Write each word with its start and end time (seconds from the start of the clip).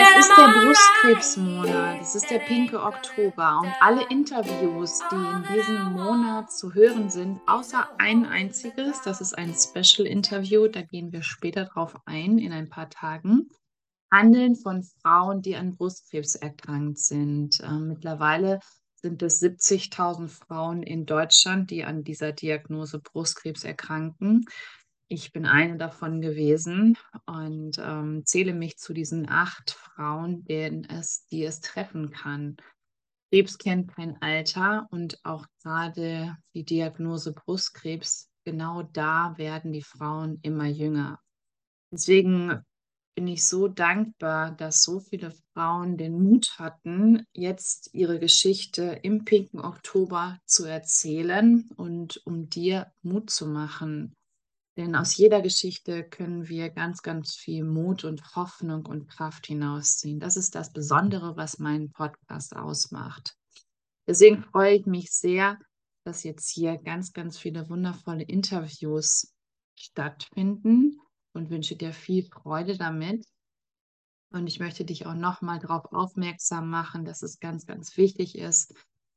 Es 0.00 0.26
ist 0.26 0.36
der. 0.36 0.48
Brustkrebsmonat, 0.64 2.00
es 2.02 2.14
ist 2.16 2.28
der 2.28 2.40
pinke 2.40 2.82
Oktober 2.82 3.60
und 3.62 3.72
alle 3.80 4.04
Interviews, 4.10 5.00
die 5.12 5.14
in 5.14 5.44
diesem 5.54 5.92
Monat 5.92 6.50
zu 6.50 6.74
hören 6.74 7.10
sind, 7.10 7.40
außer 7.46 7.88
ein 7.98 8.26
einziges, 8.26 9.00
das 9.02 9.20
ist 9.20 9.38
ein 9.38 9.54
Special-Interview, 9.54 10.66
da 10.66 10.82
gehen 10.82 11.12
wir 11.12 11.22
später 11.22 11.66
drauf 11.66 11.94
ein, 12.04 12.38
in 12.38 12.52
ein 12.52 12.68
paar 12.68 12.90
Tagen, 12.90 13.48
handeln 14.10 14.56
von 14.56 14.82
Frauen, 14.82 15.40
die 15.40 15.54
an 15.54 15.76
Brustkrebs 15.76 16.34
erkrankt 16.34 16.98
sind. 16.98 17.60
Ähm, 17.62 17.86
mittlerweile 17.86 18.58
sind 18.96 19.22
es 19.22 19.40
70.000 19.40 20.28
Frauen 20.30 20.82
in 20.82 21.06
Deutschland, 21.06 21.70
die 21.70 21.84
an 21.84 22.02
dieser 22.02 22.32
Diagnose 22.32 22.98
Brustkrebs 22.98 23.62
erkranken. 23.62 24.46
Ich 25.08 25.32
bin 25.32 25.44
eine 25.44 25.76
davon 25.76 26.20
gewesen 26.20 26.96
und 27.26 27.78
ähm, 27.78 28.22
zähle 28.24 28.54
mich 28.54 28.78
zu 28.78 28.94
diesen 28.94 29.28
acht 29.28 29.70
Frauen, 29.70 30.44
denen 30.44 30.84
es, 30.84 31.26
die 31.26 31.44
es 31.44 31.60
treffen 31.60 32.10
kann. 32.10 32.56
Krebs 33.30 33.58
kennt 33.58 33.94
kein 33.94 34.20
Alter 34.22 34.86
und 34.90 35.18
auch 35.24 35.46
gerade 35.62 36.36
die 36.54 36.64
Diagnose 36.64 37.32
Brustkrebs, 37.32 38.30
genau 38.44 38.82
da 38.82 39.34
werden 39.36 39.72
die 39.72 39.82
Frauen 39.82 40.38
immer 40.42 40.66
jünger. 40.66 41.20
Deswegen 41.92 42.62
bin 43.14 43.28
ich 43.28 43.46
so 43.46 43.68
dankbar, 43.68 44.52
dass 44.52 44.82
so 44.82 45.00
viele 45.00 45.32
Frauen 45.52 45.96
den 45.96 46.20
Mut 46.20 46.58
hatten, 46.58 47.24
jetzt 47.32 47.90
ihre 47.92 48.18
Geschichte 48.18 48.98
im 49.02 49.24
pinken 49.24 49.60
Oktober 49.60 50.38
zu 50.46 50.64
erzählen 50.64 51.68
und 51.76 52.20
um 52.24 52.48
dir 52.48 52.92
Mut 53.02 53.30
zu 53.30 53.46
machen. 53.46 54.14
Denn 54.76 54.96
aus 54.96 55.16
jeder 55.16 55.40
Geschichte 55.40 56.02
können 56.02 56.48
wir 56.48 56.68
ganz, 56.70 57.02
ganz 57.02 57.36
viel 57.36 57.64
Mut 57.64 58.04
und 58.04 58.34
Hoffnung 58.34 58.86
und 58.86 59.08
Kraft 59.08 59.46
hinausziehen. 59.46 60.18
Das 60.18 60.36
ist 60.36 60.56
das 60.56 60.72
Besondere, 60.72 61.36
was 61.36 61.58
meinen 61.58 61.92
Podcast 61.92 62.56
ausmacht. 62.56 63.36
Deswegen 64.06 64.42
freue 64.42 64.74
ich 64.74 64.86
mich 64.86 65.12
sehr, 65.12 65.58
dass 66.04 66.24
jetzt 66.24 66.50
hier 66.50 66.76
ganz, 66.76 67.12
ganz 67.12 67.38
viele 67.38 67.68
wundervolle 67.70 68.24
Interviews 68.24 69.32
stattfinden 69.76 71.00
und 71.32 71.50
wünsche 71.50 71.76
dir 71.76 71.92
viel 71.92 72.24
Freude 72.24 72.76
damit. 72.76 73.24
Und 74.30 74.48
ich 74.48 74.58
möchte 74.58 74.84
dich 74.84 75.06
auch 75.06 75.14
nochmal 75.14 75.60
darauf 75.60 75.92
aufmerksam 75.92 76.68
machen, 76.68 77.04
dass 77.04 77.22
es 77.22 77.38
ganz, 77.38 77.66
ganz 77.66 77.96
wichtig 77.96 78.36
ist, 78.36 78.74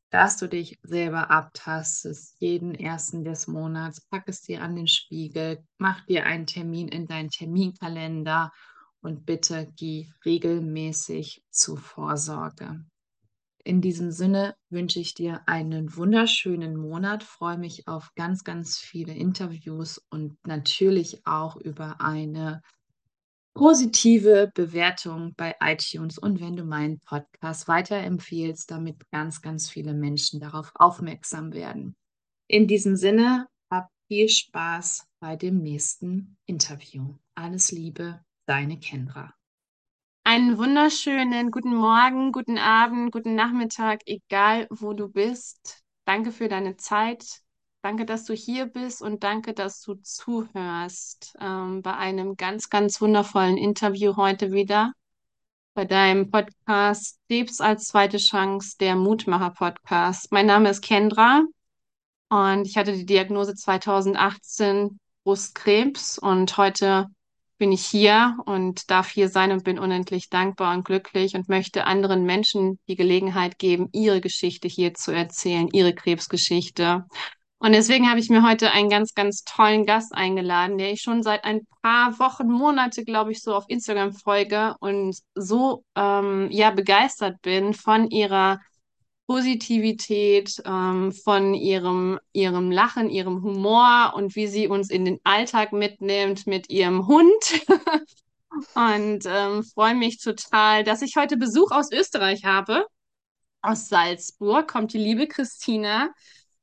dass 0.09 0.37
du 0.37 0.47
dich 0.47 0.79
selber 0.83 1.29
abtastest, 1.31 2.35
jeden 2.39 2.73
ersten 2.75 3.23
des 3.23 3.47
Monats. 3.47 4.01
Pack 4.01 4.23
es 4.27 4.41
dir 4.41 4.61
an 4.61 4.75
den 4.75 4.87
Spiegel, 4.87 5.63
mach 5.77 6.05
dir 6.05 6.25
einen 6.25 6.45
Termin 6.45 6.87
in 6.87 7.07
deinen 7.07 7.29
Terminkalender 7.29 8.51
und 9.01 9.25
bitte 9.25 9.71
geh 9.75 10.09
regelmäßig 10.25 11.43
zur 11.49 11.77
Vorsorge. 11.77 12.85
In 13.63 13.81
diesem 13.81 14.11
Sinne 14.11 14.55
wünsche 14.69 15.01
ich 15.01 15.13
dir 15.13 15.41
einen 15.45 15.97
wunderschönen 15.97 16.77
Monat, 16.77 17.23
freue 17.23 17.57
mich 17.57 17.85
auf 17.85 18.13
ganz, 18.15 18.45
ganz 18.45 18.77
viele 18.77 19.13
Interviews 19.13 20.01
und 20.09 20.37
natürlich 20.47 21.25
auch 21.25 21.57
über 21.57 21.99
eine 21.99 22.61
positive 23.57 24.51
Bewertung 24.53 25.33
bei 25.35 25.55
iTunes 25.59 26.19
und 26.19 26.39
wenn 26.39 26.55
du 26.55 26.63
meinen 26.63 26.99
Podcast 26.99 27.67
weiterempfiehlst, 27.67 28.69
damit 28.69 29.09
ganz, 29.09 29.41
ganz 29.41 29.67
viele 29.67 29.95
Menschen 29.95 30.39
darauf 30.39 30.71
aufmerksam 30.75 31.53
werden. 31.53 31.95
In 32.47 32.67
diesem 32.67 32.95
Sinne, 32.95 33.47
hab 33.71 33.89
viel 34.07 34.29
Spaß 34.29 35.07
bei 35.19 35.35
dem 35.35 35.57
nächsten 35.57 36.37
Interview. 36.45 37.15
Alles 37.33 37.71
Liebe, 37.71 38.21
deine 38.45 38.79
Kendra. 38.79 39.33
Einen 40.23 40.59
wunderschönen 40.59 41.49
guten 41.49 41.73
Morgen, 41.73 42.31
guten 42.31 42.59
Abend, 42.59 43.11
guten 43.11 43.33
Nachmittag, 43.33 44.01
egal 44.05 44.67
wo 44.69 44.93
du 44.93 45.09
bist. 45.09 45.83
Danke 46.05 46.31
für 46.31 46.47
deine 46.47 46.77
Zeit. 46.77 47.41
Danke, 47.87 48.05
dass 48.05 48.25
du 48.25 48.33
hier 48.33 48.65
bist 48.65 49.01
und 49.01 49.23
danke, 49.23 49.53
dass 49.53 49.81
du 49.81 49.93
zuhörst 49.93 51.37
ähm, 51.39 51.81
bei 51.81 51.95
einem 51.95 52.35
ganz, 52.35 52.69
ganz 52.69 52.99
wundervollen 52.99 53.55
Interview 53.55 54.17
heute 54.17 54.51
wieder. 54.51 54.91
Bei 55.73 55.85
deinem 55.85 56.29
Podcast 56.29 57.17
Krebs 57.29 57.61
als 57.61 57.85
zweite 57.85 58.17
Chance, 58.17 58.75
der 58.77 58.97
Mutmacher-Podcast. 58.97 60.33
Mein 60.33 60.47
Name 60.47 60.69
ist 60.69 60.81
Kendra 60.81 61.43
und 62.27 62.67
ich 62.67 62.75
hatte 62.75 62.91
die 62.91 63.05
Diagnose 63.05 63.55
2018 63.55 64.99
Brustkrebs 65.23 66.19
und 66.19 66.57
heute 66.57 67.05
bin 67.57 67.71
ich 67.71 67.85
hier 67.85 68.37
und 68.45 68.91
darf 68.91 69.09
hier 69.09 69.29
sein 69.29 69.53
und 69.53 69.63
bin 69.63 69.79
unendlich 69.79 70.29
dankbar 70.29 70.75
und 70.75 70.83
glücklich 70.83 71.35
und 71.35 71.47
möchte 71.47 71.85
anderen 71.85 72.25
Menschen 72.25 72.79
die 72.89 72.97
Gelegenheit 72.97 73.57
geben, 73.57 73.87
ihre 73.93 74.19
Geschichte 74.19 74.67
hier 74.67 74.93
zu 74.93 75.11
erzählen, 75.11 75.69
ihre 75.71 75.95
Krebsgeschichte. 75.95 77.05
Und 77.59 77.71
deswegen 77.73 78.07
habe 78.09 78.19
ich 78.19 78.29
mir 78.29 78.43
heute 78.43 78.71
einen 78.71 78.89
ganz, 78.89 79.15
ganz 79.15 79.43
tollen 79.43 79.85
Gast 79.85 80.13
eingeladen, 80.13 80.77
der 80.77 80.91
ich 80.91 81.01
schon 81.01 81.23
seit 81.23 81.43
ein 81.43 81.65
paar 81.81 82.19
Wochen, 82.19 82.47
Monate, 82.47 83.03
glaube 83.03 83.31
ich, 83.31 83.41
so 83.41 83.55
auf 83.55 83.65
Instagram 83.67 84.13
folge 84.13 84.75
und 84.79 85.17
so 85.33 85.83
ähm, 85.95 86.49
ja 86.51 86.69
begeistert 86.69 87.41
bin 87.41 87.73
von 87.73 88.11
ihrer 88.11 88.59
Positivität, 89.25 90.61
ähm, 90.65 91.11
von 91.11 91.53
ihrem, 91.55 92.19
ihrem 92.31 92.71
Lachen, 92.71 93.09
ihrem 93.09 93.43
Humor 93.43 94.13
und 94.15 94.35
wie 94.35 94.47
sie 94.47 94.67
uns 94.67 94.89
in 94.89 95.03
den 95.03 95.19
Alltag 95.23 95.73
mitnimmt 95.73 96.47
mit 96.47 96.69
ihrem 96.69 97.07
Hund. 97.07 97.43
und 98.75 99.25
ähm, 99.25 99.63
freue 99.63 99.95
mich 99.95 100.19
total, 100.19 100.83
dass 100.83 101.01
ich 101.01 101.15
heute 101.17 101.37
Besuch 101.37 101.71
aus 101.71 101.91
Österreich 101.91 102.45
habe. 102.45 102.85
Aus 103.61 103.89
Salzburg 103.89 104.67
kommt 104.67 104.93
die 104.93 104.99
liebe 104.99 105.27
Christina. 105.27 106.09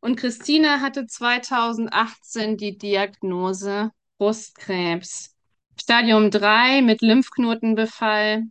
Und 0.04 0.16
Christina 0.16 0.82
hatte 0.82 1.06
2018 1.06 2.59
die 2.59 2.76
Diagnose 2.76 3.91
Brustkrebs. 4.19 5.34
Stadium 5.81 6.31
3 6.31 6.82
mit 6.82 7.00
Lymphknotenbefall. 7.00 8.43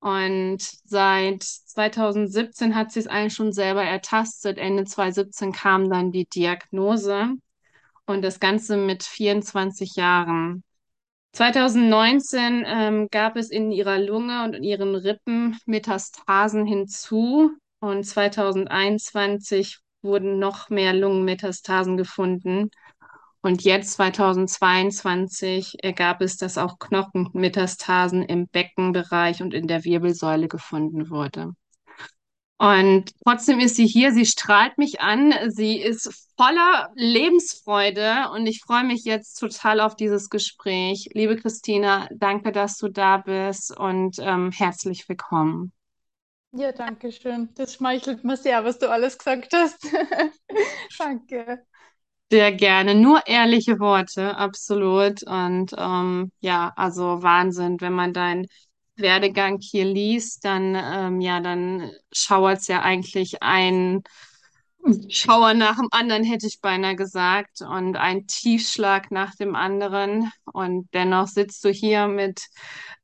Und 0.00 0.58
seit 0.60 1.44
2017 1.44 2.74
hat 2.74 2.90
sie 2.90 2.98
es 2.98 3.06
eigentlich 3.06 3.34
schon 3.34 3.52
selber 3.52 3.84
ertastet. 3.84 4.58
Ende 4.58 4.84
2017 4.84 5.52
kam 5.52 5.88
dann 5.88 6.10
die 6.10 6.26
Diagnose 6.26 7.36
und 8.06 8.22
das 8.22 8.40
Ganze 8.40 8.76
mit 8.76 9.04
24 9.04 9.94
Jahren. 9.94 10.64
2019 11.34 12.64
ähm, 12.66 13.08
gab 13.12 13.36
es 13.36 13.50
in 13.50 13.70
ihrer 13.70 14.00
Lunge 14.00 14.42
und 14.42 14.56
in 14.56 14.64
ihren 14.64 14.96
Rippen 14.96 15.56
Metastasen 15.66 16.66
hinzu 16.66 17.52
und 17.78 18.02
2021 18.02 19.78
wurden 20.02 20.38
noch 20.38 20.70
mehr 20.70 20.92
Lungenmetastasen 20.92 21.96
gefunden. 21.96 22.70
Und 23.42 23.62
jetzt 23.62 23.92
2022 23.92 25.82
ergab 25.82 26.20
es, 26.20 26.36
dass 26.36 26.58
auch 26.58 26.78
Knochenmetastasen 26.78 28.22
im 28.22 28.48
Beckenbereich 28.48 29.42
und 29.42 29.54
in 29.54 29.66
der 29.66 29.84
Wirbelsäule 29.84 30.48
gefunden 30.48 31.08
wurde. 31.10 31.54
Und 32.58 33.12
trotzdem 33.24 33.58
ist 33.58 33.76
sie 33.76 33.86
hier, 33.86 34.12
sie 34.12 34.26
strahlt 34.26 34.76
mich 34.76 35.00
an, 35.00 35.32
sie 35.48 35.80
ist 35.80 36.28
voller 36.36 36.90
Lebensfreude 36.94 38.28
und 38.34 38.46
ich 38.46 38.60
freue 38.60 38.84
mich 38.84 39.04
jetzt 39.04 39.36
total 39.36 39.80
auf 39.80 39.96
dieses 39.96 40.28
Gespräch. 40.28 41.08
Liebe 41.14 41.36
Christina, 41.36 42.06
danke, 42.14 42.52
dass 42.52 42.76
du 42.76 42.88
da 42.88 43.16
bist 43.16 43.74
und 43.74 44.18
ähm, 44.18 44.50
herzlich 44.52 45.08
willkommen. 45.08 45.72
Ja, 46.52 46.72
danke 46.72 47.12
schön. 47.12 47.48
Das 47.54 47.74
schmeichelt 47.74 48.24
mir 48.24 48.36
sehr, 48.36 48.64
was 48.64 48.78
du 48.78 48.88
alles 48.90 49.18
gesagt 49.18 49.52
hast. 49.52 49.78
Danke. 50.98 51.66
Sehr 52.32 52.52
gerne. 52.52 52.94
Nur 52.94 53.26
ehrliche 53.26 53.80
Worte, 53.80 54.36
absolut. 54.36 55.22
Und 55.24 55.74
ähm, 55.76 56.30
ja, 56.40 56.72
also 56.76 57.22
Wahnsinn, 57.22 57.80
wenn 57.80 57.92
man 57.92 58.12
deinen 58.12 58.46
Werdegang 58.96 59.58
hier 59.60 59.84
liest, 59.84 60.44
dann 60.44 60.76
ähm, 60.76 61.20
ja, 61.20 61.40
dann 61.40 61.90
schauert's 62.12 62.68
ja 62.68 62.82
eigentlich 62.82 63.42
ein 63.42 64.02
Schauer 65.08 65.54
nach 65.54 65.76
dem 65.76 65.88
anderen, 65.90 66.24
hätte 66.24 66.46
ich 66.46 66.60
beinahe 66.60 66.96
gesagt, 66.96 67.60
und 67.60 67.96
ein 67.96 68.26
Tiefschlag 68.26 69.10
nach 69.10 69.34
dem 69.34 69.54
anderen. 69.54 70.30
Und 70.52 70.88
dennoch 70.94 71.26
sitzt 71.28 71.64
du 71.64 71.70
hier 71.70 72.08
mit 72.08 72.42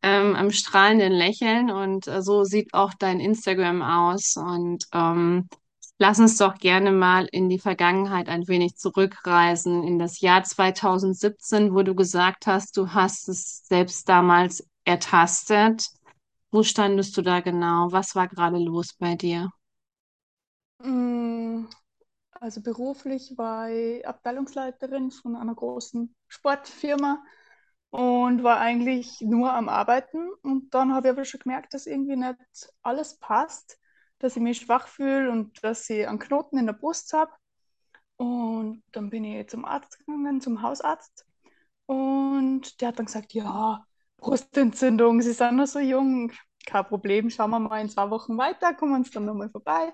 ähm, 0.02 0.34
einem 0.36 0.50
strahlenden 0.52 1.12
Lächeln 1.12 1.70
und 1.70 2.06
äh, 2.06 2.22
so 2.22 2.44
sieht 2.44 2.72
auch 2.74 2.92
dein 2.98 3.20
Instagram 3.20 3.82
aus. 3.82 4.36
Und 4.36 4.84
ähm, 4.92 5.48
lass 5.98 6.18
uns 6.18 6.38
doch 6.38 6.56
gerne 6.58 6.92
mal 6.92 7.26
in 7.30 7.48
die 7.48 7.58
Vergangenheit 7.58 8.28
ein 8.28 8.48
wenig 8.48 8.76
zurückreisen, 8.76 9.82
in 9.84 9.98
das 9.98 10.20
Jahr 10.20 10.44
2017, 10.44 11.74
wo 11.74 11.82
du 11.82 11.94
gesagt 11.94 12.46
hast, 12.46 12.76
du 12.76 12.92
hast 12.92 13.28
es 13.28 13.66
selbst 13.66 14.08
damals 14.08 14.66
ertastet. 14.84 15.88
Wo 16.50 16.62
standest 16.62 17.16
du 17.16 17.22
da 17.22 17.40
genau? 17.40 17.92
Was 17.92 18.14
war 18.14 18.28
gerade 18.28 18.58
los 18.58 18.94
bei 18.98 19.14
dir? 19.16 19.50
Mm, 20.78 21.66
Also 22.40 22.62
beruflich 22.62 23.34
war 23.38 23.70
ich 23.70 24.06
Abteilungsleiterin 24.08 25.10
von 25.12 25.36
einer 25.36 25.54
großen 25.54 26.14
Sportfirma 26.28 27.24
und 27.90 28.42
war 28.44 28.60
eigentlich 28.60 29.20
nur 29.22 29.52
am 29.54 29.68
Arbeiten. 29.70 30.30
Und 30.42 30.74
dann 30.74 30.94
habe 30.94 31.08
ich 31.08 31.12
aber 31.14 31.24
schon 31.26 31.40
gemerkt, 31.40 31.74
dass 31.74 31.86
irgendwie 31.86 32.16
nicht 32.16 32.38
alles 32.82 33.18
passt, 33.18 33.78
dass 34.20 34.36
ich 34.36 34.42
mich 34.42 34.58
schwach 34.60 34.88
fühle 34.88 35.30
und 35.32 35.62
dass 35.64 35.88
ich 35.90 36.08
einen 36.08 36.18
Knoten 36.20 36.58
in 36.58 36.66
der 36.66 36.74
Brust 36.74 37.12
habe. 37.14 37.32
Und 38.16 38.82
dann 38.92 39.10
bin 39.10 39.24
ich 39.24 39.48
zum 39.48 39.64
Arzt 39.64 39.98
gegangen, 40.00 40.40
zum 40.40 40.62
Hausarzt. 40.62 41.26
Und 41.86 42.80
der 42.80 42.88
hat 42.88 42.98
dann 42.98 43.06
gesagt, 43.06 43.34
ja, 43.34 43.84
Brustentzündung, 44.18 45.22
Sie 45.22 45.32
sind 45.32 45.56
noch 45.56 45.66
so 45.66 45.80
jung, 45.80 46.32
kein 46.66 46.86
Problem, 46.86 47.30
schauen 47.30 47.50
wir 47.50 47.60
mal 47.60 47.80
in 47.80 47.90
zwei 47.90 48.10
Wochen 48.10 48.38
weiter, 48.38 48.74
kommen 48.74 48.94
uns 48.94 49.10
dann 49.12 49.26
nochmal 49.26 49.50
vorbei. 49.50 49.92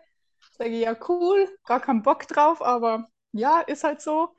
Sage 0.53 0.71
ich, 0.71 0.83
ja, 0.83 0.97
cool, 1.09 1.49
gar 1.65 1.81
keinen 1.81 2.03
Bock 2.03 2.27
drauf, 2.29 2.63
aber 2.63 3.09
ja, 3.33 3.61
ist 3.61 3.85
halt 3.85 4.01
so. 4.01 4.35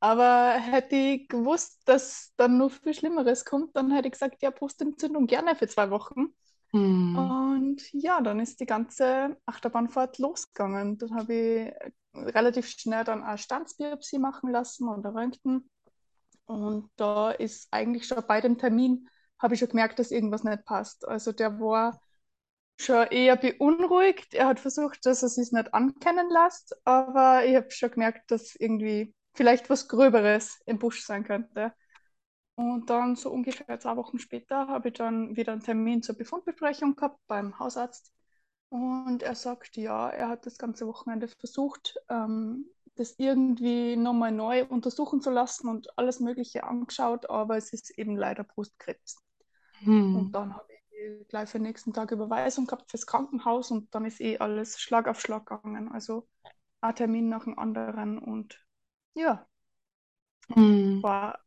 Aber 0.00 0.54
hätte 0.54 0.96
ich 0.96 1.28
gewusst, 1.28 1.82
dass 1.84 2.32
dann 2.36 2.58
noch 2.58 2.72
viel 2.72 2.92
Schlimmeres 2.92 3.44
kommt, 3.44 3.76
dann 3.76 3.92
hätte 3.92 4.08
ich 4.08 4.12
gesagt, 4.12 4.42
ja, 4.42 4.50
Brustentzündung 4.50 5.26
gerne 5.26 5.54
für 5.54 5.68
zwei 5.68 5.90
Wochen. 5.90 6.34
Hm. 6.70 7.16
Und 7.16 7.92
ja, 7.92 8.20
dann 8.20 8.40
ist 8.40 8.58
die 8.60 8.66
ganze 8.66 9.36
Achterbahnfahrt 9.46 10.18
losgegangen. 10.18 10.98
Dann 10.98 11.14
habe 11.14 11.34
ich 11.34 11.72
relativ 12.14 12.66
schnell 12.68 13.04
dann 13.04 13.22
eine 13.22 13.38
Standsbiopsie 13.38 14.18
machen 14.18 14.50
lassen 14.50 14.88
und 14.88 15.06
ein 15.06 15.16
Röntgen. 15.16 15.70
Und 16.46 16.90
da 16.96 17.30
ist 17.30 17.68
eigentlich 17.70 18.06
schon 18.06 18.22
bei 18.26 18.40
dem 18.40 18.58
Termin, 18.58 19.08
habe 19.38 19.54
ich 19.54 19.60
schon 19.60 19.68
gemerkt, 19.68 19.98
dass 19.98 20.10
irgendwas 20.10 20.44
nicht 20.44 20.64
passt. 20.64 21.06
Also 21.06 21.32
der 21.32 21.60
war 21.60 22.00
schon 22.82 23.06
eher 23.08 23.36
beunruhigt. 23.36 24.34
Er 24.34 24.46
hat 24.46 24.60
versucht, 24.60 25.04
dass 25.06 25.22
er 25.22 25.28
sich 25.28 25.52
nicht 25.52 25.72
ankennen 25.74 26.28
lässt, 26.30 26.74
aber 26.86 27.44
ich 27.44 27.56
habe 27.56 27.70
schon 27.70 27.90
gemerkt, 27.90 28.30
dass 28.30 28.54
irgendwie 28.54 29.14
vielleicht 29.34 29.70
was 29.70 29.88
Gröberes 29.88 30.60
im 30.66 30.78
Busch 30.78 31.04
sein 31.04 31.24
könnte. 31.24 31.72
Und 32.54 32.90
dann 32.90 33.16
so 33.16 33.30
ungefähr 33.30 33.80
zwei 33.80 33.96
Wochen 33.96 34.18
später 34.18 34.68
habe 34.68 34.88
ich 34.88 34.94
dann 34.94 35.36
wieder 35.36 35.52
einen 35.52 35.62
Termin 35.62 36.02
zur 36.02 36.16
Befundbesprechung 36.16 36.96
gehabt 36.96 37.18
beim 37.26 37.58
Hausarzt. 37.58 38.12
Und 38.68 39.22
er 39.22 39.34
sagt, 39.34 39.76
ja, 39.76 40.08
er 40.08 40.28
hat 40.28 40.46
das 40.46 40.58
ganze 40.58 40.86
Wochenende 40.86 41.28
versucht, 41.28 41.96
ähm, 42.08 42.66
das 42.94 43.14
irgendwie 43.18 43.96
nochmal 43.96 44.32
neu 44.32 44.66
untersuchen 44.66 45.20
zu 45.20 45.30
lassen 45.30 45.68
und 45.68 45.98
alles 45.98 46.20
Mögliche 46.20 46.64
angeschaut, 46.64 47.28
aber 47.30 47.56
es 47.56 47.72
ist 47.72 47.98
eben 47.98 48.16
leider 48.16 48.44
Brustkrebs. 48.44 49.16
Hm. 49.80 50.16
Und 50.16 50.32
dann 50.32 50.54
habe 50.54 50.72
ich 50.72 50.81
gleich 51.28 51.48
für 51.50 51.58
den 51.58 51.64
nächsten 51.64 51.92
Tag 51.92 52.10
Überweisung 52.12 52.66
gehabt 52.66 52.90
fürs 52.90 53.06
Krankenhaus 53.06 53.70
und 53.70 53.94
dann 53.94 54.04
ist 54.04 54.20
eh 54.20 54.38
alles 54.38 54.80
Schlag 54.80 55.08
auf 55.08 55.20
Schlag 55.20 55.46
gegangen. 55.46 55.90
Also 55.92 56.28
ein 56.82 56.94
Termin 56.96 57.28
nach 57.28 57.44
dem 57.44 57.58
anderen 57.58 58.18
und 58.18 58.64
ja, 59.14 59.46
Hm. 60.54 61.02
war 61.02 61.40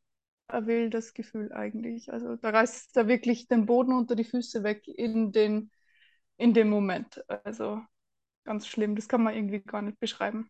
ein 0.48 0.68
wildes 0.68 1.14
Gefühl 1.14 1.52
eigentlich. 1.54 2.12
Also 2.14 2.36
da 2.38 2.50
reißt 2.52 2.96
da 2.96 3.08
wirklich 3.08 3.48
den 3.48 3.66
Boden 3.66 3.94
unter 3.94 4.16
die 4.16 4.24
Füße 4.24 4.64
weg 4.64 4.88
in 4.88 5.32
den, 5.32 5.72
in 6.38 6.54
dem 6.54 6.70
Moment. 6.70 7.24
Also 7.46 7.82
ganz 8.46 8.68
schlimm, 8.68 8.96
das 8.96 9.08
kann 9.10 9.24
man 9.24 9.36
irgendwie 9.36 9.62
gar 9.62 9.82
nicht 9.82 10.00
beschreiben. 10.00 10.50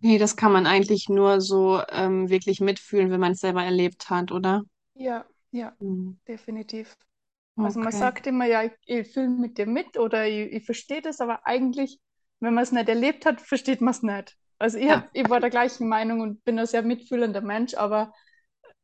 Nee, 0.00 0.16
das 0.18 0.36
kann 0.36 0.52
man 0.52 0.66
eigentlich 0.66 1.08
nur 1.10 1.40
so 1.42 1.82
ähm, 1.90 2.28
wirklich 2.30 2.60
mitfühlen, 2.60 3.10
wenn 3.10 3.20
man 3.20 3.32
es 3.32 3.40
selber 3.40 3.62
erlebt 3.64 4.08
hat, 4.10 4.32
oder? 4.32 4.62
Ja, 4.94 5.24
ja, 5.52 5.76
Hm. 5.80 6.16
definitiv. 6.26 6.96
Also 7.60 7.80
man 7.80 7.92
Okay. 7.92 7.92
sagt 7.92 8.26
immer, 8.26 8.46
ja, 8.46 8.62
ich, 8.64 8.72
ich 8.86 9.12
fühle 9.12 9.28
mit 9.28 9.58
dir 9.58 9.66
mit 9.66 9.98
oder 9.98 10.26
ich, 10.26 10.52
ich 10.52 10.64
verstehe 10.66 11.02
das, 11.02 11.20
aber 11.20 11.46
eigentlich, 11.46 12.00
wenn 12.40 12.54
man 12.54 12.62
es 12.64 12.72
nicht 12.72 12.88
erlebt 12.88 13.26
hat, 13.26 13.40
versteht 13.40 13.80
man 13.80 13.92
es 13.92 14.02
nicht. 14.02 14.36
Also 14.58 14.78
ich, 14.78 14.88
Ja. 14.88 14.90
hab, 14.90 15.08
ich 15.12 15.28
war 15.28 15.40
der 15.40 15.50
gleichen 15.50 15.88
Meinung 15.88 16.20
und 16.20 16.44
bin 16.44 16.58
ein 16.58 16.66
sehr 16.66 16.82
mitfühlender 16.82 17.40
Mensch, 17.40 17.74
aber 17.74 18.12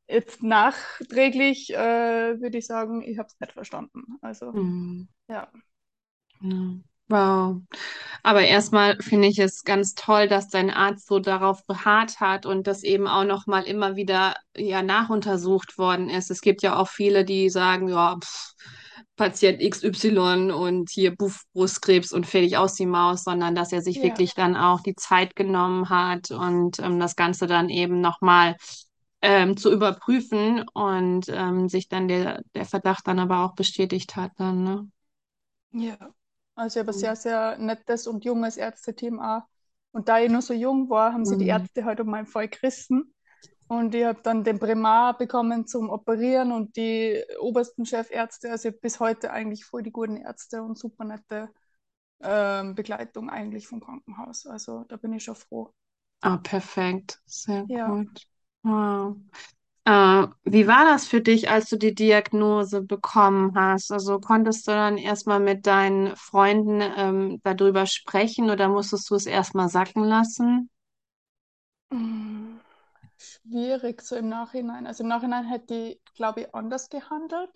jetzt 0.08 0.42
nachträglich 0.42 1.72
äh, 1.74 2.40
würde 2.40 2.58
ich 2.58 2.66
sagen, 2.66 3.02
ich 3.02 3.18
habe 3.18 3.28
es 3.28 3.40
nicht 3.40 3.52
verstanden. 3.52 4.04
Also 4.22 4.54
Hm. 4.54 5.06
ja, 5.28 5.50
Ja. 6.42 6.82
Wow. 7.12 7.60
Aber 8.22 8.40
erstmal 8.42 8.96
finde 8.96 9.28
ich 9.28 9.38
es 9.38 9.64
ganz 9.64 9.94
toll, 9.94 10.28
dass 10.28 10.48
dein 10.48 10.70
Arzt 10.70 11.06
so 11.06 11.18
darauf 11.18 11.62
beharrt 11.66 12.20
hat 12.20 12.46
und 12.46 12.66
das 12.66 12.84
eben 12.84 13.06
auch 13.06 13.24
noch 13.24 13.46
mal 13.46 13.64
immer 13.64 13.96
wieder 13.96 14.34
ja 14.56 14.82
nachuntersucht 14.82 15.76
worden 15.76 16.08
ist. 16.08 16.30
Es 16.30 16.40
gibt 16.40 16.62
ja 16.62 16.74
auch 16.76 16.88
viele, 16.88 17.26
die 17.26 17.50
sagen, 17.50 17.88
ja, 17.88 18.16
pff, 18.18 18.54
Patient 19.16 19.60
XY 19.60 20.52
und 20.52 20.88
hier 20.88 21.14
Buff, 21.14 21.42
Brustkrebs 21.52 22.14
und 22.14 22.26
fertig 22.26 22.56
aus 22.56 22.76
die 22.76 22.86
Maus, 22.86 23.24
sondern 23.24 23.54
dass 23.54 23.72
er 23.72 23.82
sich 23.82 23.96
ja, 23.96 24.04
wirklich 24.04 24.32
dann 24.32 24.56
auch 24.56 24.80
die 24.80 24.94
Zeit 24.94 25.36
genommen 25.36 25.90
hat 25.90 26.30
und 26.30 26.78
ähm, 26.78 26.98
das 26.98 27.14
Ganze 27.14 27.46
dann 27.46 27.68
eben 27.68 28.00
noch 28.00 28.22
mal 28.22 28.56
ähm, 29.20 29.58
zu 29.58 29.70
überprüfen 29.70 30.64
und 30.72 31.26
ähm, 31.28 31.68
sich 31.68 31.88
dann 31.88 32.08
der, 32.08 32.40
der 32.54 32.64
Verdacht 32.64 33.06
dann 33.06 33.18
aber 33.18 33.44
auch 33.44 33.54
bestätigt 33.54 34.16
hat 34.16 34.32
dann, 34.38 34.64
ne? 34.64 34.88
ja. 35.72 35.98
Also 36.54 36.80
ich 36.80 36.84
habe 36.84 36.92
ein 36.92 36.94
Mhm. 36.94 36.98
sehr, 36.98 37.16
sehr 37.16 37.58
nettes 37.58 38.06
und 38.06 38.24
junges 38.24 38.56
Ärzteteam 38.56 39.20
auch. 39.20 39.42
Und 39.92 40.08
da 40.08 40.20
ich 40.20 40.30
noch 40.30 40.42
so 40.42 40.54
jung 40.54 40.88
war, 40.90 41.12
haben 41.12 41.24
sie 41.24 41.36
die 41.36 41.46
Mhm. 41.46 41.46
Ärzte 41.46 41.84
halt 41.84 42.00
um 42.00 42.08
meinen 42.08 42.26
Fall 42.26 42.48
gerissen. 42.48 43.14
Und 43.68 43.94
ich 43.94 44.04
habe 44.04 44.20
dann 44.22 44.44
den 44.44 44.58
Primar 44.58 45.16
bekommen 45.18 45.66
zum 45.66 45.90
Operieren 45.90 46.52
und 46.52 46.76
die 46.76 47.24
obersten 47.40 47.86
Chefärzte. 47.86 48.50
Also 48.50 48.68
ich 48.70 48.80
bis 48.80 49.00
heute 49.00 49.30
eigentlich 49.32 49.64
voll 49.64 49.82
die 49.82 49.92
guten 49.92 50.16
Ärzte 50.18 50.62
und 50.62 50.78
super 50.78 51.04
nette 51.04 51.50
ähm, 52.22 52.74
Begleitung 52.74 53.30
eigentlich 53.30 53.68
vom 53.68 53.80
Krankenhaus. 53.80 54.46
Also 54.46 54.84
da 54.88 54.96
bin 54.96 55.12
ich 55.14 55.24
schon 55.24 55.36
froh. 55.36 55.72
Ah, 56.22 56.38
perfekt. 56.38 57.20
Sehr 57.26 57.66
Ja. 57.66 57.84
gut. 57.84 58.26
Wow. 58.62 59.16
Äh, 59.84 60.26
wie 60.44 60.66
war 60.68 60.84
das 60.84 61.06
für 61.08 61.20
dich, 61.20 61.50
als 61.50 61.68
du 61.68 61.76
die 61.76 61.94
Diagnose 61.94 62.82
bekommen 62.82 63.54
hast? 63.56 63.90
Also 63.92 64.20
konntest 64.20 64.66
du 64.68 64.72
dann 64.72 64.96
erstmal 64.98 65.40
mit 65.40 65.66
deinen 65.66 66.14
Freunden 66.16 66.80
ähm, 66.96 67.40
darüber 67.42 67.86
sprechen 67.86 68.50
oder 68.50 68.68
musstest 68.68 69.10
du 69.10 69.14
es 69.16 69.26
erstmal 69.26 69.68
sacken 69.68 70.04
lassen? 70.04 70.70
Mm, 71.90 72.58
Schwierig 73.18 74.02
so 74.02 74.16
im 74.16 74.28
Nachhinein. 74.28 74.86
Also 74.86 75.04
im 75.04 75.08
Nachhinein 75.08 75.44
hätte 75.46 75.74
ich, 75.74 76.04
glaube 76.14 76.42
ich, 76.42 76.54
anders 76.54 76.88
gehandelt. 76.90 77.50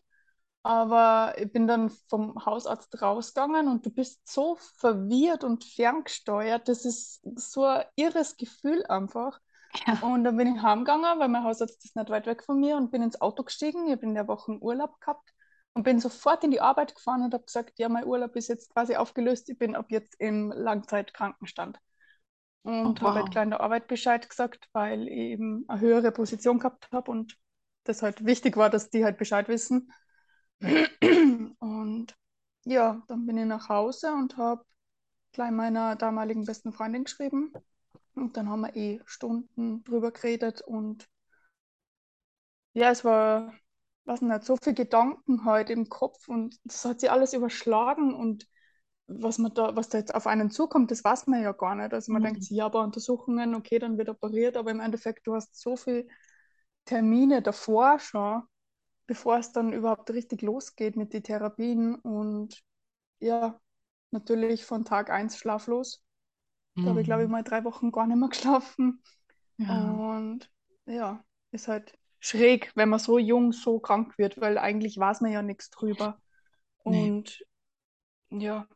Aber 0.63 1.35
ich 1.39 1.53
bin 1.53 1.67
dann 1.69 1.91
vom 1.91 2.45
Hausarzt 2.47 3.01
rausgegangen 3.03 3.69
und 3.69 3.87
du 3.87 3.91
bist 3.91 4.29
so 4.29 4.57
verwirrt 4.57 5.45
und 5.45 5.65
ferngesteuert. 5.65 6.69
Das 6.69 6.85
ist 6.87 7.23
so 7.37 7.65
ein 7.65 7.85
irres 7.97 8.37
Gefühl 8.37 8.85
einfach. 8.87 9.41
Ja. 9.87 9.99
Und 10.03 10.25
dann 10.25 10.37
bin 10.37 10.55
ich 10.55 10.63
heimgegangen, 10.63 11.19
weil 11.19 11.29
mein 11.29 11.45
Hausarzt 11.45 11.85
ist 11.85 11.97
nicht 11.97 12.11
weit 12.11 12.27
weg 12.27 12.45
von 12.45 12.61
mir 12.61 12.77
und 12.77 12.91
bin 12.91 13.03
ins 13.03 13.21
Auto 13.21 13.43
gestiegen. 13.43 13.87
Ich 13.87 13.93
habe 13.93 14.03
in 14.07 14.15
der 14.15 14.29
Woche 14.29 14.53
einen 14.53 14.63
Urlaub 14.63 15.01
gehabt 15.01 15.33
und 15.75 15.83
bin 15.83 16.01
sofort 16.01 16.45
in 16.45 16.51
die 16.51 16.61
Arbeit 16.61 16.95
gefahren 16.95 17.23
und 17.23 17.35
habe 17.35 17.45
gesagt, 17.45 17.79
ja, 17.79 17.89
mein 17.89 18.07
Urlaub 18.07 18.35
ist 18.37 18.49
jetzt 18.49 18.73
quasi 18.73 18.97
aufgelöst. 18.97 19.51
Ich 19.51 19.59
bin 19.59 19.77
ab 19.77 19.87
jetzt 19.91 20.15
im 20.19 20.51
Langzeitkrankenstand. 20.53 21.79
Oh, 22.65 22.71
Und 22.71 23.01
habe 23.01 23.15
halt 23.15 23.27
wow. 23.27 23.31
gleich 23.31 23.45
in 23.45 23.51
der 23.51 23.61
Arbeit 23.61 23.87
Bescheid 23.87 24.29
gesagt, 24.29 24.69
weil 24.73 25.07
ich 25.07 25.15
eben 25.15 25.65
eine 25.69 25.81
höhere 25.81 26.13
Position 26.13 26.59
gehabt 26.59 26.89
habe 26.93 27.11
und 27.11 27.37
das 27.85 28.03
halt 28.03 28.25
wichtig 28.25 28.57
war, 28.57 28.71
dass 28.71 28.91
die 28.91 29.05
halt 29.05 29.19
Bescheid 29.19 29.49
wissen. 29.49 29.93
Und 31.59 32.17
ja, 32.65 33.03
dann 33.07 33.27
bin 33.27 33.39
ich 33.39 33.45
nach 33.45 33.69
Hause 33.69 34.13
und 34.13 34.37
habe 34.37 34.65
gleich 35.33 35.51
meiner 35.51 35.97
damaligen 35.97 36.45
besten 36.45 36.73
Freundin 36.73 37.05
geschrieben. 37.05 37.53
Und 38.17 38.37
dann 38.37 38.49
haben 38.51 38.63
wir 38.63 38.77
eh 38.77 39.01
Stunden 39.07 39.85
drüber 39.85 40.11
geredet 40.13 40.61
und 40.63 41.09
ja, 42.75 42.91
es 42.91 43.05
war, 43.05 43.55
weiß 44.05 44.23
nicht, 44.23 44.45
so 44.45 44.57
viel 44.57 44.75
Gedanken 44.75 45.45
halt 45.45 45.71
im 45.71 45.89
Kopf 45.89 46.29
und 46.29 46.59
das 46.65 46.85
hat 46.85 47.01
sich 47.01 47.11
alles 47.11 47.33
überschlagen 47.33 48.15
und 48.15 48.47
was 49.09 49.39
man 49.39 49.55
da, 49.55 49.77
was 49.77 49.89
da 49.89 49.99
jetzt 49.99 50.15
auf 50.15 50.27
einen 50.27 50.51
zukommt, 50.51 50.91
das 50.91 51.05
weiß 51.05 51.29
man 51.29 51.43
ja 51.43 51.53
gar 51.53 51.75
nicht. 51.77 51.95
Also 51.95 52.13
man 52.13 52.23
denkt 52.23 52.43
Mhm. 52.43 52.45
sich, 52.45 52.57
ja, 52.57 52.67
aber 52.67 52.83
Untersuchungen, 52.83 53.55
okay, 53.55 53.79
dann 53.79 53.99
wird 53.99 54.09
operiert, 54.09 54.57
aber 54.57 54.71
im 54.73 54.81
Endeffekt, 54.81 55.27
du 55.27 55.35
hast 55.35 55.57
so 55.61 55.77
viele 55.77 56.07
Termine 56.87 57.43
davor 57.43 57.99
schon, 58.01 58.43
bevor 59.09 59.39
es 59.39 59.53
dann 59.53 59.73
überhaupt 59.75 60.11
richtig 60.13 60.43
losgeht 60.43 60.97
mit 60.97 61.13
den 61.15 61.25
Therapien 61.25 61.97
und 61.97 62.63
ja, 63.21 63.61
natürlich 64.13 64.65
von 64.67 64.85
Tag 64.87 65.11
eins 65.11 65.39
schlaflos. 65.39 66.05
Da 66.83 66.91
habe 66.91 67.01
ich, 67.01 67.07
glaube 67.07 67.25
ich, 67.25 67.29
Mhm. 67.29 67.31
mal 67.31 67.43
drei 67.43 67.65
Wochen 67.65 67.93
gar 67.93 68.07
nicht 68.07 68.17
mehr 68.19 68.29
geschlafen. 68.29 69.03
Ja. 69.59 70.01
Und 70.01 70.51
ja, 70.87 71.25
ist 71.53 71.69
halt 71.69 71.99
schräg, 72.21 72.73
wenn 72.77 72.89
man 72.91 72.99
so 73.01 73.19
jung 73.19 73.53
so 73.53 73.81
krank 73.81 74.19
wird, 74.19 74.41
weil 74.41 74.59
eigentlich 74.59 74.99
weiß 74.99 75.21
man 75.23 75.33
ja 75.33 75.43
nichts 75.43 75.71
drüber. 75.71 76.21
Nee. 76.87 77.13
Und 77.13 77.45
ja, 78.31 78.69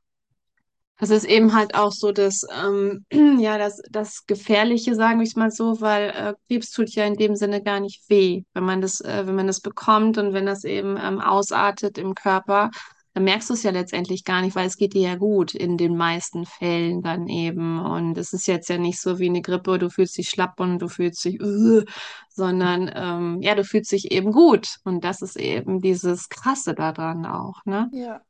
Das 0.98 1.08
ist 1.10 1.24
eben 1.24 1.54
halt 1.54 1.74
auch 1.74 1.92
so 1.92 2.12
das, 2.12 2.42
ähm, 2.62 3.06
ja, 3.40 3.56
das, 3.56 3.80
das 3.90 4.26
Gefährliche, 4.26 4.94
sagen 4.94 5.18
wir 5.18 5.26
es 5.26 5.34
mal 5.34 5.50
so, 5.50 5.80
weil 5.80 6.10
äh, 6.10 6.34
Krebs 6.48 6.70
tut 6.72 6.90
ja 6.90 7.04
in 7.06 7.14
dem 7.14 7.36
Sinne 7.36 7.62
gar 7.62 7.80
nicht 7.80 8.08
weh, 8.10 8.42
wenn 8.52 8.64
man 8.64 8.82
das, 8.82 9.00
äh, 9.00 9.26
wenn 9.26 9.34
man 9.34 9.46
das 9.46 9.60
bekommt 9.62 10.18
und 10.18 10.34
wenn 10.34 10.44
das 10.46 10.64
eben 10.64 10.98
ähm, 11.00 11.18
ausartet 11.20 11.96
im 11.96 12.14
Körper, 12.14 12.70
dann 13.20 13.24
merkst 13.24 13.50
du 13.50 13.54
es 13.54 13.62
ja 13.62 13.70
letztendlich 13.70 14.24
gar 14.24 14.42
nicht, 14.42 14.56
weil 14.56 14.66
es 14.66 14.76
geht 14.76 14.94
dir 14.94 15.02
ja 15.10 15.14
gut 15.16 15.54
in 15.54 15.76
den 15.76 15.96
meisten 15.96 16.46
Fällen 16.46 17.02
dann 17.02 17.28
eben. 17.28 17.78
Und 17.80 18.16
es 18.18 18.32
ist 18.32 18.46
jetzt 18.46 18.68
ja 18.68 18.78
nicht 18.78 19.00
so 19.00 19.18
wie 19.18 19.28
eine 19.28 19.42
Grippe, 19.42 19.78
du 19.78 19.90
fühlst 19.90 20.16
dich 20.18 20.28
schlapp 20.30 20.60
und 20.60 20.78
du 20.80 20.88
fühlst 20.88 21.24
dich, 21.24 21.40
uh, 21.42 21.82
sondern 22.30 22.90
ähm, 22.94 23.42
ja, 23.42 23.54
du 23.54 23.64
fühlst 23.64 23.92
dich 23.92 24.10
eben 24.12 24.32
gut. 24.32 24.76
Und 24.84 25.04
das 25.04 25.22
ist 25.22 25.36
eben 25.36 25.80
dieses 25.80 26.28
Krasse 26.28 26.74
daran 26.74 27.26
auch, 27.26 27.64
ne? 27.66 27.90
Ja. 27.90 28.24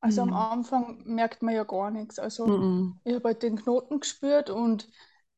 Also 0.00 0.22
am 0.22 0.32
Mhm. 0.32 0.34
Anfang 0.34 1.02
merkt 1.06 1.42
man 1.42 1.54
ja 1.54 1.64
gar 1.64 1.90
nichts. 1.90 2.18
Also 2.20 2.52
Mhm. 2.52 2.98
ich 3.04 3.14
habe 3.16 3.30
halt 3.30 3.42
den 3.44 3.56
Knoten 3.58 4.00
gespürt 4.00 4.50
und 4.50 4.88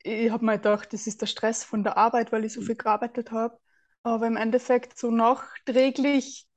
ich 0.04 0.30
habe 0.32 0.46
mir 0.46 0.54
gedacht, 0.58 0.92
das 0.94 1.08
ist 1.08 1.22
der 1.22 1.26
Stress 1.28 1.64
von 1.64 1.84
der 1.84 1.98
Arbeit, 1.98 2.32
weil 2.32 2.44
ich 2.46 2.54
so 2.54 2.62
viel 2.62 2.76
gearbeitet 2.76 3.32
habe. 3.32 3.58
Aber 4.04 4.26
im 4.28 4.36
Endeffekt 4.38 4.98
so 4.98 5.10
nachträglich 5.12 6.48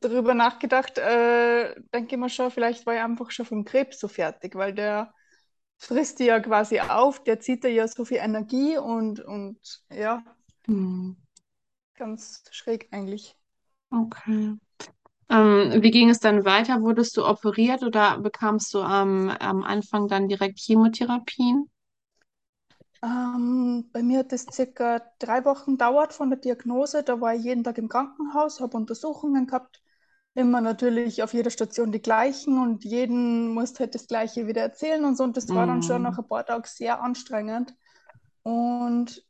darüber 0.00 0.34
nachgedacht, 0.34 0.98
äh, 0.98 1.74
denke 1.94 2.14
ich 2.16 2.20
mir 2.20 2.28
schon, 2.30 2.50
vielleicht 2.50 2.86
war 2.86 2.94
ich 2.94 3.00
einfach 3.00 3.30
schon 3.30 3.46
vom 3.46 3.64
Krebs 3.64 3.98
so 4.00 4.08
fertig, 4.08 4.54
weil 4.54 4.74
der 4.74 5.14
frisst 5.78 6.20
die 6.20 6.24
ja 6.26 6.40
quasi 6.40 6.80
auf, 6.80 7.22
der 7.24 7.40
zieht 7.40 7.64
dir 7.64 7.70
ja 7.72 7.88
so 7.88 8.04
viel 8.04 8.18
Energie 8.18 8.78
und, 8.78 9.20
und 9.20 9.58
ja, 9.90 10.24
Mhm. 10.68 11.14
ganz 11.94 12.42
schräg 12.50 12.88
eigentlich. 12.92 13.38
Okay. 13.90 14.54
Ähm, 15.30 15.82
wie 15.82 15.92
ging 15.92 16.10
es 16.10 16.20
dann 16.20 16.44
weiter? 16.46 16.82
Wurdest 16.82 17.16
du 17.18 17.26
operiert 17.26 17.82
oder 17.84 18.18
bekamst 18.20 18.74
du 18.74 18.80
am, 18.82 19.30
am 19.30 19.64
Anfang 19.64 20.08
dann 20.08 20.28
direkt 20.28 20.60
Chemotherapien? 20.60 21.70
Ähm, 23.02 23.90
bei 23.92 24.02
mir 24.02 24.20
hat 24.20 24.32
es 24.32 24.46
circa 24.52 25.00
drei 25.18 25.44
Wochen 25.44 25.72
gedauert 25.72 26.12
von 26.12 26.30
der 26.30 26.38
Diagnose. 26.38 27.02
Da 27.02 27.20
war 27.20 27.34
ich 27.34 27.42
jeden 27.44 27.64
Tag 27.64 27.78
im 27.78 27.88
Krankenhaus, 27.88 28.60
habe 28.60 28.76
Untersuchungen 28.76 29.46
gehabt. 29.46 29.82
Immer 30.34 30.60
natürlich 30.62 31.22
auf 31.22 31.34
jeder 31.34 31.50
Station 31.50 31.92
die 31.92 32.00
gleichen 32.00 32.58
und 32.58 32.84
jeden 32.84 33.52
musste 33.52 33.80
halt 33.80 33.94
das 33.94 34.06
Gleiche 34.06 34.46
wieder 34.46 34.62
erzählen 34.62 35.04
und 35.04 35.16
so. 35.16 35.24
Und 35.24 35.36
das 35.36 35.54
war 35.54 35.66
dann 35.66 35.82
schon 35.82 36.02
Mhm. 36.02 36.02
nach 36.02 36.18
ein 36.18 36.26
paar 36.28 36.46
Tagen 36.46 36.64
sehr 36.66 37.02
anstrengend. 37.02 37.74
Und 38.42 39.24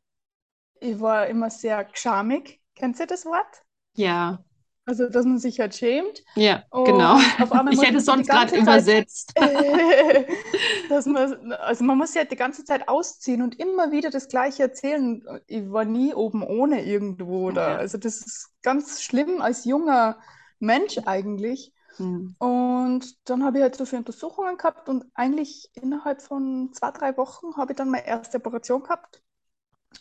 ich 0.81 0.99
war 1.01 1.27
immer 1.27 1.49
sehr 1.51 1.87
schamig. 1.93 2.61
Kennt 2.75 2.99
ihr 2.99 3.07
das 3.07 3.25
Wort? 3.25 3.65
Ja, 3.95 4.43
Also, 4.85 5.07
dass 5.07 5.25
man 5.25 5.39
sich 5.39 5.61
halt 5.61 5.75
schämt. 5.75 6.23
ja, 6.35 6.63
genau. 6.71 7.15
Und 7.15 7.51
einmal 7.53 7.73
Ich 7.73 7.81
hätte 7.81 7.97
es 7.97 8.05
sonst 8.05 8.27
gerade 8.27 8.51
Zeit 8.51 8.59
übersetzt. 8.61 9.33
dass 10.89 11.05
man, 11.05 11.53
also 11.53 11.83
man 11.85 11.97
muss 11.97 12.13
ja 12.13 12.25
die 12.25 12.35
ganze 12.35 12.65
Zeit 12.65 12.89
ausziehen 12.89 13.41
und 13.41 13.57
immer 13.59 13.91
wieder 13.91 14.09
das 14.09 14.27
Gleiche 14.27 14.63
erzählen. 14.63 15.23
Ich 15.47 15.71
war 15.71 15.85
nie 15.85 16.13
oben 16.13 16.43
ohne 16.43 16.83
irgendwo 16.83 17.49
Ja. 17.51 17.77
also 17.77 17.97
das 17.97 18.17
ist 18.17 18.51
ganz 18.61 19.01
schlimm 19.01 19.41
als 19.41 19.63
junger 19.63 20.17
Mensch 20.59 20.97
eigentlich. 21.05 21.73
Hm. 21.97 22.35
Und 22.39 23.29
dann 23.29 23.43
habe 23.45 23.59
ich 23.59 23.63
halt 23.63 23.75
so 23.75 23.85
viele 23.85 23.99
Untersuchungen 23.99 24.57
gehabt 24.57 24.89
und 24.89 25.05
eigentlich 25.13 25.69
innerhalb 25.75 26.21
von 26.21 26.71
zwei, 26.73 26.91
drei 26.91 27.15
Wochen 27.17 27.55
habe 27.55 27.73
ich 27.73 27.77
dann 27.77 27.89
meine 27.89 28.05
erste 28.05 28.37
Operation 28.37 28.83
gehabt. 28.83 29.21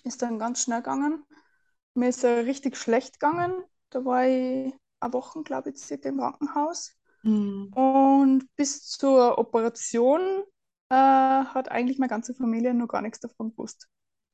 Ist 0.03 0.23
dann 0.23 0.39
ganz 0.39 0.63
schnell 0.63 0.79
gegangen. 0.79 1.25
Mir 1.95 2.09
ist 2.09 2.25
äh, 2.25 2.41
richtig 2.41 2.77
schlecht 2.77 3.21
gegangen. 3.21 3.63
Da 3.93 4.05
war 4.05 4.25
ich 4.27 4.75
eine 5.01 5.13
Woche, 5.13 5.43
glaube 5.43 5.71
ich, 5.71 5.79
circa 5.79 6.09
im 6.09 6.19
Krankenhaus. 6.19 6.97
Hm. 7.25 7.73
Und 7.73 8.45
bis 8.57 8.89
zur 8.89 9.39
Operation 9.39 10.21
äh, 10.91 10.95
hat 10.95 11.71
eigentlich 11.71 11.99
meine 11.99 12.11
ganze 12.11 12.35
Familie 12.35 12.75
noch 12.75 12.89
gar 12.89 13.03
nichts 13.03 13.21
davon 13.21 13.51
gewusst. 13.53 13.89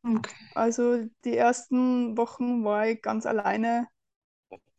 Okay. 0.07 0.37
Also 0.55 1.07
die 1.25 1.37
ersten 1.37 2.17
Wochen 2.19 2.65
war 2.65 2.89
ich 2.89 3.03
ganz 3.03 3.27
alleine, 3.27 3.89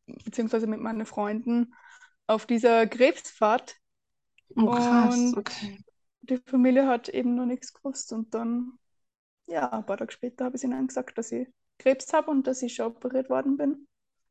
beziehungsweise 0.08 0.68
mit 0.68 0.80
meinen 0.80 1.06
Freunden, 1.06 1.74
auf 2.28 2.46
dieser 2.46 2.88
Krebsfahrt. 2.88 3.78
Oh, 4.56 4.70
krass. 4.72 5.34
Und 5.34 5.38
Okay. 5.38 5.84
die 6.24 6.38
Familie 6.38 6.88
hat 6.88 7.10
eben 7.10 7.36
noch 7.36 7.48
nichts 7.48 7.74
gewusst. 7.74 8.14
Und 8.14 8.36
dann, 8.36 8.80
ja, 9.48 9.70
ein 9.72 9.86
paar 9.88 9.98
Tage 9.98 10.14
später 10.14 10.46
habe 10.46 10.58
ich 10.58 10.66
ihnen 10.66 10.88
gesagt, 10.88 11.18
dass 11.20 11.34
ich 11.34 11.50
Krebs 11.80 12.14
habe 12.14 12.32
und 12.32 12.48
dass 12.48 12.64
ich 12.64 12.76
schon 12.76 12.88
operiert 12.88 13.30
worden 13.32 13.58
bin 13.58 13.89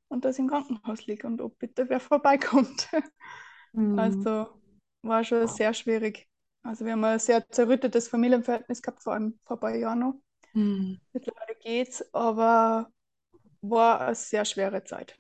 und 0.09 0.25
dass 0.25 0.37
ich 0.37 0.41
im 0.41 0.49
Krankenhaus 0.49 1.07
liege 1.07 1.27
und 1.27 1.41
ob 1.41 1.59
bitte 1.59 1.89
wer 1.89 2.01
vorbeikommt. 2.01 2.89
Hm. 3.75 4.25
Also 4.25 4.49
war 5.03 5.25
schon 5.25 5.47
sehr 5.47 5.75
schwierig. 5.75 6.29
Also 6.63 6.85
wir 6.85 6.93
haben 6.93 7.05
ein 7.05 7.19
sehr 7.19 7.49
zerrüttetes 7.51 8.09
Familienverhältnis 8.09 8.83
gehabt, 8.83 9.03
vor 9.03 9.15
allem 9.15 9.39
vor 9.45 9.57
ein 9.57 9.61
paar 9.61 9.75
Jahren 9.75 9.99
noch. 10.01 10.15
Hm. 10.55 10.95
Mittlerweile 11.13 11.55
geht's, 11.57 12.05
aber 12.15 12.91
war 13.63 14.01
eine 14.03 14.15
sehr 14.15 14.45
schwere 14.45 14.85
Zeit. 14.85 15.19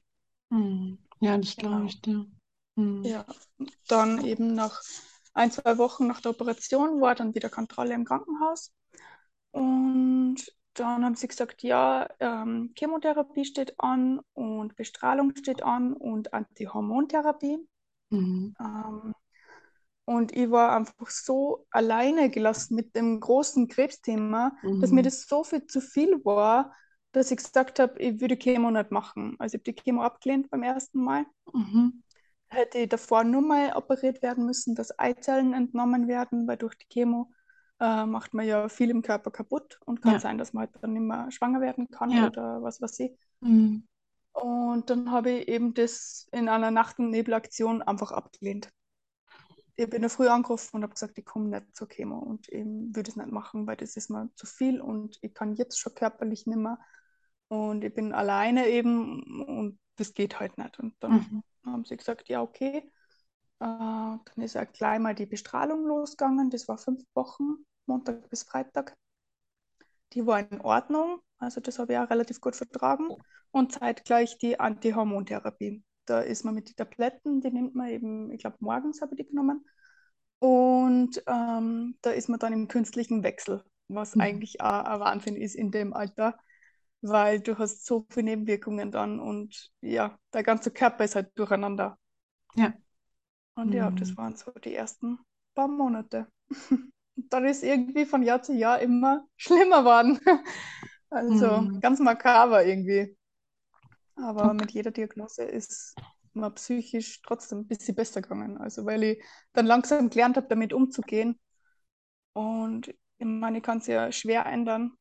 Hm. 0.50 0.99
Ja, 1.21 1.37
das 1.38 1.57
Genau. 1.57 1.71
glaube 1.71 1.87
ich 1.87 2.00
dir. 2.00 2.26
Hm. 2.76 3.04
Ja, 3.04 3.26
dann 3.88 4.25
eben 4.25 4.54
nach 4.54 4.83
ein, 5.35 5.50
zwei 5.52 5.78
Wochen 5.78 6.07
nach 6.07 6.21
der 6.21 6.33
Operation 6.33 7.00
war 7.00 7.14
dann 7.14 7.35
wieder 7.35 7.49
Kontrolle 7.50 7.95
im 7.95 8.04
Krankenhaus. 8.04 8.73
Und 9.52 10.37
dann 10.75 11.05
haben 11.05 11.15
sie 11.17 11.29
gesagt, 11.29 11.63
ja, 11.63 12.09
ähm, 12.21 12.73
Chemotherapie 12.77 13.45
steht 13.45 13.79
an 13.81 14.21
und 14.35 14.77
Bestrahlung 14.77 15.35
steht 15.37 15.63
an 15.63 15.93
und 15.95 16.33
Antihormontherapie. 16.35 17.59
Hm. 18.11 18.53
Ähm, 18.61 19.15
und 20.05 20.35
ich 20.37 20.51
war 20.51 20.77
einfach 20.77 21.11
so 21.11 21.67
alleine 21.71 22.31
gelassen 22.31 22.75
mit 22.77 22.97
dem 22.97 23.21
großen 23.21 23.69
Krebsthema, 23.69 24.53
dass 24.79 24.91
mir 24.91 25.03
Hm. 25.03 25.05
das 25.05 25.27
so 25.27 25.45
viel 25.45 25.67
zu 25.67 25.81
viel 25.81 26.25
war, 26.25 26.75
dass 27.13 27.31
ich 27.31 27.39
gesagt 27.39 27.79
habe, 27.79 28.01
ich 28.01 28.21
würde 28.21 28.37
Chemo 28.37 28.71
nicht 28.71 28.91
machen. 28.91 29.37
Also 29.39 29.57
ich 29.57 29.61
habe 29.61 29.73
die 29.73 29.83
Chemo 29.83 30.03
abgelehnt 30.03 30.51
beim 30.51 30.63
ersten 30.63 31.03
Mal. 31.03 31.27
Mhm. 31.55 32.03
Hätte 32.49 32.79
ich 32.79 32.89
davor 32.91 33.25
nur 33.25 33.41
mal 33.43 33.73
operiert 33.75 34.21
werden 34.23 34.45
müssen, 34.47 34.75
dass 34.75 34.99
Eizellen 34.99 35.53
entnommen 35.55 36.09
werden, 36.09 36.47
weil 36.47 36.57
durch 36.59 36.75
die 36.77 36.87
Chemo 36.89 37.31
äh, 37.81 38.07
macht 38.07 38.35
man 38.35 38.47
ja 38.47 38.69
viel 38.69 38.91
im 38.91 39.03
Körper 39.03 39.31
kaputt 39.31 39.81
und 39.87 40.03
kann 40.03 40.15
Ja. 40.15 40.21
sein, 40.21 40.39
dass 40.39 40.53
man 40.53 40.67
halt 40.67 40.83
dann 40.83 40.93
nicht 40.93 41.03
mehr 41.03 41.31
schwanger 41.31 41.61
werden 41.61 41.89
kann 41.91 42.11
Ja. 42.13 42.29
oder 42.29 42.63
was 42.63 42.81
weiß 42.81 42.99
ich. 43.01 43.13
Hm. 43.43 43.79
Und 44.33 44.89
dann 44.91 45.11
habe 45.11 45.31
ich 45.31 45.49
eben 45.49 45.75
das 45.75 46.29
in 46.33 46.49
einer 46.49 46.71
Nacht- 46.71 46.99
und 46.99 47.11
Nebelaktion 47.11 47.83
einfach 47.83 48.13
abgelehnt. 48.13 48.71
Ich 49.77 49.89
bin 49.89 50.03
da 50.03 50.09
früh 50.09 50.29
angerufen 50.29 50.77
und 50.77 50.83
habe 50.83 50.95
gesagt, 50.95 51.19
ich 51.19 51.25
komme 51.25 51.49
nicht 51.49 51.77
zur 51.77 51.89
Chemo 51.89 52.19
und 52.19 52.49
ich 52.49 52.65
würde 52.65 53.11
es 53.11 53.17
nicht 53.17 53.31
machen, 53.31 53.67
weil 53.67 53.77
das 53.77 53.97
ist 53.97 54.11
mir 54.11 54.29
zu 54.35 54.47
viel 54.47 54.81
und 54.81 55.19
ich 55.23 55.33
kann 55.35 55.55
jetzt 55.55 55.79
schon 55.79 55.95
körperlich 55.95 56.47
nicht 56.47 56.59
mehr 56.59 56.79
und 57.49 57.85
ich 57.85 57.95
bin 57.95 58.13
alleine 58.13 58.67
eben 58.69 59.43
und 59.47 59.79
das 59.97 60.15
geht 60.15 60.41
halt 60.41 60.59
nicht. 60.59 60.79
Und 60.81 60.95
dann 61.01 61.31
Mhm. 61.31 61.43
haben 61.65 61.85
sie 61.85 61.97
gesagt, 61.97 62.29
ja, 62.29 62.43
okay. 62.43 62.79
Äh, 63.61 63.67
dann 63.67 64.21
ist 64.37 64.55
ja 64.55 64.65
gleich 64.65 64.99
mal 65.01 65.15
die 65.15 65.27
Bestrahlung 65.27 65.87
losgegangen. 65.87 66.51
Das 66.51 66.69
war 66.69 66.79
fünf 66.79 67.03
Wochen, 67.15 67.65
Montag 67.88 68.28
bis 68.30 68.45
Freitag. 68.45 68.97
Die 70.14 70.26
war 70.26 70.40
in 70.50 70.61
Ordnung, 70.61 71.21
also 71.38 71.61
das 71.61 71.78
habe 71.78 71.92
ich 71.92 71.99
auch 71.99 72.11
relativ 72.11 72.40
gut 72.40 72.57
vertragen. 72.57 73.11
Und 73.50 73.73
zeitgleich 73.73 74.37
die 74.38 74.61
Antihormontherapie. 74.61 75.83
Da 76.04 76.21
ist 76.21 76.45
man 76.45 76.54
mit 76.54 76.68
den 76.68 76.76
Tabletten, 76.76 77.40
die 77.40 77.50
nimmt 77.50 77.75
man 77.75 77.88
eben, 77.88 78.30
ich 78.30 78.40
glaube, 78.40 78.57
morgens 78.61 79.00
habe 79.00 79.14
ich 79.14 79.18
die 79.25 79.28
genommen. 79.30 79.64
Und 80.40 81.23
ähm, 81.26 81.97
da 82.02 82.11
ist 82.11 82.28
man 82.28 82.38
dann 82.40 82.52
im 82.52 82.68
künstlichen 82.68 83.23
Wechsel, 83.23 83.64
was 83.88 84.16
Mhm. 84.16 84.18
eigentlich 84.18 84.61
auch 84.61 84.85
ein 84.85 85.00
Wahnsinn 85.00 85.37
ist 85.37 85.54
in 85.57 85.71
dem 85.71 85.95
Alter, 85.95 86.38
weil 87.02 87.40
du 87.40 87.59
hast 87.59 87.87
so 87.87 88.07
viele 88.11 88.26
Nebenwirkungen 88.26 88.90
dann 88.92 89.21
und 89.21 89.71
ja, 89.80 90.18
der 90.35 90.42
ganze 90.45 90.71
Körper 90.71 91.04
ist 91.04 91.16
halt 91.16 91.30
durcheinander. 91.38 91.99
Ja. 92.57 92.75
Und 93.57 93.75
ja, 93.75 93.90
Mhm. 93.90 93.90
das 93.90 94.16
waren 94.16 94.37
so 94.37 94.50
die 94.52 94.75
ersten 94.75 95.18
paar 95.54 95.68
Monate. 95.68 96.28
Dann 97.31 97.45
ist 97.47 97.65
irgendwie 97.65 98.07
von 98.07 98.23
Jahr 98.23 98.43
zu 98.43 98.55
Jahr 98.55 98.81
immer 98.81 99.27
schlimmer 99.37 99.81
geworden. 99.81 100.21
Also 101.11 101.69
Mhm. 101.69 101.81
ganz 101.81 102.01
makaber 102.01 102.65
irgendwie. 102.67 103.17
Aber 104.17 104.53
Okay. 104.53 104.55
mit 104.55 104.73
jeder 104.73 104.91
Diagnose 104.91 105.45
ist 105.45 105.99
mir 106.35 106.51
psychisch 106.51 107.23
trotzdem 107.23 107.61
ein 107.61 107.67
bisschen 107.69 107.95
besser 107.95 108.23
gegangen. 108.23 108.59
Also 108.59 108.85
weil 108.87 109.03
ich 109.05 109.25
dann 109.53 109.67
langsam 109.67 110.11
gelernt 110.11 110.37
habe, 110.37 110.49
damit 110.49 110.73
umzugehen. 110.73 111.39
Und 112.35 112.89
ich 112.89 112.97
meine, 113.27 113.59
ich 113.59 113.65
kann 113.65 113.79
es 113.79 113.87
ja 113.87 114.13
schwer 114.13 114.47
ändern. 114.47 114.93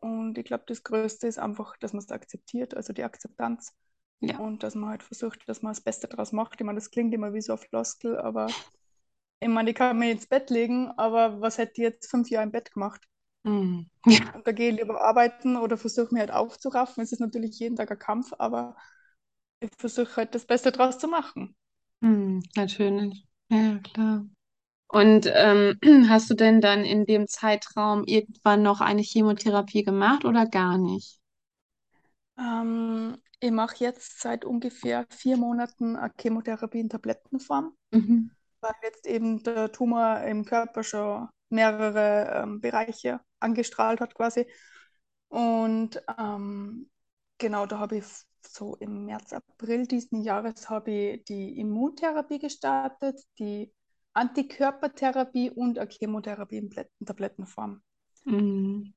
Und 0.00 0.38
ich 0.38 0.44
glaube, 0.46 0.64
das 0.68 0.84
Größte 0.84 1.26
ist 1.28 1.38
einfach, 1.38 1.76
dass 1.78 1.92
man 1.94 2.02
es 2.04 2.10
akzeptiert, 2.12 2.74
also 2.76 2.92
die 2.92 3.04
Akzeptanz. 3.04 3.74
Ja. 4.20 4.40
Und 4.40 4.62
dass 4.62 4.74
man 4.76 4.90
halt 4.90 5.02
versucht, 5.02 5.48
dass 5.48 5.62
man 5.62 5.72
das 5.72 5.82
Beste 5.82 6.08
daraus 6.08 6.32
macht. 6.32 6.60
Ich 6.60 6.66
meine, 6.66 6.78
das 6.78 6.90
klingt 6.90 7.14
immer 7.14 7.34
wie 7.34 7.40
so 7.42 7.54
ein 7.54 7.58
Floskel, 7.58 8.18
aber 8.18 8.60
ich 9.40 9.48
meine, 9.48 9.70
ich 9.70 9.76
kann 9.76 9.98
mich 9.98 10.10
ins 10.10 10.26
Bett 10.26 10.50
legen, 10.50 10.90
aber 10.98 11.40
was 11.40 11.58
hätte 11.58 11.72
ich 11.76 11.78
jetzt 11.78 12.10
fünf 12.10 12.28
Jahre 12.30 12.44
im 12.44 12.52
Bett 12.52 12.72
gemacht? 12.72 13.02
Hm. 13.44 13.88
Ja. 14.06 14.36
Da 14.44 14.52
gehe 14.52 14.70
ich 14.70 14.76
lieber 14.78 15.00
arbeiten 15.02 15.56
oder 15.56 15.76
versuche 15.76 16.12
mich 16.14 16.20
halt 16.20 16.30
aufzuraffen. 16.30 17.02
Es 17.02 17.12
ist 17.12 17.20
natürlich 17.20 17.58
jeden 17.58 17.76
Tag 17.76 17.90
ein 17.90 17.98
Kampf, 17.98 18.32
aber 18.38 18.76
ich 19.60 19.70
versuche 19.78 20.16
halt 20.18 20.34
das 20.34 20.46
Beste 20.46 20.72
draus 20.72 20.98
zu 20.98 21.08
machen. 21.08 21.56
Hm. 22.02 22.42
Natürlich. 22.56 23.26
Ja, 23.50 23.78
klar. 23.78 24.26
Und 24.88 25.30
ähm, 25.34 25.78
hast 26.10 26.30
du 26.30 26.34
denn 26.34 26.60
dann 26.62 26.84
in 26.84 27.06
dem 27.06 27.28
Zeitraum 27.28 28.04
irgendwann 28.06 28.62
noch 28.62 28.80
eine 28.82 29.02
Chemotherapie 29.02 29.84
gemacht 29.84 30.24
oder 30.24 30.46
gar 30.46 30.78
nicht? 30.78 31.20
Ähm, 32.38 33.18
ich 33.40 33.50
mache 33.50 33.76
jetzt 33.84 34.20
seit 34.20 34.44
ungefähr 34.44 35.06
vier 35.10 35.36
Monaten 35.36 35.96
eine 35.96 36.12
Chemotherapie 36.18 36.80
in 36.80 36.88
Tablettenform, 36.88 37.76
Mhm. 37.92 38.30
Weil 38.60 38.74
jetzt 38.82 39.06
eben 39.06 39.42
der 39.42 39.72
Tumor 39.72 40.20
im 40.20 40.44
Körper 40.44 40.82
schon 40.82 41.28
mehrere 41.48 42.42
ähm, 42.42 42.60
Bereiche 42.60 43.20
angestrahlt 43.40 44.00
hat 44.00 44.14
quasi. 44.14 44.46
Und 45.28 46.02
ähm, 46.18 46.90
genau, 47.38 47.66
da 47.66 47.78
habe 47.78 47.98
ich 47.98 48.04
so 48.42 48.76
im 48.76 49.06
März, 49.06 49.32
April 49.32 49.86
diesen 49.86 50.22
Jahres 50.22 50.70
habe 50.70 50.90
ich 50.90 51.24
die 51.24 51.58
Immuntherapie 51.58 52.38
gestartet, 52.38 53.20
die 53.38 53.72
Antikörpertherapie 54.12 55.50
und 55.50 55.78
eine 55.78 55.90
Chemotherapie 55.90 56.58
in 56.58 56.70
in 56.70 57.06
Tablettenform. 57.06 57.82
Mhm. 58.24 58.94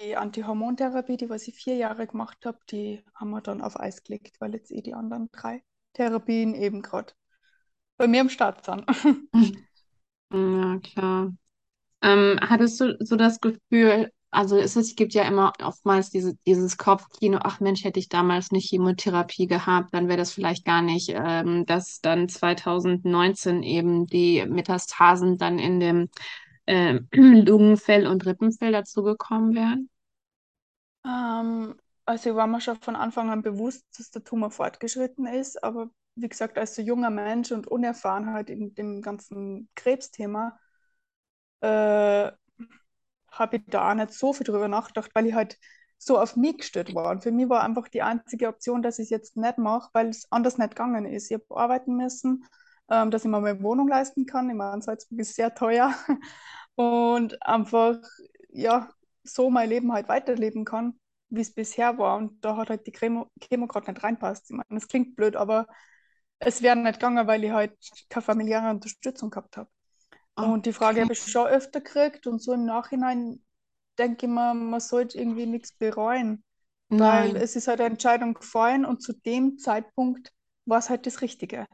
Die 0.00 0.16
Antihormontherapie, 0.16 1.16
die 1.16 1.28
was 1.28 1.46
ich 1.48 1.56
vier 1.56 1.76
Jahre 1.76 2.06
gemacht 2.06 2.46
habe, 2.46 2.58
die 2.70 3.04
haben 3.14 3.30
wir 3.30 3.40
dann 3.40 3.60
auf 3.60 3.78
Eis 3.78 4.02
gelegt, 4.02 4.40
weil 4.40 4.54
jetzt 4.54 4.70
eh 4.70 4.80
die 4.80 4.94
anderen 4.94 5.30
drei 5.32 5.62
Therapien 5.92 6.54
eben 6.54 6.80
gerade 6.82 7.12
bei 8.00 8.08
mir 8.08 8.22
am 8.22 8.30
Start 8.30 8.64
sind. 8.64 8.86
Ja, 10.32 10.78
klar. 10.78 11.34
Ähm, 12.02 12.38
hattest 12.40 12.80
du 12.80 12.96
so 13.00 13.16
das 13.16 13.40
Gefühl, 13.40 14.10
also 14.30 14.56
es 14.56 14.76
ist, 14.76 14.90
es 14.90 14.96
gibt 14.96 15.12
ja 15.12 15.24
immer 15.24 15.52
oftmals 15.62 16.08
diese, 16.08 16.34
dieses 16.46 16.78
Kopfkino, 16.78 17.40
ach 17.42 17.60
Mensch, 17.60 17.84
hätte 17.84 17.98
ich 17.98 18.08
damals 18.08 18.52
nicht 18.52 18.70
Chemotherapie 18.70 19.48
gehabt, 19.48 19.92
dann 19.92 20.08
wäre 20.08 20.16
das 20.16 20.32
vielleicht 20.32 20.64
gar 20.64 20.80
nicht, 20.80 21.10
ähm, 21.12 21.66
dass 21.66 22.00
dann 22.00 22.28
2019 22.30 23.62
eben 23.62 24.06
die 24.06 24.46
Metastasen 24.46 25.36
dann 25.36 25.58
in 25.58 25.80
dem 25.80 26.08
ähm, 26.66 27.08
Lungenfell 27.12 28.06
und 28.06 28.24
Rippenfell 28.24 28.72
dazugekommen 28.72 29.54
wären. 29.54 29.90
Ähm, 31.04 31.74
also 32.06 32.30
ich 32.30 32.36
war 32.36 32.46
mir 32.46 32.62
schon 32.62 32.76
von 32.76 32.96
Anfang 32.96 33.28
an 33.28 33.42
bewusst, 33.42 33.84
dass 33.98 34.10
der 34.10 34.24
Tumor 34.24 34.50
fortgeschritten 34.50 35.26
ist, 35.26 35.62
aber 35.62 35.90
wie 36.22 36.28
gesagt, 36.28 36.58
als 36.58 36.74
so 36.74 36.82
junger 36.82 37.10
Mensch 37.10 37.52
und 37.52 37.66
unerfahren 37.66 38.32
halt 38.32 38.50
in 38.50 38.74
dem 38.74 39.02
ganzen 39.02 39.68
Krebsthema, 39.74 40.58
äh, 41.60 42.32
habe 43.30 43.56
ich 43.56 43.62
da 43.66 43.90
auch 43.90 43.94
nicht 43.94 44.12
so 44.12 44.32
viel 44.32 44.44
drüber 44.46 44.68
nachgedacht, 44.68 45.10
weil 45.14 45.26
ich 45.26 45.34
halt 45.34 45.58
so 45.98 46.18
auf 46.18 46.36
mich 46.36 46.58
gestellt 46.58 46.94
war. 46.94 47.10
Und 47.10 47.22
für 47.22 47.30
mich 47.32 47.48
war 47.48 47.62
einfach 47.62 47.88
die 47.88 48.02
einzige 48.02 48.48
Option, 48.48 48.82
dass 48.82 48.98
ich 48.98 49.04
es 49.04 49.10
jetzt 49.10 49.36
nicht 49.36 49.58
mache, 49.58 49.90
weil 49.92 50.08
es 50.08 50.26
anders 50.30 50.58
nicht 50.58 50.70
gegangen 50.70 51.04
ist. 51.06 51.30
Ich 51.30 51.34
habe 51.34 51.44
arbeiten 51.60 51.96
müssen, 51.96 52.44
ähm, 52.90 53.10
dass 53.10 53.24
ich 53.24 53.30
mir 53.30 53.40
meine 53.40 53.62
Wohnung 53.62 53.88
leisten 53.88 54.26
kann. 54.26 54.48
Ich 54.50 54.56
meine, 54.56 54.82
Salzburg 54.82 55.20
ist 55.20 55.34
sehr 55.36 55.54
teuer. 55.54 55.94
Und 56.74 57.42
einfach, 57.46 57.98
ja, 58.48 58.90
so 59.22 59.50
mein 59.50 59.68
Leben 59.68 59.92
halt 59.92 60.08
weiterleben 60.08 60.64
kann, 60.64 60.98
wie 61.28 61.42
es 61.42 61.52
bisher 61.54 61.98
war. 61.98 62.16
Und 62.16 62.42
da 62.44 62.56
hat 62.56 62.70
halt 62.70 62.86
die 62.86 62.92
Chemo, 62.92 63.28
Chemo 63.40 63.66
gerade 63.66 63.92
nicht 63.92 64.02
reinpasst. 64.02 64.50
Ich 64.50 64.56
meine, 64.56 64.66
das 64.70 64.88
klingt 64.88 65.14
blöd, 65.16 65.36
aber 65.36 65.66
es 66.40 66.62
wäre 66.62 66.76
nicht 66.76 66.94
gegangen, 67.00 67.26
weil 67.28 67.44
ich 67.44 67.52
halt 67.52 67.74
keine 68.10 68.22
familiäre 68.24 68.70
Unterstützung 68.70 69.30
gehabt 69.30 69.58
habe. 69.58 69.70
Und 70.36 70.66
die 70.66 70.72
Frage 70.74 71.02
habe 71.02 71.12
ich 71.12 71.20
schon 71.30 71.46
öfter 71.48 71.80
gekriegt 71.80 72.26
und 72.26 72.42
so 72.42 72.52
im 72.54 72.64
Nachhinein 72.66 73.44
denke 73.98 74.26
ich 74.26 74.32
mir, 74.32 74.54
man 74.54 74.80
sollte 74.80 75.18
irgendwie 75.18 75.46
nichts 75.46 75.72
bereuen, 75.72 76.44
weil 76.90 77.36
Nein, 77.36 77.36
es 77.36 77.56
ist 77.56 77.68
halt 77.68 77.80
eine 77.80 77.90
Entscheidung 77.90 78.34
gefallen 78.34 78.84
und 78.86 79.02
zu 79.02 79.12
dem 79.14 79.58
Zeitpunkt 79.58 80.32
war 80.66 80.78
es 80.78 80.90
halt 80.90 81.06
das 81.06 81.22
Richtige. 81.22 81.66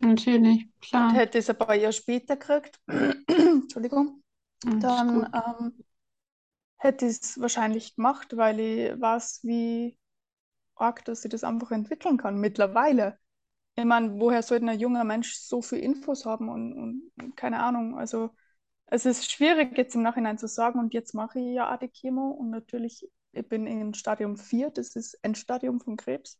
natürlich, 0.00 0.68
Und 0.92 1.12
klar. 1.12 1.14
hätte 1.14 1.38
ich 1.38 1.44
es 1.44 1.50
ein 1.50 1.58
paar 1.58 1.74
Jahre 1.74 1.92
später 1.92 2.36
gekriegt, 2.36 2.78
Entschuldigung, 3.28 4.22
Alles 4.66 5.02
dann 5.06 5.28
ähm, 5.34 5.84
hätte 6.78 7.06
ich 7.06 7.20
es 7.22 7.40
wahrscheinlich 7.40 7.96
gemacht, 7.96 8.36
weil 8.36 8.60
ich 8.60 9.00
weiß, 9.00 9.40
wie 9.44 9.98
arg, 10.76 11.04
dass 11.06 11.24
ich 11.24 11.30
das 11.32 11.44
einfach 11.44 11.72
entwickeln 11.72 12.18
kann 12.18 12.38
mittlerweile. 12.40 13.18
Ich 13.74 13.84
meine, 13.84 14.20
woher 14.20 14.42
sollte 14.42 14.66
ein 14.66 14.78
junger 14.78 15.04
Mensch 15.04 15.34
so 15.34 15.62
viel 15.62 15.78
Infos 15.78 16.26
haben 16.26 16.48
und, 16.48 16.72
und 17.16 17.36
keine 17.36 17.60
Ahnung. 17.62 17.98
Also 17.98 18.30
es 18.86 19.06
ist 19.06 19.30
schwierig 19.30 19.76
jetzt 19.78 19.94
im 19.94 20.02
Nachhinein 20.02 20.38
zu 20.38 20.46
sagen 20.46 20.78
und 20.78 20.92
jetzt 20.92 21.14
mache 21.14 21.40
ich 21.40 21.54
ja 21.54 21.76
die 21.78 21.88
Chemo 21.88 22.30
und 22.30 22.50
natürlich, 22.50 23.08
ich 23.32 23.48
bin 23.48 23.66
in 23.66 23.94
Stadium 23.94 24.36
4, 24.36 24.70
das 24.70 24.94
ist 24.96 25.18
Endstadium 25.22 25.80
von 25.80 25.96
Krebs. 25.96 26.38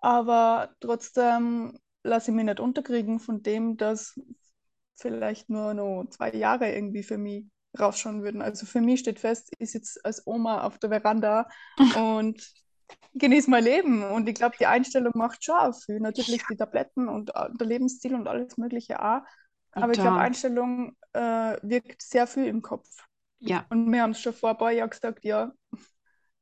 Aber 0.00 0.74
trotzdem 0.80 1.78
lasse 2.02 2.30
ich 2.30 2.36
mich 2.36 2.46
nicht 2.46 2.60
unterkriegen 2.60 3.18
von 3.20 3.42
dem, 3.42 3.76
dass 3.76 4.18
vielleicht 4.94 5.50
nur 5.50 5.74
noch 5.74 6.06
zwei 6.10 6.32
Jahre 6.32 6.72
irgendwie 6.72 7.02
für 7.02 7.18
mich 7.18 7.46
rausschauen 7.78 8.22
würden. 8.22 8.42
Also 8.42 8.66
für 8.66 8.80
mich 8.80 9.00
steht 9.00 9.20
fest, 9.20 9.52
ich 9.58 9.70
sitze 9.70 10.00
als 10.04 10.26
Oma 10.26 10.62
auf 10.62 10.78
der 10.78 10.90
Veranda 10.90 11.48
und 11.96 12.42
genieße 13.14 13.50
mein 13.50 13.64
Leben. 13.64 14.02
Und 14.02 14.28
ich 14.28 14.34
glaube, 14.34 14.56
die 14.58 14.66
Einstellung 14.66 15.12
macht 15.16 15.44
schon 15.44 15.74
viel. 15.74 16.00
Natürlich 16.00 16.44
die 16.48 16.56
Tabletten 16.56 17.08
und 17.08 17.30
äh, 17.34 17.48
der 17.58 17.66
Lebensstil 17.66 18.14
und 18.14 18.28
alles 18.28 18.56
Mögliche 18.56 19.02
auch. 19.02 19.22
Aber 19.72 19.92
ich 19.92 20.00
glaube, 20.00 20.16
Total. 20.16 20.26
Einstellung 20.26 20.96
äh, 21.12 21.56
wirkt 21.62 22.02
sehr 22.02 22.26
viel 22.26 22.46
im 22.46 22.62
Kopf. 22.62 22.88
Ja, 23.40 23.66
Und 23.70 23.90
wir 23.90 24.02
haben 24.02 24.10
es 24.12 24.20
schon 24.20 24.32
vor 24.34 24.50
ein 24.50 24.58
paar 24.58 24.72
Jahren 24.72 24.90
gesagt, 24.90 25.24
ja, 25.24 25.52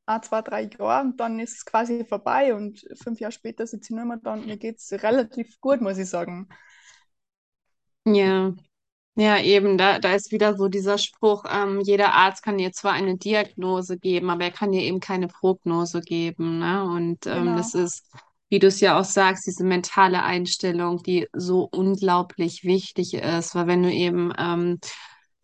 ein, 0.06 0.22
zwei, 0.22 0.40
drei 0.40 0.62
Jahre 0.78 1.04
und 1.04 1.18
dann 1.18 1.38
ist 1.40 1.56
es 1.56 1.64
quasi 1.64 2.04
vorbei. 2.04 2.54
Und 2.54 2.86
fünf 3.02 3.20
Jahre 3.20 3.32
später 3.32 3.66
sitze 3.66 3.92
ich 3.92 3.96
nur 3.96 4.04
mehr 4.04 4.18
da 4.22 4.34
und 4.34 4.46
mir 4.46 4.56
geht 4.56 4.78
es 4.78 4.92
relativ 5.02 5.60
gut, 5.60 5.80
muss 5.80 5.98
ich 5.98 6.08
sagen. 6.08 6.48
ja. 8.04 8.54
Ja, 9.18 9.38
eben, 9.40 9.78
da, 9.78 9.98
da 9.98 10.14
ist 10.14 10.30
wieder 10.30 10.56
so 10.56 10.68
dieser 10.68 10.98
Spruch, 10.98 11.44
ähm, 11.50 11.80
jeder 11.80 12.12
Arzt 12.14 12.42
kann 12.42 12.58
dir 12.58 12.72
zwar 12.72 12.92
eine 12.92 13.16
Diagnose 13.16 13.98
geben, 13.98 14.28
aber 14.28 14.44
er 14.44 14.50
kann 14.50 14.72
dir 14.72 14.82
eben 14.82 15.00
keine 15.00 15.26
Prognose 15.28 16.02
geben, 16.02 16.58
ne? 16.58 16.84
Und 16.84 17.26
ähm, 17.26 17.56
das 17.56 17.72
Genau. 17.72 17.72
ist, 17.72 18.04
wie 18.50 18.58
du 18.58 18.66
es 18.66 18.80
ja 18.80 18.98
auch 19.00 19.04
sagst, 19.04 19.46
diese 19.46 19.64
mentale 19.64 20.22
Einstellung, 20.22 21.02
die 21.02 21.28
so 21.32 21.62
unglaublich 21.72 22.64
wichtig 22.64 23.14
ist, 23.14 23.54
weil 23.54 23.66
wenn 23.66 23.82
du 23.84 23.90
eben, 23.90 24.32
ähm, 24.38 24.78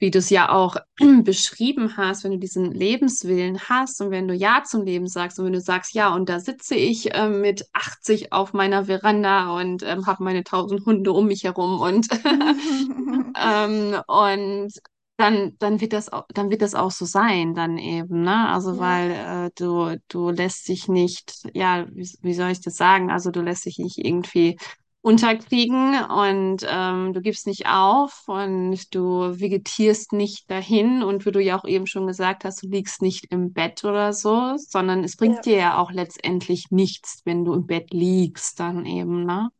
wie 0.02 0.10
du 0.10 0.18
es 0.18 0.30
ja 0.30 0.50
auch 0.50 0.76
beschrieben 1.22 1.96
hast, 1.96 2.24
wenn 2.24 2.32
du 2.32 2.38
diesen 2.38 2.72
Lebenswillen 2.72 3.60
hast 3.68 4.00
und 4.00 4.10
wenn 4.10 4.26
du 4.26 4.34
Ja 4.34 4.64
zum 4.66 4.82
Leben 4.82 5.06
sagst 5.06 5.38
und 5.38 5.46
wenn 5.46 5.52
du 5.52 5.60
sagst, 5.60 5.94
ja, 5.94 6.12
und 6.12 6.28
da 6.28 6.40
sitze 6.40 6.74
ich 6.74 7.10
ähm, 7.14 7.40
mit 7.40 7.64
80 7.72 8.32
auf 8.32 8.52
meiner 8.52 8.86
Veranda 8.86 9.56
und 9.56 9.84
ähm, 9.84 10.04
habe 10.06 10.24
meine 10.24 10.42
tausend 10.42 10.84
Hunde 10.86 11.12
um 11.12 11.26
mich 11.26 11.44
herum 11.44 11.80
und 11.80 12.08
ähm, 13.40 13.96
und 14.08 14.72
dann, 15.18 15.52
dann 15.60 15.80
wird 15.80 15.92
das 15.92 16.12
auch, 16.12 16.24
dann 16.34 16.50
wird 16.50 16.62
das 16.62 16.74
auch 16.74 16.90
so 16.90 17.04
sein, 17.04 17.54
dann 17.54 17.78
eben, 17.78 18.22
ne? 18.22 18.48
Also 18.48 18.72
Ja. 18.72 18.78
weil 18.80 19.10
äh, 19.12 19.50
du, 19.54 19.96
du 20.08 20.30
lässt 20.30 20.66
dich 20.66 20.88
nicht, 20.88 21.46
ja, 21.54 21.86
wie, 21.92 22.10
wie 22.22 22.34
soll 22.34 22.50
ich 22.50 22.60
das 22.60 22.74
sagen? 22.74 23.08
Also 23.10 23.30
du 23.30 23.40
lässt 23.40 23.66
dich 23.66 23.78
nicht 23.78 23.98
irgendwie 23.98 24.56
unterkriegen 25.02 26.04
und 26.04 26.64
ähm, 26.68 27.12
du 27.12 27.20
gibst 27.20 27.46
nicht 27.48 27.66
auf 27.66 28.22
und 28.28 28.94
du 28.94 29.38
vegetierst 29.40 30.12
nicht 30.12 30.50
dahin 30.50 31.02
und 31.02 31.26
wie 31.26 31.32
du 31.32 31.40
ja 31.40 31.58
auch 31.58 31.64
eben 31.64 31.86
schon 31.88 32.06
gesagt 32.06 32.44
hast, 32.44 32.62
du 32.62 32.68
liegst 32.68 33.02
nicht 33.02 33.26
im 33.32 33.52
Bett 33.52 33.84
oder 33.84 34.12
so, 34.12 34.54
sondern 34.56 35.04
es 35.04 35.16
bringt 35.16 35.44
Ja. 35.44 35.46
dir 35.46 35.56
ja 35.56 35.78
auch 35.78 35.90
letztendlich 35.92 36.66
nichts, 36.70 37.22
wenn 37.24 37.44
du 37.44 37.52
im 37.54 37.66
Bett 37.66 37.92
liegst, 37.92 38.60
dann 38.60 38.86
eben, 38.86 39.24
ne? 39.26 39.50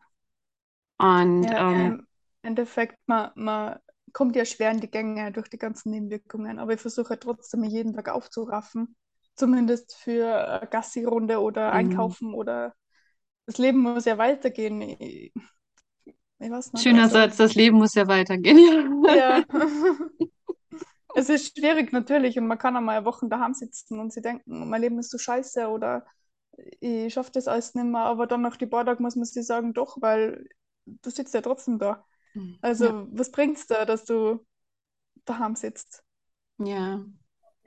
Und 0.99 1.51
Ja, 1.51 1.57
ähm, 1.57 1.93
im 1.93 2.07
Endeffekt, 2.43 2.97
man, 3.07 3.31
man 3.35 3.79
kommt 4.13 4.37
ja 4.37 4.45
schwer 4.45 4.71
in 4.71 4.81
die 4.81 4.91
Gänge 4.91 5.33
durch 5.33 5.49
die 5.49 5.59
ganzen 5.59 5.91
Nebenwirkungen, 5.91 6.59
aber 6.59 6.75
ich 6.75 6.81
versuche 6.81 7.19
trotzdem, 7.19 7.65
jeden 7.65 7.95
Tag 7.95 8.09
aufzuraffen. 8.09 8.97
Zumindest 9.35 9.95
für 9.97 10.27
eine 10.61 10.67
Gassi-Runde 10.69 11.41
oder 11.41 11.73
mh. 11.73 11.73
einkaufen 11.73 12.35
oder 12.35 12.75
das 13.47 13.59
Leben 13.59 13.81
muss 13.81 14.05
ja 14.05 14.19
weitergehen. 14.19 14.83
Ich, 14.83 15.33
ich 16.39 16.51
weiß 16.51 16.73
nicht, 16.73 16.83
Schöner 16.83 17.09
also 17.09 17.09
Satz, 17.09 17.37
das 17.37 17.55
Leben 17.55 17.79
muss 17.79 17.95
ja 17.95 18.07
weitergehen. 18.09 19.03
Ja. 19.09 19.41
ja. 19.41 19.45
Es 21.15 21.29
ist 21.29 21.59
schwierig 21.59 21.93
natürlich 21.93 22.39
und 22.39 22.47
man 22.47 22.59
kann 22.59 22.77
einmal 22.77 23.05
Wochen 23.05 23.29
daheim 23.29 23.55
sitzen 23.55 24.01
und 24.01 24.13
sie 24.13 24.23
denken, 24.23 24.69
mein 24.69 24.81
Leben 24.81 24.99
ist 24.99 25.11
so 25.11 25.19
scheiße 25.19 25.69
oder 25.69 26.07
ich 26.81 27.13
schaffe 27.13 27.33
das 27.33 27.49
alles 27.49 27.75
nicht 27.75 27.85
mehr, 27.87 28.03
aber 28.03 28.27
dann 28.27 28.43
nach 28.43 28.57
die 28.57 28.67
paar 28.67 28.85
Tage 28.87 29.03
muss 29.03 29.17
man 29.17 29.25
sich 29.25 29.47
sagen, 29.47 29.75
doch, 29.75 29.99
weil 30.01 30.47
du 30.87 31.11
sitzt 31.11 31.35
ja 31.35 31.41
trotzdem 31.43 31.79
da. 31.79 32.05
Ja, 32.35 32.63
Also, 32.63 33.09
was 33.13 33.31
bringt's 33.31 33.67
da, 33.67 33.85
dass 33.85 34.05
du 34.05 34.47
daheim 35.27 35.57
sitzt? 35.57 36.05
ja. 36.59 37.05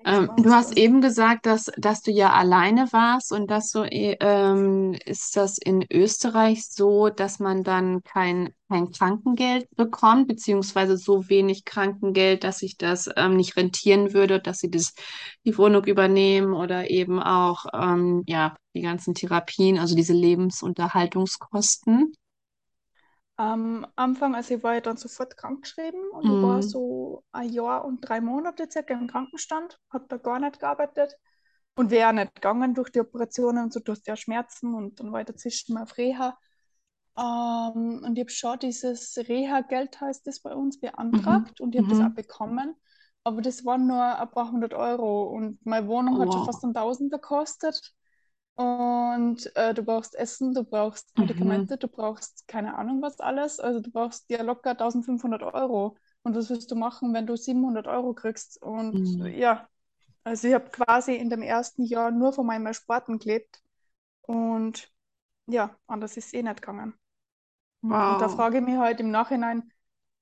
Ähm, 0.06 0.30
du 0.38 0.52
hast 0.52 0.78
eben 0.78 1.02
gesagt, 1.02 1.48
dass, 1.48 1.72
dass 1.78 2.02
du 2.04 2.12
ja 2.12 2.32
alleine 2.34 2.91
warst 2.94 3.32
und 3.32 3.50
dass 3.50 3.72
du, 3.72 3.80
eh, 3.84 4.15
ähm, 4.20 4.94
ist 5.06 5.36
das 5.36 5.58
in 5.58 5.84
Österreich 5.91 6.68
so, 6.70 7.10
dass 7.10 7.39
man 7.39 7.63
dann 7.63 8.04
kein, 8.04 8.54
kein 8.70 8.91
Krankengeld 8.91 9.68
bekommt, 9.76 10.28
beziehungsweise 10.28 10.98
so 10.98 11.28
wenig 11.30 11.65
Krankengeld, 11.65 12.44
dass 12.44 12.60
sich 12.60 12.78
das 12.78 13.10
ähm, 13.18 13.36
nicht 13.36 13.58
rentieren 13.58 14.13
würde, 14.13 14.39
dass 14.39 14.60
sie 14.60 14.70
das, 14.70 14.94
die 15.44 15.58
Wohnung 15.58 15.84
übernehmen 15.86 16.54
oder 16.54 16.89
eben 16.91 17.20
auch 17.22 17.65
ähm, 17.74 18.22
ja, 18.28 18.56
die 18.76 18.82
ganzen 18.82 19.15
Therapien, 19.15 19.80
also 19.80 19.96
diese 19.96 20.13
Lebensunterhaltungskosten. 20.13 22.13
am 23.38 23.86
Anfang, 23.96 24.36
also 24.36 24.56
ich 24.56 24.63
war 24.63 24.76
ja 24.76 24.82
dann 24.82 24.98
sofort 24.98 25.38
krankgeschrieben 25.38 26.10
und 26.12 26.30
ich 26.30 26.41
war 26.41 26.58
Mhm. 26.58 26.62
so 26.62 27.14
ein 27.36 27.50
Jahr 27.52 27.86
und 27.86 28.02
drei 28.02 28.21
Monate 28.21 28.67
circa 28.71 28.93
im 28.95 29.08
Krankenstand, 29.08 29.80
habe 29.91 30.06
da 30.10 30.17
gar 30.17 30.39
nicht 30.39 30.60
gearbeitet. 30.60 31.17
und 31.76 31.91
wäre 31.91 32.13
nicht 32.13 32.36
gegangen 32.36 32.74
durch 32.76 32.91
die 32.91 33.02
Operationen 33.02 33.65
und 33.65 33.74
so, 33.74 33.80
du 33.82 33.93
hast 33.93 34.08
ja 34.08 34.15
Schmerzen 34.17 34.74
und 34.76 35.00
dann 35.00 35.12
war 35.13 35.21
ich 35.21 35.28
dazwischen 35.28 35.74
mal 35.76 35.84
auf 35.84 35.98
Reha. 35.98 36.38
Ähm, 37.17 38.02
und 38.06 38.15
ich 38.17 38.21
habe 38.21 38.30
schon 38.32 38.60
dieses 38.60 39.17
Reha-Geld, 39.17 40.02
heißt 40.02 40.28
das 40.28 40.41
bei 40.41 40.54
uns, 40.56 40.80
beantragt 40.80 41.62
und 41.62 41.74
ich 41.76 41.80
habe 41.80 41.88
das 41.89 42.02
Mhm. 42.02 42.02
auch 42.02 42.13
bekommen. 42.15 42.76
Aber 43.24 43.41
das 43.41 43.65
waren 43.65 43.88
nur 43.88 44.04
ein 44.19 44.30
paar 44.32 44.52
hundert 44.52 44.74
Euro 44.74 45.24
und 45.26 45.65
meine 45.65 45.88
Wohnung 45.88 46.19
hat 46.19 46.34
schon 46.34 46.43
Wow. 46.43 46.43
fast 46.43 46.63
ein 46.63 46.74
Tausender 46.74 47.17
gekostet. 47.19 47.93
Und 48.56 49.54
äh, 49.56 49.74
du 49.74 49.84
brauchst 49.84 50.15
Essen, 50.15 50.54
du 50.54 50.63
brauchst 50.63 51.17
Mhm. 51.17 51.67
Medikamente, 51.67 51.78
du 51.78 51.88
brauchst 51.89 52.48
keine 52.48 52.76
Ahnung 52.78 53.02
was 53.02 53.19
alles. 53.19 53.60
Also 53.60 53.82
du 53.82 53.91
brauchst 53.91 54.30
ja 54.30 54.41
locker 54.43 54.76
1500 54.76 55.43
Euro. 55.43 55.98
Und 56.26 56.36
was 56.38 56.52
willst 56.52 56.72
du 56.72 56.76
machen, 56.78 57.14
wenn 57.16 57.28
du 57.28 57.38
700 57.38 57.88
Euro 57.88 58.16
kriegst? 58.16 58.62
Und 58.64 58.94
Mhm. 58.94 59.36
ja, 59.36 59.70
also 60.26 60.48
ich 60.48 60.54
habe 60.56 60.70
quasi 60.72 61.16
in 61.16 61.30
dem 61.30 61.42
ersten 61.44 61.84
Jahr 61.86 62.12
nur 62.12 62.34
von 62.34 62.46
meinem 62.48 62.74
Sporten 62.74 63.20
gelebt. 63.20 63.62
Und 64.24 64.92
ja, 65.48 65.78
anders 65.88 66.18
ist 66.18 66.28
es 66.28 66.34
eh 66.34 66.44
nicht 66.44 66.62
gegangen. 66.62 66.96
Und 67.88 68.22
da 68.22 68.28
Wow. 68.28 68.30
frage 68.30 68.58
ich 68.60 68.64
mich 68.64 68.78
halt 68.78 69.00
im 69.00 69.12
Nachhinein, 69.12 69.72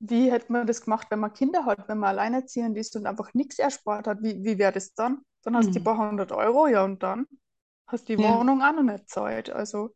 wie 0.00 0.30
hätte 0.30 0.52
man 0.52 0.66
das 0.66 0.82
gemacht, 0.82 1.06
wenn 1.10 1.20
man 1.20 1.32
Kinder 1.32 1.64
hat, 1.64 1.88
wenn 1.88 1.98
man 1.98 2.10
alleinerziehend 2.10 2.76
ist 2.76 2.94
und 2.96 3.06
einfach 3.06 3.32
nichts 3.34 3.58
erspart 3.58 4.06
hat? 4.06 4.22
Wie, 4.22 4.44
wie 4.44 4.58
wäre 4.58 4.72
das 4.72 4.94
dann? 4.94 5.22
Dann 5.42 5.56
hast 5.56 5.74
du 5.74 5.80
die 5.80 5.80
Mhm. 5.80 5.84
paar 5.84 5.98
hundert 5.98 6.32
Euro, 6.32 6.66
ja, 6.66 6.84
und 6.84 7.02
dann 7.02 7.26
hast 7.86 8.08
du 8.08 8.16
die 8.16 8.22
Ja, 8.22 8.38
Wohnung 8.38 8.62
auch 8.62 8.72
noch 8.72 8.82
nicht 8.82 9.08
zahlt. 9.08 9.50
Also 9.50 9.94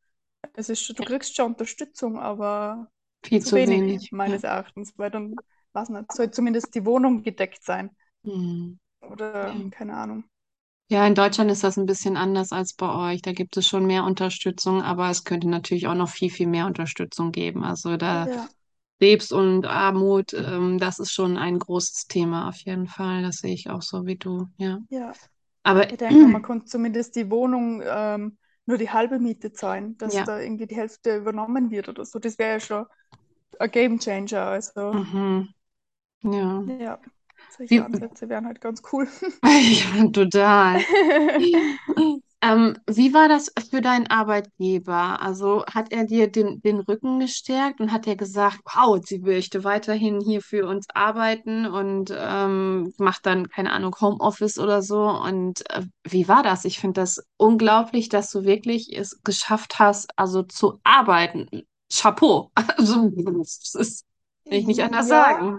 es 0.54 0.68
ist 0.70 0.98
du 0.98 1.04
kriegst 1.04 1.36
schon 1.36 1.48
Unterstützung, 1.52 2.18
aber 2.18 2.90
viel 3.22 3.44
zu 3.44 3.54
zu 3.54 3.66
wenig 3.66 3.84
wenig. 3.86 4.12
Meines 4.12 4.44
Erachtens, 4.44 4.94
weil 4.98 5.10
dann, 5.10 5.42
weiß 5.74 5.90
nicht, 5.90 6.12
soll 6.12 6.30
zumindest 6.30 6.74
die 6.74 6.84
Wohnung 6.86 7.22
gedeckt 7.22 7.62
sein. 7.64 7.90
Mhm. 8.24 8.78
Oder 9.00 9.54
Ja. 9.54 9.70
keine 9.72 9.96
Ahnung. 9.96 10.22
Ja, 10.90 11.06
in 11.06 11.14
Deutschland 11.14 11.50
ist 11.50 11.64
das 11.64 11.76
ein 11.76 11.84
bisschen 11.86 12.16
anders 12.16 12.50
als 12.52 12.72
bei 12.74 13.12
euch. 13.12 13.20
Da 13.22 13.32
gibt 13.32 13.56
es 13.58 13.66
schon 13.66 13.86
mehr 13.86 14.04
Unterstützung, 14.04 14.82
aber 14.82 15.10
es 15.10 15.24
könnte 15.24 15.48
natürlich 15.48 15.86
auch 15.86 15.94
noch 15.94 16.08
viel, 16.08 16.30
viel 16.30 16.46
mehr 16.46 16.66
Unterstützung 16.66 17.30
geben. 17.32 17.62
Also 17.62 17.96
da 17.98 18.28
Ja, 18.28 18.48
Krebs 19.00 19.32
und 19.32 19.66
Armut, 19.66 20.34
ähm, 20.34 20.78
das 20.78 20.98
ist 21.00 21.12
schon 21.12 21.36
ein 21.38 21.58
großes 21.58 22.06
Thema 22.08 22.48
auf 22.48 22.58
jeden 22.64 22.88
Fall. 22.88 23.22
Das 23.22 23.38
sehe 23.38 23.54
ich 23.54 23.70
auch 23.70 23.82
so 23.82 24.06
wie 24.06 24.16
du, 24.16 24.48
ja. 24.58 24.78
ja. 24.88 25.18
Aber 25.64 25.88
Ich 25.88 25.98
denke 25.98 26.28
man 26.28 26.42
kann 26.42 26.66
zumindest 26.66 27.16
die 27.16 27.30
Wohnung 27.30 27.82
ähm, 27.84 28.38
nur 28.66 28.78
die 28.78 28.90
halbe 28.90 29.18
Miete 29.20 29.52
zahlen, 29.52 29.98
dass 29.98 30.22
ja, 30.22 30.24
da 30.24 30.40
irgendwie 30.40 30.66
die 30.66 30.76
Hälfte 30.76 31.16
übernommen 31.16 31.70
wird 31.70 31.88
oder 31.88 32.04
so. 32.04 32.18
Das 32.20 32.38
wäre 32.38 32.52
ja 32.54 32.60
schon 32.60 32.86
ein 33.58 33.70
Game 33.72 33.98
Changer. 34.00 34.42
Also 34.48 34.98
mhm. 34.98 35.48
Ja. 36.22 36.62
ja, 36.66 37.00
solche 37.48 37.82
Wie, 37.82 37.84
Ansätze 37.84 38.28
wären 38.28 38.46
halt 38.46 38.60
ganz 38.60 38.82
cool. 38.92 39.08
ja, 39.44 40.08
total. 40.12 40.84
Ähm, 42.40 42.76
wie 42.88 43.14
war 43.14 43.28
das 43.28 43.52
für 43.70 43.80
deinen 43.80 44.06
Arbeitgeber? 44.06 45.20
Also 45.20 45.64
hat 45.66 45.90
er 45.90 46.04
dir 46.04 46.30
den, 46.30 46.60
den 46.62 46.78
Rücken 46.78 47.18
gestärkt 47.18 47.80
und 47.80 47.90
hat 47.90 48.06
er 48.06 48.14
gesagt, 48.14 48.60
wow, 48.76 49.00
sie 49.04 49.18
möchte 49.18 49.64
weiterhin 49.64 50.20
hier 50.20 50.40
für 50.40 50.68
uns 50.68 50.86
arbeiten 50.94 51.66
und 51.66 52.14
ähm, 52.16 52.92
macht 52.98 53.26
dann, 53.26 53.48
keine 53.48 53.72
Ahnung, 53.72 53.96
Homeoffice 54.00 54.58
oder 54.58 54.82
so? 54.82 55.00
Und 55.08 55.68
äh, 55.70 55.82
wie 56.04 56.28
war 56.28 56.44
das? 56.44 56.64
Ich 56.64 56.78
finde 56.78 57.00
das 57.00 57.20
unglaublich, 57.38 58.08
dass 58.08 58.30
du 58.30 58.44
wirklich 58.44 58.96
es 58.96 59.20
geschafft 59.24 59.80
hast, 59.80 60.08
also 60.16 60.44
zu 60.44 60.78
arbeiten. 60.84 61.48
Chapeau. 61.92 62.52
Also, 62.78 63.10
das 63.10 63.74
ist, 63.74 64.04
will 64.48 64.60
ich 64.60 64.66
nicht 64.66 64.82
anders 64.84 65.08
Ja, 65.08 65.08
sagen. 65.08 65.58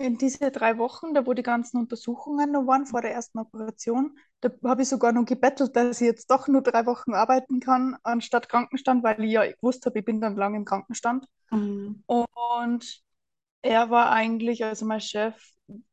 In 0.00 0.16
diese 0.16 0.50
drei 0.50 0.78
Wochen, 0.78 1.12
da 1.12 1.26
wo 1.26 1.34
die 1.34 1.42
ganzen 1.42 1.76
Untersuchungen 1.76 2.52
noch 2.52 2.66
waren 2.66 2.86
vor 2.86 3.02
der 3.02 3.12
ersten 3.12 3.38
Operation, 3.38 4.18
da 4.40 4.50
habe 4.64 4.82
ich 4.82 4.88
sogar 4.88 5.12
noch 5.12 5.26
gebettelt, 5.26 5.76
dass 5.76 6.00
ich 6.00 6.06
jetzt 6.06 6.30
doch 6.30 6.48
nur 6.48 6.62
drei 6.62 6.86
Wochen 6.86 7.12
arbeiten 7.12 7.60
kann, 7.60 7.98
anstatt 8.02 8.48
Krankenstand, 8.48 9.04
weil 9.04 9.22
ich 9.22 9.32
ja 9.32 9.44
gewusst 9.46 9.84
habe, 9.84 9.98
ich 9.98 10.04
bin 10.04 10.20
dann 10.22 10.36
lange 10.36 10.56
im 10.56 10.64
Krankenstand. 10.64 11.26
Mhm. 11.50 12.02
Und 12.06 13.02
er 13.60 13.90
war 13.90 14.10
eigentlich, 14.10 14.64
also 14.64 14.86
mein 14.86 15.02
Chef, 15.02 15.36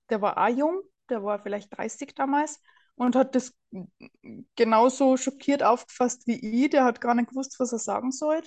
der 0.10 0.22
war 0.22 0.38
auch 0.38 0.56
jung, 0.56 0.82
der 1.10 1.24
war 1.24 1.39
vielleicht 1.39 1.78
30 1.78 2.15
damals 2.15 2.62
und 2.96 3.13
hat 3.17 3.36
das 3.36 3.54
genauso 4.56 5.17
schockiert 5.17 5.63
aufgefasst 5.63 6.28
wie 6.28 6.63
ich. 6.63 6.70
Der 6.70 6.86
hat 6.86 7.02
gar 7.02 7.13
nicht 7.13 7.30
gewusst, 7.30 7.60
was 7.60 7.74
er 7.74 7.80
sagen 7.80 8.13
soll. 8.13 8.41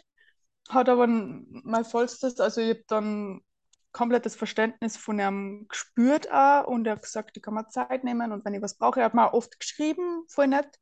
Hat 0.71 0.89
aber 0.89 1.07
mein 1.07 1.85
vollstes, 1.85 2.41
also 2.41 2.63
ich 2.63 2.71
habe 2.71 2.85
dann 2.89 3.43
komplettes 3.93 4.37
Verständnis 4.37 4.97
von 4.97 5.19
ihm 5.21 5.67
gespürt 5.69 6.31
auch 6.33 6.67
und 6.67 6.87
er 6.87 6.95
hat 6.95 7.03
gesagt, 7.03 7.37
ich 7.37 7.43
kann 7.43 7.55
mir 7.55 7.69
Zeit 7.69 8.05
nehmen 8.05 8.33
und 8.33 8.45
wenn 8.45 8.55
ich 8.55 8.63
was 8.63 8.77
brauche, 8.79 9.01
er 9.01 9.07
hat 9.07 9.15
mir 9.15 9.29
auch 9.29 9.33
oft 9.35 9.59
geschrieben, 9.61 10.25
voll 10.29 10.49
nett, 10.49 10.79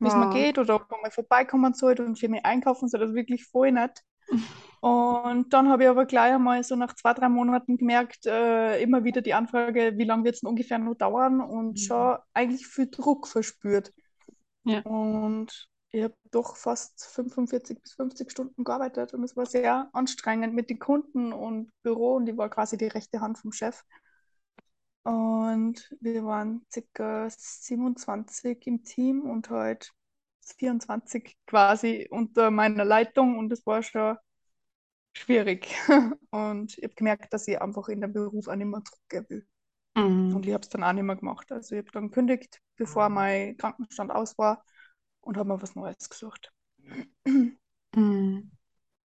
wie 0.00 0.08
es 0.08 0.16
mir 0.16 0.28
Wow. 0.28 0.28
geht 0.28 0.58
oder 0.58 0.76
ob 0.76 0.90
er 0.92 0.98
mal 1.02 1.10
vorbeikommen 1.10 1.74
sollte 1.74 2.04
und 2.04 2.18
für 2.18 2.28
mich 2.28 2.44
einkaufen 2.44 2.88
soll, 2.88 3.02
also 3.02 3.14
wirklich 3.14 3.46
voll 3.46 3.72
nett. 3.72 4.00
Und 4.80 5.52
dann 5.52 5.68
habe 5.68 5.84
ich 5.84 5.88
aber 5.90 6.06
gleich 6.06 6.34
einmal 6.34 6.62
so 6.64 6.74
nach 6.76 6.94
zwei, 6.94 7.14
drei 7.14 7.28
Monaten 7.28 7.76
gemerkt, 7.76 8.26
äh, 8.26 8.80
immer 8.82 9.04
wieder 9.04 9.22
die 9.22 9.34
Anfrage, 9.34 9.92
wie 9.96 10.04
lange 10.04 10.24
wird 10.24 10.34
es 10.34 10.40
denn 10.40 10.48
ungefähr 10.50 10.78
noch 10.78 10.94
dauern 10.96 11.40
und 11.40 11.78
schon 11.80 12.18
eigentlich 12.34 12.66
viel 12.66 12.90
Druck 12.90 13.28
verspürt. 13.28 13.92
Ja. 14.64 14.84
Und 14.84 15.68
ich 15.92 16.04
habe 16.04 16.14
doch 16.30 16.56
fast 16.56 17.04
45 17.06 17.80
bis 17.82 17.92
50 17.94 18.30
Stunden 18.30 18.64
gearbeitet 18.64 19.14
und 19.14 19.24
es 19.24 19.36
war 19.36 19.46
sehr 19.46 19.90
anstrengend 19.94 20.54
mit 20.54 20.70
den 20.70 20.78
Kunden 20.78 21.32
und 21.32 21.70
Büro 21.82 22.16
und 22.16 22.28
ich 22.28 22.36
war 22.36 22.50
quasi 22.50 22.76
die 22.78 22.86
rechte 22.88 23.20
Hand 23.20 23.38
vom 23.38 23.52
Chef. 23.52 23.82
Und 25.04 25.94
wir 26.00 26.24
waren 26.24 26.64
ca. 26.70 27.28
27 27.30 28.66
im 28.66 28.84
Team 28.84 29.22
und 29.22 29.50
halt 29.50 29.92
24 30.58 31.36
quasi 31.46 32.06
unter 32.10 32.50
meiner 32.50 32.84
Leitung 32.84 33.38
und 33.38 33.52
es 33.52 33.66
war 33.66 33.82
schon 33.82 34.16
schwierig. 35.14 35.74
Und 36.30 36.76
ich 36.78 36.84
habe 36.84 36.94
gemerkt, 36.94 37.32
dass 37.32 37.46
ich 37.48 37.60
einfach 37.60 37.88
in 37.88 38.00
den 38.00 38.12
Beruf 38.12 38.48
auch 38.48 38.54
nicht 38.56 38.66
mehr 38.66 38.82
zurückgehen 38.84 39.26
will. 39.28 39.46
Und 40.30 40.46
Mhm. 40.46 40.46
ich 40.46 40.54
habe 40.54 40.62
es 40.62 40.68
dann 40.70 40.84
auch 40.84 40.92
nicht 40.92 41.04
mehr 41.04 41.16
gemacht. 41.16 41.52
Also 41.52 41.74
ich 41.76 41.80
habe 41.80 41.92
dann 41.92 42.08
gekündigt, 42.08 42.60
bevor 42.76 43.08
mein 43.10 43.56
Krankenstand 43.58 44.10
aus 44.12 44.38
war 44.38 44.64
und 45.22 45.36
habe 45.38 45.48
mir 45.48 45.62
was 45.62 45.74
Neues 45.76 46.10
gesucht. 46.10 46.52
Mhm. 47.94 48.50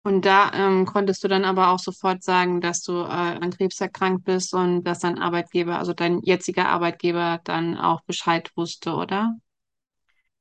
Und 0.04 0.24
da 0.26 0.52
ähm, 0.54 0.86
konntest 0.86 1.24
du 1.24 1.28
dann 1.28 1.44
aber 1.44 1.70
auch 1.70 1.78
sofort 1.80 2.22
sagen, 2.24 2.60
dass 2.60 2.82
du 2.82 2.92
äh, 3.02 3.06
an 3.06 3.50
Krebs 3.52 3.80
erkrankt 3.80 4.24
bist 4.24 4.54
und 4.54 4.84
dass 4.84 5.00
dein 5.00 5.18
Arbeitgeber, 5.20 5.78
also 5.78 5.94
dein 5.94 6.20
jetziger 6.22 6.68
Arbeitgeber, 6.68 7.40
dann 7.44 7.76
auch 7.78 8.02
Bescheid 8.02 8.50
wusste, 8.56 8.94
oder? 8.94 9.36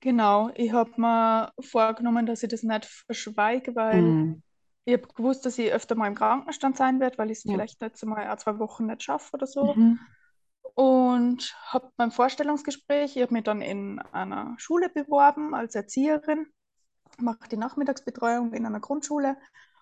Genau, 0.02 0.52
ich 0.56 0.72
habe 0.72 0.92
mir 1.02 1.52
vorgenommen, 1.60 2.26
dass 2.26 2.44
ich 2.44 2.50
das 2.50 2.64
nicht 2.64 2.86
verschweige, 2.86 3.76
weil 3.76 4.16
Mhm. 4.16 4.42
ich 4.86 4.94
habe 4.96 5.08
gewusst, 5.14 5.46
dass 5.46 5.58
ich 5.60 5.72
öfter 5.74 5.96
mal 5.96 6.08
im 6.08 6.16
Krankenstand 6.16 6.78
sein 6.78 7.00
werde, 7.02 7.18
weil 7.20 7.32
ich 7.32 7.40
es 7.40 7.44
Ja. 7.44 7.52
vielleicht 7.52 7.82
jetzt 7.82 8.06
mal 8.06 8.18
ein, 8.28 8.38
zwei 8.40 8.60
Wochen 8.60 8.88
nicht 8.88 9.04
schaffe 9.04 9.34
oder 9.36 9.48
so. 9.48 9.78
Mhm. 9.78 10.00
Und 10.76 11.56
habe 11.68 11.90
beim 11.96 12.12
Vorstellungsgespräch, 12.12 13.16
ich 13.16 13.22
habe 13.22 13.34
mich 13.34 13.44
dann 13.44 13.62
in 13.62 14.00
einer 14.12 14.56
Schule 14.58 14.90
beworben 14.90 15.56
als 15.56 15.74
Erzieherin, 15.74 16.48
mache 17.18 17.48
die 17.50 17.58
Nachmittagsbetreuung 17.58 18.54
in 18.54 18.66
einer 18.66 18.82
Grundschule 18.82 19.38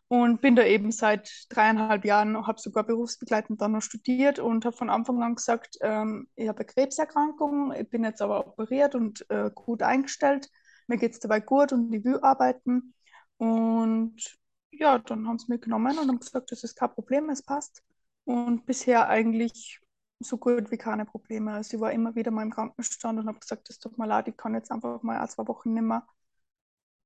und 0.07 0.41
bin 0.41 0.55
da 0.55 0.63
eben 0.63 0.91
seit 0.91 1.47
dreieinhalb 1.49 2.05
Jahren, 2.05 2.45
habe 2.45 2.61
sogar 2.61 2.83
berufsbegleitend 2.83 3.59
dann 3.59 3.71
noch 3.71 3.81
studiert 3.81 4.37
und 4.37 4.65
habe 4.65 4.77
von 4.77 4.91
Anfang 4.91 5.23
an 5.23 5.33
gesagt, 5.33 5.77
ähm, 5.81 6.27
ich 6.35 6.47
habe 6.47 6.59
eine 6.59 6.67
Krebserkrankung, 6.67 7.73
ich 7.73 7.89
bin 7.89 8.03
jetzt 8.03 8.21
aber 8.21 8.47
operiert 8.47 8.93
und 8.93 9.27
äh, 9.31 9.49
gut 9.53 9.81
eingestellt, 9.81 10.49
mir 10.87 10.97
geht 10.97 11.13
es 11.13 11.19
dabei 11.19 11.39
gut 11.39 11.73
und 11.73 11.91
ich 11.91 12.03
will 12.03 12.19
arbeiten. 12.21 12.93
Und 13.37 14.37
ja, 14.69 14.99
dann 14.99 15.27
haben 15.27 15.39
sie 15.39 15.51
mich 15.51 15.61
genommen 15.61 15.97
und 15.97 16.07
haben 16.07 16.19
gesagt, 16.19 16.51
das 16.51 16.63
ist 16.63 16.75
kein 16.75 16.91
Problem, 16.91 17.29
es 17.29 17.41
passt. 17.43 17.81
Und 18.25 18.65
bisher 18.67 19.07
eigentlich 19.09 19.79
so 20.23 20.37
gut 20.37 20.71
wie 20.71 20.77
keine 20.77 21.05
Probleme. 21.05 21.53
Also 21.53 21.75
ich 21.77 21.81
war 21.81 21.91
immer 21.91 22.15
wieder 22.15 22.31
mal 22.31 22.43
im 22.43 22.51
Krankenstand 22.51 23.19
und 23.19 23.27
habe 23.27 23.39
gesagt, 23.39 23.69
das 23.69 23.79
tut 23.79 23.97
mir 23.97 24.07
leid, 24.07 24.27
ich 24.27 24.37
kann 24.37 24.53
jetzt 24.55 24.71
einfach 24.71 25.01
mal 25.03 25.19
ein, 25.19 25.27
zwei 25.29 25.47
Wochen 25.47 25.73
nicht 25.73 25.83
mehr 25.83 26.07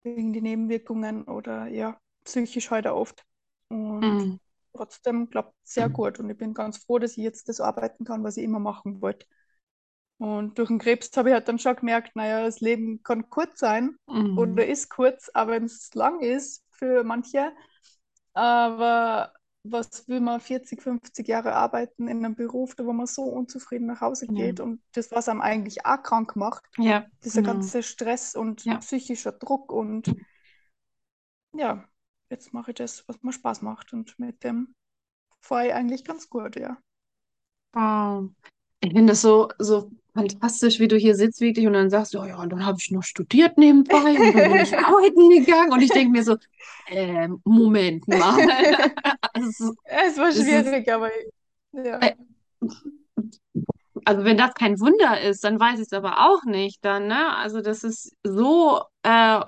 wegen 0.03 0.33
die 0.33 0.41
Nebenwirkungen 0.41 1.23
oder 1.25 1.67
ja, 1.67 1.99
psychisch 2.23 2.71
heute 2.71 2.95
oft. 2.95 3.25
Und 3.69 4.17
Mhm. 4.21 4.37
trotzdem 4.73 5.29
klappt 5.29 5.55
es 5.65 5.73
sehr 5.73 5.89
gut 5.89 6.19
und 6.19 6.29
ich 6.29 6.37
bin 6.37 6.53
ganz 6.53 6.77
froh, 6.77 6.99
dass 6.99 7.11
ich 7.11 7.17
jetzt 7.23 7.49
das 7.49 7.59
arbeiten 7.61 8.05
kann, 8.05 8.23
was 8.23 8.37
ich 8.37 8.43
immer 8.43 8.59
machen 8.59 9.01
wollte. 9.01 9.25
Und 10.19 10.59
durch 10.59 10.69
den 10.69 10.79
Krebs 10.79 11.15
habe 11.17 11.29
ich 11.29 11.33
halt 11.35 11.47
dann 11.47 11.59
schon 11.59 11.75
gemerkt, 11.75 12.15
naja, 12.15 12.43
das 12.43 12.61
Leben 12.61 13.03
kann 13.03 13.29
kurz 13.29 13.59
sein 13.59 13.97
Mhm. 14.07 14.25
oder 14.35 14.65
ist 14.67 14.89
kurz, 14.89 15.29
auch 15.33 15.47
wenn 15.47 15.65
es 15.65 15.93
lang 15.95 16.21
ist 16.21 16.63
für 16.71 17.03
manche. 17.03 17.51
Aber 18.33 19.33
was 19.71 20.07
will 20.07 20.19
man 20.21 20.39
40, 20.39 20.81
50 20.81 21.27
Jahre 21.27 21.53
arbeiten 21.55 22.07
in 22.07 22.23
einem 22.25 22.35
Beruf, 22.35 22.75
da 22.75 22.85
wo 22.85 22.93
man 22.93 23.07
so 23.07 23.23
unzufrieden 23.23 23.87
nach 23.87 24.01
Hause 24.01 24.27
Ja. 24.27 24.33
geht 24.35 24.59
und 24.59 24.81
das, 24.93 25.11
was 25.11 25.29
einem 25.29 25.41
eigentlich 25.41 25.85
auch 25.85 26.01
krank 26.03 26.35
macht, 26.35 26.65
Ja, 26.77 27.05
dieser 27.23 27.41
genau. 27.41 27.43
ganze 27.43 27.83
Stress 27.83 28.35
und 28.35 28.65
Ja. 28.65 28.79
psychischer 28.79 29.31
Druck 29.33 29.71
und 29.71 30.15
ja, 31.53 31.83
jetzt 32.29 32.53
mache 32.53 32.71
ich 32.71 32.75
das, 32.77 33.05
was 33.07 33.21
mir 33.21 33.33
Spaß 33.33 33.61
macht 33.61 33.91
und 33.93 34.17
mit 34.19 34.43
dem 34.45 34.75
fahre 35.41 35.67
ich 35.67 35.73
eigentlich 35.73 36.05
ganz 36.05 36.29
gut, 36.29 36.55
ja. 36.57 36.77
Wow. 37.73 38.29
Ich 38.81 38.91
finde 38.93 39.13
das 39.13 39.21
so, 39.21 39.49
so 39.59 39.91
fantastisch, 40.17 40.79
wie 40.79 40.87
du 40.87 40.97
hier 40.97 41.15
sitzt 41.15 41.41
wirklich 41.41 41.67
und 41.67 41.73
dann 41.73 41.89
sagst 41.89 42.13
du, 42.13 42.19
oh 42.19 42.25
ja, 42.25 42.37
und 42.41 42.49
dann 42.51 42.65
habe 42.65 42.77
ich 42.81 42.91
noch 42.91 43.03
studiert 43.03 43.57
nebenbei 43.57 43.95
und 43.97 44.35
dann 44.35 44.51
bin 44.51 44.61
ich 44.61 44.77
arbeiten 44.77 45.29
gegangen 45.29 45.71
und 45.71 45.81
ich 45.81 45.91
denke 45.91 46.11
mir 46.11 46.23
so, 46.23 46.37
äh, 46.87 47.27
Moment 47.43 48.07
mal. 48.07 48.37
Also, 49.33 49.73
Es 49.83 50.17
war 50.17 50.29
es 50.29 50.37
ist, 50.37 50.45
schwierig, 50.45 50.91
aber 50.91 51.11
ja. 51.73 51.99
äh, 51.99 52.15
also 54.05 54.23
wenn 54.23 54.37
das 54.37 54.53
kein 54.55 54.79
Wunder 54.79 55.21
ist, 55.21 55.43
dann 55.43 55.59
weiß 55.59 55.79
ich 55.79 55.87
es 55.87 55.93
aber 55.93 56.27
auch 56.27 56.43
nicht 56.45 56.83
dann, 56.83 57.07
ne? 57.07 57.35
Also 57.35 57.61
das 57.61 57.83
ist 57.83 58.15
so, 58.23 58.81
äh, 59.03 59.41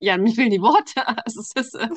ja, 0.00 0.18
mir 0.18 0.32
fehlen 0.34 0.50
die 0.50 0.60
Worte. 0.62 0.94
Also 1.24 1.40
es 1.40 1.52
ist, 1.54 1.74
äh, 1.74 1.88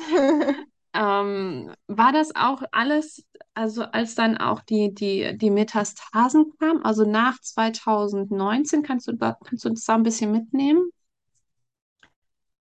ähm, 0.94 1.72
war 1.88 2.12
das 2.12 2.34
auch 2.36 2.62
alles, 2.72 3.24
also 3.54 3.84
als 3.84 4.14
dann 4.14 4.38
auch 4.38 4.60
die, 4.62 4.92
die, 4.94 5.36
die 5.38 5.50
Metastasen 5.50 6.52
kamen, 6.58 6.84
also 6.84 7.04
nach 7.04 7.40
2019, 7.40 8.82
kannst 8.82 9.08
du, 9.08 9.12
da- 9.12 9.38
kannst 9.44 9.64
du 9.64 9.70
das 9.70 9.84
da 9.84 9.94
ein 9.94 10.02
bisschen 10.02 10.32
mitnehmen? 10.32 10.90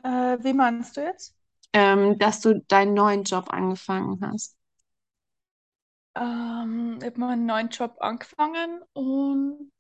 Äh, 0.05 0.39
wie 0.45 0.53
meinst 0.53 0.97
du 0.97 1.01
jetzt? 1.03 1.35
ähm, 1.75 2.19
dass 2.19 2.41
du 2.41 2.61
deinen 2.69 2.95
neuen 2.95 3.25
Job 3.25 3.53
angefangen 3.53 4.21
hast. 4.23 4.57
Ähm, 6.15 6.99
ich 7.01 7.07
habe 7.07 7.21
meinen 7.21 7.45
neuen 7.47 7.69
Job 7.69 7.97
angefangen 8.01 8.83
und 8.95 9.71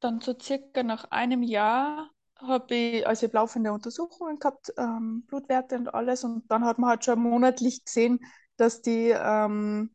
dann 0.00 0.20
so 0.20 0.34
circa 0.38 0.82
nach 0.82 1.10
einem 1.10 1.42
Jahr 1.42 2.10
habe 2.42 2.74
ich, 2.74 3.06
also 3.06 3.26
ich 3.26 3.32
laufende 3.32 3.72
Untersuchungen 3.72 4.38
gehabt, 4.38 4.72
ähm, 4.78 5.24
Blutwerte 5.26 5.76
und 5.76 5.92
alles 5.94 6.24
und 6.24 6.50
dann 6.50 6.64
hat 6.64 6.78
man 6.78 6.90
halt 6.90 7.04
schon 7.04 7.20
monatlich 7.20 7.84
gesehen, 7.84 8.20
dass 8.56 8.82
die 8.82 9.10
ähm, 9.16 9.94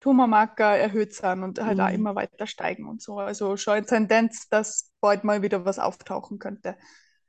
Tumormarker 0.00 0.76
erhöht 0.78 1.14
sind 1.14 1.42
und 1.44 1.60
halt 1.60 1.80
auch 1.80 1.88
Mhm. 1.88 1.90
immer 1.90 2.14
weiter 2.16 2.46
steigen 2.46 2.88
und 2.88 3.02
so. 3.02 3.18
Also 3.20 3.56
schon 3.56 3.74
eine 3.74 3.86
Tendenz, 3.86 4.48
dass 4.48 4.92
bald 5.00 5.24
mal 5.24 5.42
wieder 5.42 5.64
was 5.64 5.78
auftauchen 5.78 6.38
könnte. 6.38 6.76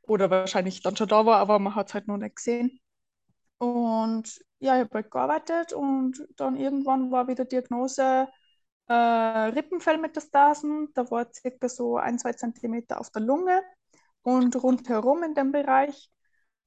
Oder 0.04 0.30
wahrscheinlich 0.32 0.82
dann 0.84 0.96
schon 0.98 1.08
da 1.10 1.26
war, 1.26 1.38
aber 1.40 1.60
man 1.60 1.76
hat 1.76 1.90
es 1.90 1.94
halt 1.96 2.08
noch 2.08 2.18
nicht 2.18 2.38
gesehen. 2.38 2.80
Und 3.60 4.40
ja, 4.60 4.76
ich 4.76 4.82
habe 4.86 4.96
halt 4.96 5.12
gearbeitet 5.12 5.74
und 5.74 6.28
dann 6.38 6.56
irgendwann 6.56 7.12
war 7.12 7.28
wieder 7.28 7.46
Diagnose 7.46 8.28
äh, 8.88 8.94
Rippenfellmetastasen. 8.94 10.90
Da 10.94 11.10
war 11.12 11.32
circa 11.34 11.70
so 11.70 11.98
ein, 11.98 12.20
zwei 12.20 12.34
Zentimeter 12.34 13.00
auf 13.00 13.10
der 13.12 13.22
Lunge 13.24 13.62
und 14.28 14.62
rundherum 14.62 15.24
in 15.24 15.36
dem 15.36 15.54
Bereich. 15.54 16.12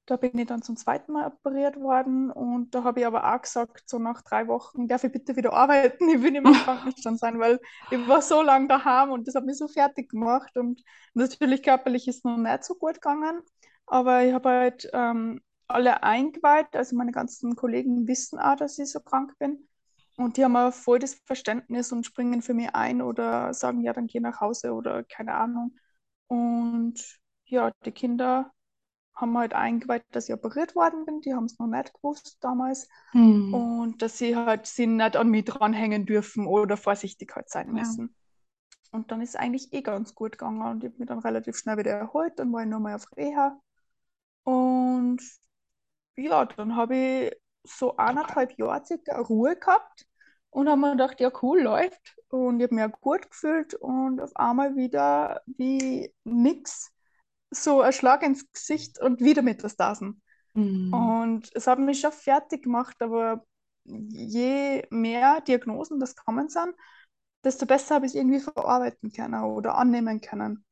Da 0.07 0.17
bin 0.17 0.35
ich 0.39 0.47
dann 0.47 0.63
zum 0.63 0.77
zweiten 0.77 1.11
Mal 1.11 1.27
operiert 1.27 1.79
worden. 1.79 2.31
Und 2.31 2.73
da 2.73 2.83
habe 2.83 3.01
ich 3.01 3.05
aber 3.05 3.31
auch 3.31 3.39
gesagt, 3.39 3.87
so 3.87 3.99
nach 3.99 4.23
drei 4.23 4.47
Wochen 4.47 4.87
darf 4.87 5.03
ich 5.03 5.11
bitte 5.11 5.35
wieder 5.35 5.53
arbeiten, 5.53 6.09
ich 6.09 6.23
will 6.23 6.31
nicht 6.31 6.43
mehr 6.43 6.53
Krankenstand 6.65 7.19
sein, 7.19 7.37
weil 7.39 7.59
ich 7.91 8.07
war 8.07 8.23
so 8.23 8.41
lange 8.41 8.67
daheim 8.67 9.11
und 9.11 9.27
das 9.27 9.35
hat 9.35 9.45
mich 9.45 9.59
so 9.59 9.67
fertig 9.67 10.09
gemacht. 10.09 10.57
Und 10.57 10.81
natürlich 11.13 11.61
körperlich 11.61 12.07
ist 12.07 12.17
es 12.17 12.23
noch 12.23 12.37
nicht 12.37 12.63
so 12.63 12.73
gut 12.73 12.95
gegangen, 12.95 13.41
aber 13.85 14.23
ich 14.23 14.33
habe 14.33 14.49
halt 14.49 14.89
ähm, 14.93 15.39
alle 15.67 16.01
eingeweiht, 16.01 16.75
also 16.75 16.95
meine 16.95 17.11
ganzen 17.11 17.55
Kollegen 17.55 18.07
wissen 18.07 18.39
auch, 18.39 18.55
dass 18.55 18.79
ich 18.79 18.91
so 18.91 19.01
krank 19.01 19.37
bin. 19.37 19.67
Und 20.17 20.37
die 20.37 20.43
haben 20.43 20.55
auch 20.55 20.73
voll 20.73 20.97
das 20.97 21.13
Verständnis 21.25 21.91
und 21.91 22.07
springen 22.07 22.41
für 22.41 22.55
mich 22.55 22.73
ein 22.73 23.03
oder 23.03 23.53
sagen, 23.53 23.81
ja, 23.81 23.93
dann 23.93 24.07
geh 24.07 24.19
nach 24.19 24.41
Hause 24.41 24.73
oder 24.73 25.03
keine 25.03 25.35
Ahnung. 25.35 25.75
Und 26.27 27.20
ja, 27.51 27.71
die 27.85 27.91
Kinder 27.91 28.51
haben 29.15 29.37
halt 29.37 29.53
eingeweiht, 29.53 30.05
dass 30.11 30.29
ich 30.29 30.35
operiert 30.35 30.75
worden 30.75 31.05
bin. 31.05 31.21
Die 31.21 31.33
haben 31.35 31.45
es 31.45 31.59
noch 31.59 31.67
nicht 31.67 31.93
gewusst 31.93 32.37
damals. 32.41 32.87
Hm. 33.13 33.51
Und 33.51 34.01
dass 34.01 34.17
sie 34.17 34.35
halt 34.35 34.67
sie 34.67 34.87
nicht 34.87 35.17
an 35.17 35.29
mich 35.29 35.45
dranhängen 35.45 36.05
dürfen 36.05 36.47
oder 36.47 36.77
vorsichtig 36.77 37.35
halt 37.35 37.49
sein 37.49 37.71
Ja. 37.71 37.73
müssen. 37.73 38.15
Und 38.91 39.11
dann 39.11 39.21
ist 39.21 39.31
es 39.31 39.35
eigentlich 39.35 39.73
eh 39.73 39.81
ganz 39.81 40.15
gut 40.15 40.33
gegangen 40.33 40.61
und 40.63 40.83
ich 40.83 40.89
habe 40.91 40.99
mich 40.99 41.07
dann 41.07 41.19
relativ 41.19 41.57
schnell 41.57 41.77
wieder 41.77 41.91
erholt. 41.91 42.39
Dann 42.39 42.51
war 42.53 42.63
ich 42.63 42.69
nochmal 42.69 42.95
auf 42.95 43.05
Reha. 43.17 43.59
Und 44.43 45.21
ja, 46.17 46.45
dann 46.45 46.75
habe 46.75 46.95
ich 46.95 47.35
so 47.63 47.97
eineinhalb 47.97 48.57
Jahre 48.57 48.85
circa 48.85 49.19
Ruhe 49.19 49.55
gehabt 49.57 50.07
und 50.49 50.69
habe 50.69 50.81
mir 50.81 50.91
gedacht, 50.91 51.19
ja 51.19 51.31
cool, 51.41 51.61
läuft. 51.61 52.17
Und 52.29 52.59
ich 52.59 52.63
habe 52.65 52.75
mich 52.75 52.83
auch 52.85 53.01
gut 53.01 53.29
gefühlt 53.29 53.73
und 53.75 54.21
auf 54.21 54.35
einmal 54.35 54.75
wieder 54.75 55.41
wie 55.47 56.13
nix, 56.23 56.91
so 57.51 57.81
ein 57.81 57.93
Schlag 57.93 58.23
ins 58.23 58.49
Gesicht 58.51 58.99
und 58.99 59.19
wieder 59.19 59.41
Metastasen. 59.41 60.21
Hm. 60.55 60.93
Und 60.93 61.49
es 61.53 61.67
hat 61.67 61.79
mich 61.79 61.99
schon 61.99 62.11
fertig 62.11 62.63
gemacht, 62.63 63.01
aber 63.01 63.45
je 63.83 64.85
mehr 64.89 65.41
Diagnosen 65.41 65.99
das 65.99 66.15
kommen 66.15 66.49
sind, 66.49 66.73
desto 67.43 67.65
besser 67.65 67.95
habe 67.95 68.05
ich 68.05 68.11
es 68.11 68.15
irgendwie 68.15 68.39
verarbeiten 68.39 69.11
können 69.11 69.43
oder 69.43 69.75
annehmen 69.75 70.21
können. 70.21 70.65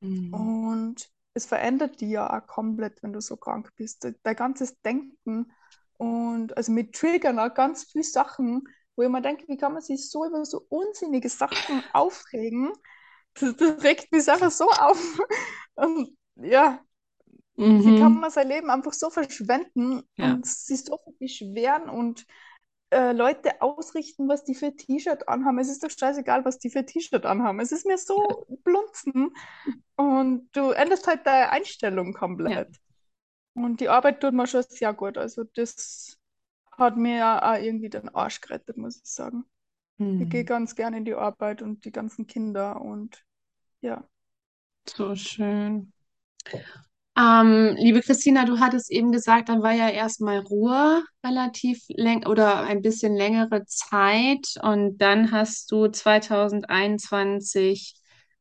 Hm. 0.00 0.32
Und 0.32 1.10
es 1.34 1.46
verändert 1.46 2.00
dich 2.00 2.10
ja 2.10 2.28
auch 2.28 2.46
komplett, 2.46 3.02
wenn 3.02 3.12
du 3.12 3.20
so 3.20 3.36
krank 3.36 3.70
bist. 3.76 4.06
Dein 4.22 4.36
ganzes 4.36 4.80
Denken 4.82 5.52
und 5.98 6.56
also 6.56 6.72
mit 6.72 6.94
Triggern 6.94 7.38
auch 7.38 7.54
ganz 7.54 7.84
viele 7.84 8.04
Sachen, 8.04 8.64
wo 8.96 9.02
ich 9.02 9.08
mir 9.08 9.22
denke, 9.22 9.46
wie 9.48 9.56
kann 9.56 9.72
man 9.72 9.82
sich 9.82 10.10
so 10.10 10.26
über 10.26 10.44
so 10.44 10.66
unsinnige 10.68 11.28
Sachen 11.28 11.82
aufregen? 11.92 12.72
Das, 13.34 13.56
das 13.56 13.82
regt 13.82 14.12
mich 14.12 14.28
einfach 14.28 14.50
so 14.50 14.68
auf. 14.68 15.18
Und 15.74 16.16
ja, 16.44 16.80
wie 17.78 17.94
kann 17.94 18.14
Mhm. 18.14 18.20
man 18.20 18.30
sein 18.30 18.48
Leben 18.48 18.70
einfach 18.70 18.92
so 18.92 19.10
verschwenden 19.10 20.02
Ja. 20.16 20.38
und 20.38 20.46
sich 20.46 20.84
so 20.84 20.98
beschweren 21.18 21.88
und 21.90 22.26
äh, 22.90 23.12
Leute 23.12 23.62
ausrichten, 23.62 24.28
was 24.28 24.44
die 24.44 24.54
für 24.54 24.76
T-Shirt 24.76 25.28
anhaben. 25.28 25.58
Es 25.58 25.70
ist 25.70 25.84
doch 25.84 25.90
scheißegal, 25.90 26.44
was 26.44 26.58
die 26.58 26.70
für 26.70 26.86
T-Shirt 26.86 27.26
anhaben. 27.26 27.60
Es 27.60 27.72
ist 27.72 27.86
mir 27.86 27.98
so 27.98 28.46
blunzen 28.64 29.34
und 29.96 30.50
du 30.56 30.70
änderst 30.72 31.06
halt 31.08 31.26
deine 31.26 31.50
Einstellung 31.50 32.14
Ja. 32.44 32.64
komplett. 32.64 32.68
Und 33.54 33.80
die 33.80 33.88
Arbeit 33.88 34.20
tut 34.20 34.34
mir 34.34 34.46
schon 34.46 34.62
sehr 34.64 34.92
gut. 34.94 35.18
Also 35.18 35.44
das 35.44 36.18
hat 36.72 36.96
mir 36.96 37.42
auch 37.44 37.56
irgendwie 37.58 37.90
den 37.90 38.08
Arsch 38.10 38.40
gerettet, 38.40 38.76
muss 38.76 38.98
ich 38.98 39.06
sagen. 39.06 39.44
Ich 40.18 40.28
gehe 40.30 40.44
Hm. 40.44 40.46
ganz 40.46 40.76
gerne 40.76 40.98
in 40.98 41.04
die 41.06 41.14
Arbeit 41.14 41.62
und 41.62 41.84
die 41.84 41.92
ganzen 41.92 42.26
Kinder 42.26 42.80
und 42.80 43.24
ja. 43.82 44.08
So 44.86 45.16
schön. 45.16 45.92
Ähm, 47.16 47.74
liebe 47.76 48.00
Christina, 48.00 48.46
du 48.46 48.58
hattest 48.58 48.90
eben 48.90 49.12
gesagt, 49.12 49.50
dann 49.50 49.62
war 49.62 49.72
ja 49.72 49.90
erstmal 49.90 50.38
Ruhe 50.38 51.04
relativ 51.24 51.84
läng 51.88 52.26
oder 52.26 52.60
ein 52.62 52.80
bisschen 52.80 53.14
längere 53.14 53.64
Zeit 53.66 54.54
und 54.62 54.96
dann 54.98 55.30
hast 55.30 55.70
du 55.70 55.88
2021 55.88 57.94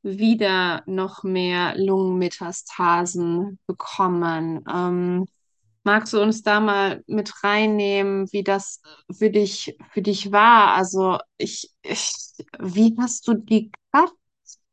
wieder 0.04 0.84
noch 0.86 1.24
mehr 1.24 1.76
Lungenmetastasen 1.78 3.60
bekommen. 3.68 4.64
Ähm, 4.74 5.26
magst 5.84 6.14
du 6.14 6.22
uns 6.22 6.42
da 6.44 6.60
mal 6.62 7.04
mit 7.08 7.44
reinnehmen, 7.44 8.32
wie 8.32 8.44
das 8.44 8.82
für 9.12 9.30
dich, 9.32 9.76
für 9.92 10.02
dich 10.02 10.32
war? 10.32 10.76
Also 10.78 11.18
ich, 11.38 11.70
ich, 11.84 12.14
wie 12.60 12.96
hast 13.00 13.28
du 13.28 13.34
die 13.36 13.70
Kraft 13.92 14.14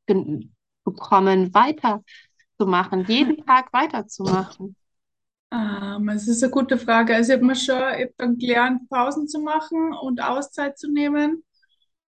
gen- 0.06 0.54
bekommen, 2.58 2.72
weiterzumachen, 2.72 3.04
jeden 3.06 3.36
Tag 3.46 3.72
weiterzumachen? 3.72 4.76
Ähm, 5.50 6.08
es 6.10 6.28
ist 6.28 6.42
eine 6.42 6.52
gute 6.52 6.76
Frage. 6.78 7.14
Also 7.14 7.32
ich 7.32 7.38
habe 7.38 7.46
mir 7.46 7.56
schon, 7.56 7.76
ich 7.76 8.06
hab 8.06 8.16
dann 8.18 8.38
gelernt, 8.38 8.88
Pausen 8.90 9.28
zu 9.28 9.40
machen 9.40 9.92
und 9.94 10.22
Auszeit 10.22 10.78
zu 10.78 10.90
nehmen. 10.90 11.42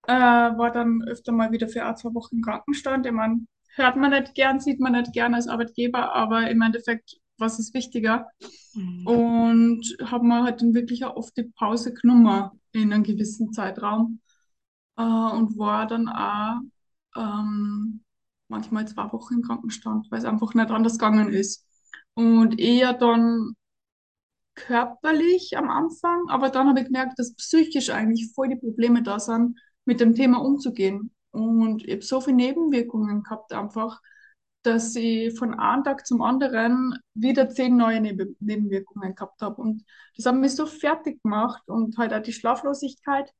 Äh, 0.07 0.13
war 0.13 0.71
dann 0.73 1.03
öfter 1.07 1.33
mal 1.33 1.53
wieder 1.53 1.69
für 1.69 1.85
ein, 1.85 1.97
zwei 1.97 2.15
Wochen 2.15 2.37
im 2.37 2.43
Krankenstand. 2.43 3.07
Ich 3.07 3.13
meine, 3.13 3.47
hört 3.77 3.97
man 3.97 4.11
nicht 4.11 4.35
gern, 4.35 4.61
sieht 4.61 4.81
man 4.81 4.93
nicht 4.93 5.13
gern 5.13 5.35
als 5.35 5.49
Arbeitgeber, 5.49 6.15
aber 6.15 6.51
im 6.51 6.61
Endeffekt, 6.63 7.17
was 7.39 7.59
ist 7.59 7.75
wichtiger? 7.75 8.27
Mhm. 8.75 9.07
Und 9.07 9.97
habe 10.05 10.27
mir 10.27 10.43
halt 10.43 10.61
dann 10.61 10.75
wirklich 10.75 11.05
auch 11.05 11.17
oft 11.17 11.37
die 11.37 11.45
Pause 11.45 11.95
genommen 11.95 12.51
in 12.73 12.93
einem 12.93 13.05
gewissen 13.05 13.53
Zeitraum. 13.53 14.21
Äh, 14.97 15.03
und 15.03 15.57
war 15.57 15.87
dann 15.87 16.09
auch 16.09 16.61
ähm, 17.17 18.03
manchmal 18.51 18.87
zwei 18.89 19.13
Wochen 19.13 19.35
im 19.35 19.43
Krankenstand, 19.43 20.11
weil 20.11 20.19
es 20.19 20.25
einfach 20.25 20.55
nicht 20.55 20.71
anders 20.71 20.95
gegangen 20.99 21.33
ist. 21.33 21.67
Und 22.15 22.59
eher 22.59 22.93
dann 22.93 23.55
körperlich 24.55 25.57
am 25.57 25.71
Anfang, 25.71 26.29
aber 26.29 26.51
dann 26.51 26.69
habe 26.69 26.81
ich 26.81 26.87
gemerkt, 26.87 27.19
dass 27.19 27.35
psychisch 27.35 27.91
eigentlich 27.91 28.33
voll 28.35 28.49
die 28.49 28.57
Probleme 28.57 29.03
da 29.03 29.19
sind, 29.19 29.59
mit 29.85 30.01
dem 30.01 30.15
Thema 30.15 30.39
umzugehen. 30.39 31.13
Und 31.31 31.85
ich 31.85 31.93
habe 31.93 32.03
so 32.03 32.21
viele 32.21 32.37
Nebenwirkungen 32.37 33.23
gehabt 33.23 33.53
einfach, 33.53 34.01
dass 34.63 34.95
ich 34.97 35.37
von 35.39 35.55
einem 35.59 35.85
Tag 35.85 36.07
zum 36.07 36.23
anderen 36.23 36.99
wieder 37.15 37.49
zehn 37.49 37.77
neue 37.77 38.01
Neben 38.01 38.37
Nebenwirkungen 38.41 39.15
gehabt 39.15 39.41
habe. 39.43 39.61
Und 39.63 39.85
das 40.17 40.27
hat 40.27 40.35
mich 40.35 40.55
so 40.55 40.67
fertig 40.67 41.23
gemacht 41.23 41.63
und 41.69 41.97
halt 41.99 42.13
auch 42.13 42.23
die 42.23 42.33
Schlaflosigkeit. 42.33 43.33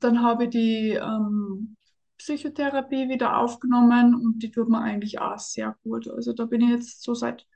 Dann 0.00 0.22
habe 0.22 0.44
ich 0.44 0.50
die 0.50 0.90
ähm, 0.92 1.76
Psychotherapie 2.18 3.08
wieder 3.08 3.38
aufgenommen 3.38 4.14
und 4.14 4.42
die 4.42 4.50
tut 4.50 4.68
mir 4.68 4.80
eigentlich 4.80 5.20
auch 5.20 5.38
sehr 5.38 5.76
gut. 5.82 6.08
Also 6.08 6.32
da 6.32 6.44
bin 6.44 6.60
ich 6.60 6.70
jetzt 6.70 7.02
so 7.02 7.14
seit 7.14 7.46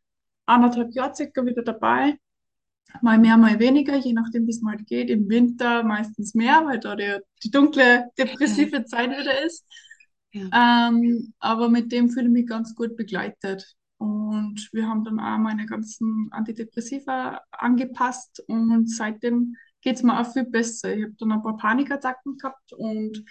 anderthalb 0.46 0.94
Jahren 0.94 1.14
circa 1.14 1.44
wieder 1.44 1.62
dabei. 1.62 2.18
Mal 3.00 3.18
mehr, 3.18 3.36
mal 3.36 3.58
weniger, 3.58 3.96
je 3.96 4.12
nachdem, 4.12 4.46
wie 4.46 4.50
es 4.50 4.60
mal 4.60 4.76
geht. 4.76 5.10
Im 5.10 5.28
Winter 5.28 5.82
meistens 5.82 6.34
mehr, 6.34 6.64
weil 6.66 6.78
da 6.78 6.94
der, 6.94 7.22
die 7.42 7.50
dunkle, 7.50 8.10
depressive 8.18 8.84
Zeit 8.84 9.10
wieder 9.10 9.44
ist. 9.44 9.66
Ähm, 10.34 11.34
aber 11.38 11.68
mit 11.68 11.92
dem 11.92 12.08
fühle 12.10 12.26
ich 12.26 12.32
mich 12.32 12.46
ganz 12.46 12.74
gut 12.74 12.96
begleitet. 12.96 13.76
Und 13.98 14.68
wir 14.72 14.88
haben 14.88 15.04
dann 15.04 15.20
auch 15.20 15.38
meine 15.38 15.66
ganzen 15.66 16.28
Antidepressiva 16.32 17.40
angepasst 17.52 18.42
und 18.48 18.90
seitdem 18.90 19.54
geht 19.80 19.96
es 19.96 20.02
mir 20.02 20.18
auch 20.18 20.32
viel 20.32 20.44
besser. 20.44 20.94
Ich 20.94 21.04
habe 21.04 21.14
dann 21.18 21.32
ein 21.32 21.42
paar 21.42 21.56
Panikattacken 21.56 22.36
gehabt 22.36 22.72
und 22.72 23.24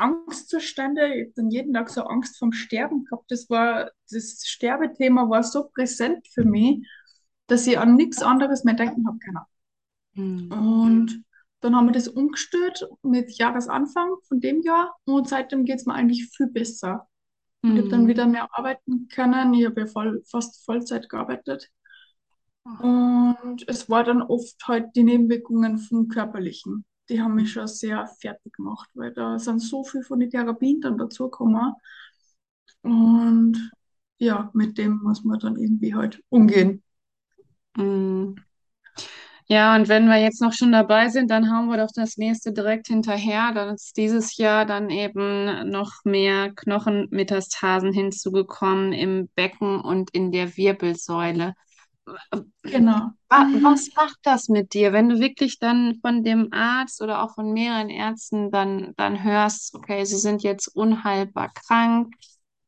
Angstzustände. 0.00 1.14
Ich 1.14 1.22
habe 1.26 1.32
dann 1.36 1.50
jeden 1.50 1.74
Tag 1.74 1.90
so 1.90 2.02
Angst 2.04 2.38
vom 2.38 2.52
Sterben 2.52 3.04
gehabt. 3.04 3.30
Das 3.30 3.50
war, 3.50 3.90
das 4.10 4.42
Sterbethema 4.46 5.28
war 5.30 5.42
so 5.44 5.68
präsent 5.68 6.26
für 6.34 6.44
mich, 6.44 6.86
dass 7.48 7.66
ich 7.66 7.78
an 7.78 7.96
nichts 7.96 8.22
anderes 8.22 8.64
mehr 8.64 8.74
denken 8.74 9.06
habe 9.06 9.18
können. 9.18 9.38
Mhm. 10.14 10.50
Und 10.50 11.24
dann 11.60 11.76
haben 11.76 11.86
wir 11.86 11.92
das 11.92 12.08
umgestellt 12.08 12.86
mit 13.02 13.32
Jahresanfang 13.32 14.10
von 14.28 14.40
dem 14.40 14.62
Jahr 14.62 14.96
und 15.04 15.28
seitdem 15.28 15.64
geht 15.64 15.76
es 15.80 15.86
mir 15.86 15.94
eigentlich 15.94 16.30
viel 16.36 16.46
besser. 16.48 17.08
Ich 17.72 17.78
habe 17.78 17.88
dann 17.88 18.04
Mhm. 18.04 18.08
wieder 18.08 18.26
mehr 18.26 18.48
arbeiten 18.58 19.08
können. 19.08 19.54
Ich 19.54 19.66
habe 19.66 19.82
ja 19.82 19.86
voll, 19.86 20.22
fast 20.30 20.64
Vollzeit 20.64 21.08
gearbeitet. 21.08 21.70
Und 22.78 23.64
es 23.68 23.88
war 23.88 24.02
dann 24.04 24.22
oft 24.22 24.66
halt 24.66 24.96
die 24.96 25.04
Nebenwirkungen 25.04 25.78
vom 25.78 26.08
Körperlichen. 26.08 26.84
Die 27.10 27.20
haben 27.20 27.34
mich 27.34 27.52
schon 27.52 27.66
sehr 27.66 28.06
fertig 28.06 28.52
gemacht, 28.52 28.88
weil 28.94 29.12
da 29.12 29.38
sind 29.38 29.58
so 29.58 29.82
viel 29.82 30.02
von 30.02 30.20
den 30.20 30.30
Therapien 30.30 30.80
dann 30.80 30.96
dazugekommen. 30.96 31.74
Und 32.82 33.70
ja, 34.18 34.50
mit 34.54 34.78
dem 34.78 35.00
muss 35.02 35.24
man 35.24 35.40
dann 35.40 35.56
irgendwie 35.56 35.94
halt 35.94 36.22
umgehen. 36.28 36.82
Mhm. 37.76 38.36
Ja, 39.48 39.74
und 39.74 39.88
wenn 39.88 40.06
wir 40.06 40.18
jetzt 40.18 40.40
noch 40.40 40.52
schon 40.52 40.70
dabei 40.70 41.08
sind, 41.08 41.28
dann 41.28 41.50
hauen 41.50 41.66
wir 41.66 41.76
doch 41.76 41.90
das 41.92 42.16
nächste 42.16 42.52
direkt 42.52 42.86
hinterher. 42.86 43.50
Dann 43.52 43.74
ist 43.74 43.96
dieses 43.96 44.36
Jahr 44.36 44.64
dann 44.64 44.90
eben 44.90 45.68
noch 45.68 45.90
mehr 46.04 46.52
Knochenmetastasen 46.54 47.92
hinzugekommen 47.92 48.92
im 48.92 49.28
Becken 49.34 49.80
und 49.80 50.10
in 50.12 50.30
der 50.30 50.56
Wirbelsäule. 50.56 51.54
Genau. 52.70 53.12
Wa- 53.28 53.48
Was 53.52 53.90
macht 53.96 54.18
das 54.24 54.48
mit 54.48 54.74
dir, 54.74 54.92
wenn 54.92 55.08
du 55.08 55.20
wirklich 55.20 55.58
dann 55.58 55.96
von 56.00 56.24
dem 56.24 56.52
Arzt 56.52 57.00
oder 57.02 57.22
auch 57.22 57.34
von 57.34 57.52
mehreren 57.52 57.88
Ärzten 57.90 58.50
dann, 58.50 58.92
dann 58.96 59.22
hörst, 59.24 59.74
okay, 59.74 60.04
sie 60.04 60.18
sind 60.18 60.42
jetzt 60.42 60.68
unheilbar 60.68 61.52
krank, 61.54 62.14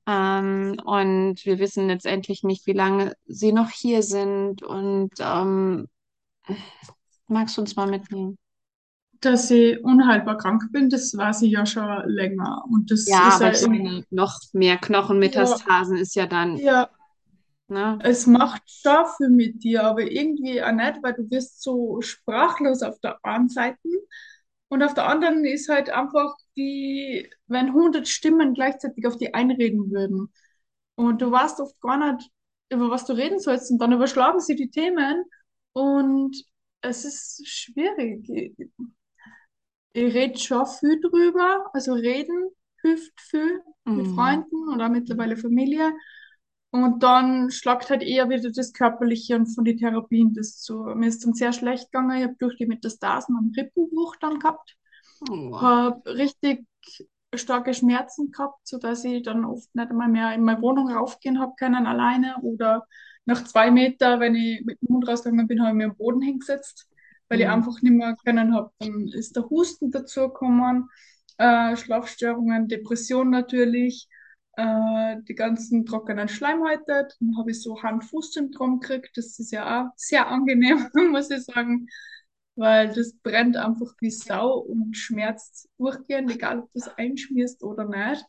ähm, 0.07 0.77
und 0.85 1.45
wir 1.45 1.59
wissen 1.59 1.89
letztendlich 1.89 2.43
nicht, 2.45 2.67
wie 2.67 2.73
lange 2.73 3.15
sie 3.27 3.53
noch 3.53 3.71
hier 3.71 4.03
sind 4.03 4.63
und 4.63 5.11
ähm, 5.21 5.89
magst 7.29 7.57
du 7.57 7.63
uns 7.63 7.75
mal 7.77 7.87
mitnehmen? 7.89 8.39
Dass 9.23 9.51
ich 9.51 9.83
unheilbar 9.83 10.37
krank 10.37 10.71
bin, 10.71 10.91
das 10.91 11.17
weiß 11.17 11.43
ich 11.43 11.53
ja 11.53 11.65
schon 11.65 11.87
länger. 12.11 12.63
Und 12.71 12.91
das 12.91 13.01
Ja, 13.05 13.21
ist 13.21 13.41
aber 13.41 13.53
ja 13.61 13.69
meine, 13.69 14.05
noch 14.11 14.39
mehr 14.53 14.77
Knochenmetastasen 14.79 15.97
ist 15.97 16.15
ja 16.15 16.27
dann, 16.27 16.63
ja, 16.63 16.91
ne? 17.73 17.87
es 17.99 18.27
macht 18.27 18.63
schon 18.71 19.07
viel 19.17 19.29
mit 19.31 19.63
dir, 19.65 19.85
aber 19.85 20.03
irgendwie 20.03 20.63
auch 20.63 20.73
nicht, 20.73 21.03
weil 21.03 21.15
du 21.15 21.31
wirst 21.31 21.63
so 21.63 22.01
sprachlos 22.01 22.83
auf 22.83 22.99
der 23.01 23.19
einen 23.25 23.49
Seite 23.49 23.79
und 24.69 24.83
auf 24.83 24.95
der 24.95 25.07
anderen 25.09 25.45
ist 25.45 25.69
halt 25.69 25.91
einfach 25.91 26.35
wie, 26.55 27.31
wenn 27.47 27.73
hundert 27.75 28.09
Stimmen 28.09 28.55
gleichzeitig 28.55 29.07
auf 29.07 29.17
die 29.19 29.35
einreden 29.35 29.91
würden. 29.91 30.33
Und 30.97 31.23
du 31.23 31.31
weißt 31.31 31.61
oft 31.61 31.81
gar 31.81 32.15
nicht, 32.15 32.31
über 32.71 32.91
was 32.91 33.07
du 33.07 33.15
reden 33.15 33.41
sollst 33.41 33.71
und 33.71 33.79
dann 33.81 33.93
überschlagen 33.93 34.41
sie 34.41 34.57
die 34.57 34.71
Themen 34.71 35.25
und 35.73 36.37
es 36.83 37.05
ist 37.05 37.47
schwierig. 37.49 38.29
Ich, 38.31 38.69
ich 39.93 40.15
rede 40.15 40.39
schon 40.39 40.67
viel 40.67 41.01
drüber, 41.01 41.71
also 41.73 41.93
reden 41.95 42.51
hilft 42.83 43.21
viel 43.21 43.63
mit 43.95 44.09
Mhm. 44.09 44.09
Freunden 44.09 44.69
oder 44.75 44.89
mittlerweile 44.89 45.37
Familie. 45.37 45.93
Und 46.73 47.05
dann 47.05 47.51
schlagt 47.53 47.91
halt 47.91 48.03
eher 48.03 48.31
wieder 48.31 48.51
das 48.53 48.75
Körperliche 48.75 49.37
und 49.37 49.47
von 49.49 49.65
den 49.65 49.79
Therapien 49.79 50.35
das 50.35 50.59
zu. 50.61 50.85
Mir 50.97 51.09
ist 51.09 51.25
dann 51.25 51.35
sehr 51.35 51.53
schlecht 51.55 51.93
gegangen. 51.93 52.19
Ich 52.19 52.25
habe 52.25 52.37
durch 52.41 52.57
die 52.59 52.67
Metastasen 52.67 53.37
einen 53.39 53.55
Rippenbruch 53.57 54.17
dann 54.19 54.41
gehabt. 54.41 54.77
Oh. 55.31 55.53
Habe 55.61 56.03
richtig 56.15 56.67
starke 57.35 57.75
Schmerzen 57.75 58.31
gehabt, 58.33 58.67
sodass 58.67 59.05
ich 59.05 59.23
dann 59.23 59.45
oft 59.45 59.75
nicht 59.75 59.91
einmal 59.91 60.09
mehr 60.09 60.35
in 60.35 60.45
meine 60.45 60.63
Wohnung 60.63 60.91
raufgehen 60.91 61.41
habe 61.41 61.55
können 61.59 61.87
alleine. 61.87 62.37
Oder 62.43 62.87
nach 63.27 63.45
zwei 63.45 63.71
Meter, 63.71 64.21
wenn 64.21 64.35
ich 64.35 64.65
mit 64.65 64.81
dem 64.83 64.89
Hund 64.95 65.09
rausgegangen 65.09 65.49
bin, 65.49 65.61
habe 65.61 65.71
ich 65.71 65.77
mir 65.77 65.87
am 65.91 65.97
Boden 65.97 66.23
hingesetzt, 66.23 66.89
weil 67.29 67.41
ich 67.41 67.47
Mhm. 67.47 67.53
einfach 67.53 67.83
nicht 67.83 67.93
mehr 67.95 68.17
können 68.25 68.55
habe. 68.55 68.73
Dann 68.81 69.09
ist 69.09 69.37
der 69.37 69.49
Husten 69.51 69.91
dazugekommen, 69.91 70.89
äh, 71.39 71.77
Schlafstörungen, 71.77 72.69
Depression 72.69 73.31
natürlich 73.31 74.09
äh, 74.57 75.17
die 75.29 75.35
ganzen 75.35 75.87
trockenen 75.87 76.29
Schleimhäute. 76.29 77.09
Dann 77.19 77.39
habe 77.39 77.51
ich 77.51 77.63
so 77.63 77.83
Hand-Fuß-Syndrom 77.83 78.81
gekriegt. 78.81 79.17
Das 79.17 79.39
ist 79.39 79.53
ja 79.53 79.85
auch 79.85 79.93
sehr 79.97 80.29
angenehm, 80.29 80.89
muss 81.11 81.31
ich 81.31 81.45
sagen, 81.45 81.89
weil 82.55 82.93
das 82.93 83.15
brennt 83.23 83.57
einfach 83.57 83.93
wie 84.01 84.11
Sau 84.11 84.59
und 84.59 84.97
schmerzt 84.97 85.69
durchgehend, 85.79 86.31
egal 86.31 86.61
ob 86.61 86.73
du 86.73 86.79
es 86.79 86.89
einschmierst 86.97 87.63
oder 87.63 87.85
nicht. 87.85 88.25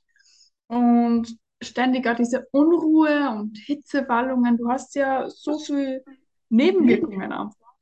Und 0.67 1.37
ständig 1.61 2.07
auch 2.07 2.15
diese 2.15 2.47
Unruhe 2.51 3.29
und 3.29 3.57
Hitzewallungen. 3.57 4.57
Du 4.57 4.69
hast 4.69 4.95
ja 4.95 5.29
so 5.29 5.59
viele 5.59 6.03
Nebenwirkungen 6.49 7.31
einfach, 7.31 7.73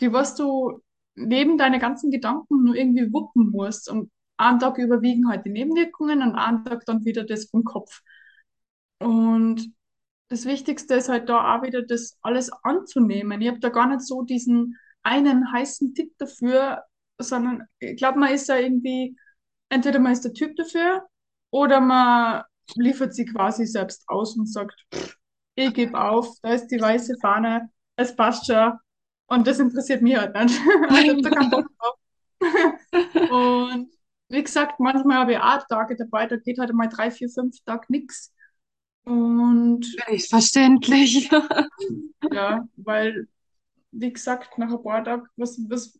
die 0.00 0.12
was 0.12 0.34
du 0.34 0.80
neben 1.14 1.58
deine 1.58 1.78
ganzen 1.78 2.10
Gedanken 2.10 2.64
nur 2.64 2.74
irgendwie 2.74 3.12
wuppen 3.12 3.50
musst. 3.50 3.90
Und 3.90 4.10
einen 4.40 4.58
Tag 4.58 4.78
überwiegen 4.78 5.28
halt 5.28 5.44
die 5.46 5.50
Nebenwirkungen 5.50 6.22
und 6.22 6.34
einen 6.34 6.64
Tag 6.64 6.84
dann 6.86 7.04
wieder 7.04 7.24
das 7.24 7.46
vom 7.50 7.64
Kopf. 7.64 8.00
Und 8.98 9.72
das 10.28 10.44
Wichtigste 10.44 10.94
ist 10.94 11.08
halt 11.08 11.28
da 11.28 11.56
auch 11.56 11.62
wieder 11.62 11.82
das 11.82 12.18
alles 12.22 12.50
anzunehmen. 12.62 13.40
Ich 13.40 13.48
habe 13.48 13.60
da 13.60 13.68
gar 13.68 13.86
nicht 13.86 14.02
so 14.02 14.22
diesen 14.22 14.76
einen 15.02 15.52
heißen 15.52 15.94
Tipp 15.94 16.12
dafür, 16.18 16.84
sondern 17.18 17.64
ich 17.78 17.96
glaube, 17.96 18.18
man 18.18 18.32
ist 18.32 18.48
da 18.48 18.56
irgendwie, 18.56 19.16
entweder 19.68 19.98
man 19.98 20.12
ist 20.12 20.24
der 20.24 20.32
Typ 20.32 20.56
dafür 20.56 21.06
oder 21.50 21.80
man 21.80 22.42
liefert 22.76 23.14
sie 23.14 23.24
quasi 23.24 23.66
selbst 23.66 24.08
aus 24.08 24.36
und 24.36 24.46
sagt, 24.46 24.86
ich 25.54 25.74
gebe 25.74 26.00
auf, 26.00 26.28
da 26.42 26.52
ist 26.52 26.68
die 26.68 26.80
weiße 26.80 27.16
Fahne, 27.20 27.70
es 27.96 28.14
passt 28.14 28.46
schon. 28.46 28.72
Und 29.26 29.46
das 29.46 29.58
interessiert 29.60 30.02
mich 30.02 30.16
halt 30.16 30.34
nicht. 30.34 30.60
Also 30.88 31.02
ich 31.02 31.08
habe 31.10 31.22
da 31.22 31.30
keinen 31.30 31.50
Bock 31.50 31.66
drauf. 31.78 31.96
Und 33.30 33.90
wie 34.30 34.42
gesagt, 34.44 34.80
manchmal 34.80 35.18
habe 35.18 35.32
ich 35.34 35.38
auch 35.38 35.66
Tage 35.68 35.96
dabei, 35.96 36.26
da 36.26 36.36
geht 36.36 36.58
halt 36.58 36.72
mal 36.74 36.88
drei, 36.88 37.10
vier, 37.12 37.28
fünf 37.30 37.60
Tage 37.64 37.86
nichts. 37.90 38.32
Und 39.04 39.86
Völlig 40.04 40.28
verständlich. 40.28 41.30
ja, 42.28 42.66
weil, 42.76 43.28
wie 43.92 44.12
gesagt, 44.12 44.58
nach 44.58 44.72
ein 44.72 44.82
paar 44.82 45.04
Tagen, 45.04 45.26
was, 45.36 45.58
was 45.70 45.98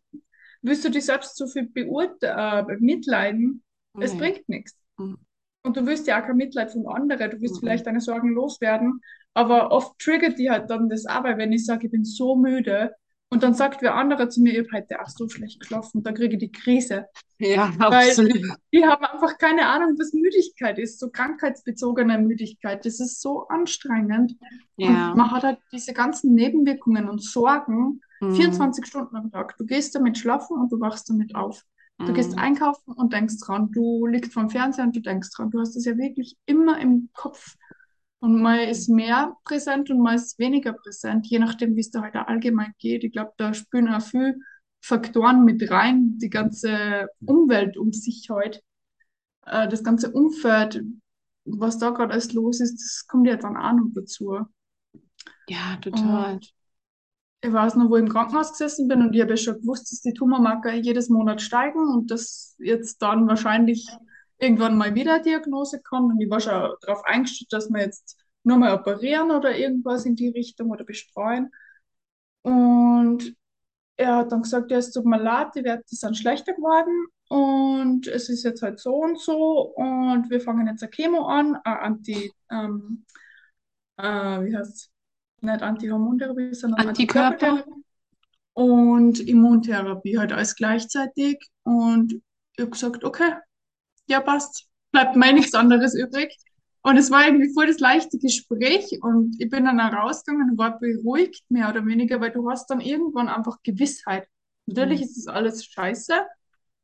willst 0.61 0.85
du 0.85 0.91
dich 0.91 1.05
selbst 1.05 1.37
so 1.37 1.47
viel 1.47 1.67
beurt 1.69 2.17
äh, 2.23 2.63
mitleiden? 2.79 3.63
Es 3.99 4.11
Nee. 4.11 4.17
bringt 4.17 4.49
nichts. 4.49 4.77
Mhm. 4.97 5.17
Und 5.63 5.77
du 5.77 5.85
willst 5.85 6.07
ja 6.07 6.21
auch 6.21 6.27
kein 6.27 6.37
Mitleid 6.37 6.71
von 6.71 6.87
anderen, 6.87 7.31
du 7.31 7.41
willst 7.41 7.57
Mhm. 7.57 7.59
vielleicht 7.59 7.87
deine 7.87 8.01
Sorgen 8.01 8.29
loswerden, 8.33 9.01
aber 9.33 9.71
oft 9.71 9.99
triggert 9.99 10.39
die 10.39 10.49
halt 10.51 10.69
dann 10.69 10.89
das 10.89 11.05
weil 11.05 11.37
wenn 11.37 11.53
ich 11.53 11.65
sage, 11.65 11.87
ich 11.87 11.91
bin 11.91 12.05
so 12.05 12.35
müde 12.35 12.95
und 13.31 13.41
dann 13.43 13.53
sagt 13.53 13.81
wer 13.81 13.95
andere 13.95 14.29
zu 14.29 14.41
mir, 14.41 14.51
ich 14.51 14.59
habe 14.67 14.77
heute 14.83 15.01
auch 15.01 15.07
so 15.09 15.27
schlecht 15.27 15.59
geschlafen, 15.59 16.03
dann 16.03 16.13
kriege 16.13 16.33
ich 16.35 16.39
die 16.39 16.51
Krise. 16.51 17.07
Ja, 17.39 17.71
Weil 17.77 18.09
absolut. 18.09 18.33
die 18.71 18.85
haben 18.85 19.03
einfach 19.03 19.37
keine 19.39 19.65
Ahnung, 19.67 19.95
was 19.97 20.13
Müdigkeit 20.13 20.77
ist, 20.77 20.99
so 20.99 21.09
krankheitsbezogene 21.09 22.19
Müdigkeit. 22.19 22.85
Das 22.85 22.99
ist 22.99 23.19
so 23.21 23.47
anstrengend. 23.47 24.35
Ja. 24.77 25.11
Und 25.11 25.17
man 25.17 25.31
hat 25.31 25.43
halt 25.43 25.57
diese 25.71 25.93
ganzen 25.93 26.35
Nebenwirkungen 26.35 27.09
und 27.09 27.23
Sorgen 27.23 28.01
Mhm. 28.23 28.35
24 28.35 28.85
Stunden 28.85 29.15
am 29.15 29.31
Tag. 29.31 29.57
Du 29.57 29.65
gehst 29.65 29.95
damit 29.95 30.15
schlafen 30.19 30.55
und 30.57 30.71
du 30.71 30.79
wachst 30.79 31.09
damit 31.09 31.33
auf. 31.33 31.63
Du 31.97 32.13
gehst 32.13 32.33
Mhm. 32.33 32.37
einkaufen 32.39 32.93
und 32.93 33.13
denkst 33.13 33.35
dran. 33.43 33.71
Du 33.71 34.05
liegst 34.05 34.33
vorm 34.33 34.49
Fernseher 34.51 34.85
und 34.85 34.95
du 34.95 35.01
denkst 35.01 35.29
dran. 35.35 35.49
Du 35.49 35.59
hast 35.59 35.75
es 35.75 35.85
ja 35.85 35.97
wirklich 35.97 36.35
immer 36.45 36.79
im 36.79 37.09
Kopf. 37.13 37.55
Und 38.21 38.39
mal 38.39 38.59
ist 38.69 38.87
mehr 38.87 39.35
präsent 39.45 39.89
und 39.89 39.99
mal 39.99 40.13
ist 40.13 40.37
weniger 40.37 40.73
präsent, 40.73 41.25
je 41.25 41.39
nachdem, 41.39 41.75
wie 41.75 41.79
es 41.81 41.89
da 41.89 42.03
halt 42.03 42.15
allgemein 42.15 42.73
geht. 42.77 43.03
Ich 43.03 43.11
glaube, 43.11 43.33
da 43.37 43.51
spielen 43.55 43.87
auch 43.89 44.01
viele 44.01 44.35
Faktoren 44.79 45.43
mit 45.43 45.71
rein. 45.71 46.19
Die 46.19 46.29
ganze 46.29 47.07
Umwelt 47.25 47.77
um 47.77 47.91
sich 47.91 48.29
halt, 48.29 48.61
äh, 49.47 49.67
das 49.67 49.83
ganze 49.83 50.11
Umfeld, 50.11 50.83
was 51.45 51.79
da 51.79 51.89
gerade 51.89 52.13
alles 52.13 52.31
los 52.33 52.59
ist, 52.61 52.75
das 52.75 53.07
kommt 53.07 53.27
ja 53.27 53.37
dann 53.37 53.57
auch 53.57 53.73
noch 53.73 53.89
dazu. 53.95 54.45
Ja, 55.47 55.77
total. 55.81 56.33
Und 56.35 56.53
ich 57.43 57.51
weiß 57.51 57.75
noch, 57.75 57.89
wo 57.89 57.95
ich 57.95 58.03
im 58.03 58.09
Krankenhaus 58.09 58.51
gesessen 58.51 58.87
bin 58.87 59.01
und 59.01 59.15
ich 59.15 59.21
habe 59.21 59.31
ja 59.31 59.37
schon 59.37 59.59
gewusst, 59.61 59.91
dass 59.91 60.01
die 60.01 60.13
Tumormarker 60.13 60.75
jedes 60.75 61.09
Monat 61.09 61.41
steigen 61.41 61.79
und 61.91 62.11
dass 62.11 62.55
jetzt 62.59 63.01
dann 63.01 63.27
wahrscheinlich 63.27 63.89
irgendwann 64.41 64.77
mal 64.77 64.93
wieder 64.95 65.15
eine 65.15 65.23
Diagnose 65.23 65.81
kommt. 65.81 66.13
Und 66.13 66.21
ich 66.21 66.29
war 66.29 66.39
schon 66.39 66.73
darauf 66.81 67.05
eingestellt, 67.05 67.53
dass 67.53 67.69
wir 67.69 67.81
jetzt 67.81 68.17
nur 68.43 68.57
mal 68.57 68.73
operieren 68.73 69.31
oder 69.31 69.55
irgendwas 69.55 70.05
in 70.05 70.15
die 70.15 70.29
Richtung 70.29 70.71
oder 70.71 70.83
bestreuen. 70.83 71.51
Und 72.41 73.35
er 73.97 74.15
hat 74.17 74.31
dann 74.31 74.41
gesagt, 74.41 74.71
ja, 74.71 74.77
es 74.77 74.91
tut 74.91 75.05
mir 75.05 75.21
leid, 75.21 75.49
die 75.55 75.63
Werte 75.63 75.95
sind 75.95 76.17
schlechter 76.17 76.53
geworden, 76.53 77.07
und 77.31 78.07
es 78.07 78.27
ist 78.27 78.43
jetzt 78.43 78.61
halt 78.61 78.77
so 78.81 78.93
und 78.93 79.17
so 79.17 79.73
und 79.77 80.29
wir 80.29 80.41
fangen 80.41 80.67
jetzt 80.67 80.83
eine 80.83 80.89
Chemo 80.89 81.27
an, 81.27 81.55
eine 81.63 81.79
Anti, 81.79 82.29
ähm, 82.51 83.05
äh, 83.95 84.03
wie 84.03 84.53
heißt 84.53 84.91
Nicht 85.39 85.61
Antihormontherapie, 85.61 86.53
sondern 86.53 86.89
Antikörper? 86.89 87.29
Antikörpertherapie 87.29 87.83
und 88.51 89.19
Immuntherapie 89.21 90.17
halt 90.17 90.33
alles 90.33 90.57
gleichzeitig. 90.57 91.39
Und 91.63 92.15
ich 92.57 92.59
habe 92.59 92.71
gesagt, 92.71 93.05
okay, 93.05 93.31
ja 94.11 94.21
passt, 94.21 94.67
bleibt 94.91 95.15
mir 95.15 95.33
nichts 95.33 95.53
anderes 95.55 95.95
übrig. 95.95 96.37
Und 96.83 96.97
es 96.97 97.11
war 97.11 97.25
irgendwie 97.27 97.53
voll 97.53 97.67
das 97.67 97.79
leichte 97.79 98.17
Gespräch 98.17 98.99
und 99.03 99.35
ich 99.39 99.49
bin 99.49 99.65
dann 99.65 99.79
rausgegangen 99.79 100.51
und 100.51 100.57
war 100.57 100.79
beruhigt, 100.79 101.43
mehr 101.49 101.69
oder 101.69 101.85
weniger, 101.85 102.19
weil 102.21 102.31
du 102.31 102.49
hast 102.49 102.67
dann 102.71 102.81
irgendwann 102.81 103.29
einfach 103.29 103.57
Gewissheit. 103.63 104.27
Natürlich 104.65 105.01
Mhm. 105.01 105.05
ist 105.05 105.17
das 105.17 105.27
alles 105.27 105.65
scheiße, 105.65 106.13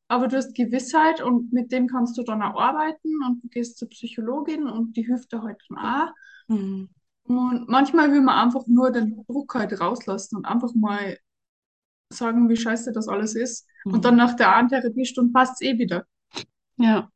aber 0.09 0.27
du 0.27 0.37
hast 0.37 0.55
Gewissheit 0.55 1.21
und 1.21 1.51
mit 1.53 1.71
dem 1.71 1.87
kannst 1.87 2.17
du 2.17 2.23
dann 2.23 2.41
auch 2.43 2.59
arbeiten 2.59 3.09
und 3.27 3.43
du 3.43 3.49
gehst 3.49 3.77
zur 3.77 3.89
Psychologin 3.89 4.67
und 4.67 4.95
die 4.97 5.03
hilft 5.05 5.31
dir 5.33 5.43
halt 5.43 5.61
dann 5.69 5.77
auch. 5.79 6.13
Mhm. 6.47 6.89
Und 7.23 7.67
manchmal 7.69 8.11
will 8.11 8.21
man 8.21 8.45
einfach 8.47 8.67
nur 8.67 8.91
den 8.91 9.23
Druck 9.27 9.55
halt 9.55 9.79
rauslassen 9.79 10.37
und 10.37 10.45
einfach 10.45 10.73
mal 10.75 11.17
sagen, 12.11 12.49
wie 12.49 12.57
scheiße 12.57 12.91
das 12.93 13.07
alles 13.07 13.35
ist. 13.35 13.67
Und 13.89 14.05
dann 14.05 14.15
nach 14.17 14.35
der 14.35 14.55
einen 14.55 14.69
Therapiestunde 14.69 15.31
passt 15.33 15.61
es 15.61 15.67
eh 15.67 15.77
wieder. 15.77 16.05
Ja. 16.77 17.11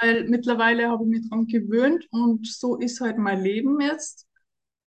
Weil 0.00 0.24
mittlerweile 0.28 0.88
habe 0.88 1.04
ich 1.04 1.10
mich 1.10 1.28
dran 1.28 1.46
gewöhnt 1.46 2.06
und 2.10 2.46
so 2.46 2.76
ist 2.76 3.00
halt 3.00 3.18
mein 3.18 3.42
Leben 3.42 3.80
jetzt. 3.80 4.26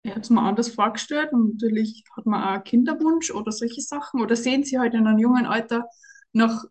Ich 0.03 0.11
habe 0.11 0.21
es 0.21 0.31
mir 0.31 0.41
anders 0.43 0.71
vorgestellt 0.71 1.33
und 1.33 1.55
natürlich 1.55 2.05
hat 2.17 2.27
man 2.27 2.43
auch 2.43 2.65
Kinderwunsch 2.65 3.31
oder 3.31 3.53
solche 3.53 3.83
Sachen 3.83 4.21
oder 4.23 4.37
sehen 4.37 4.65
sie 4.65 4.79
halt 4.79 4.95
in 4.95 5.07
einem 5.07 5.19
jungen 5.19 5.47
Alter 5.47 5.87
noch 6.33 6.65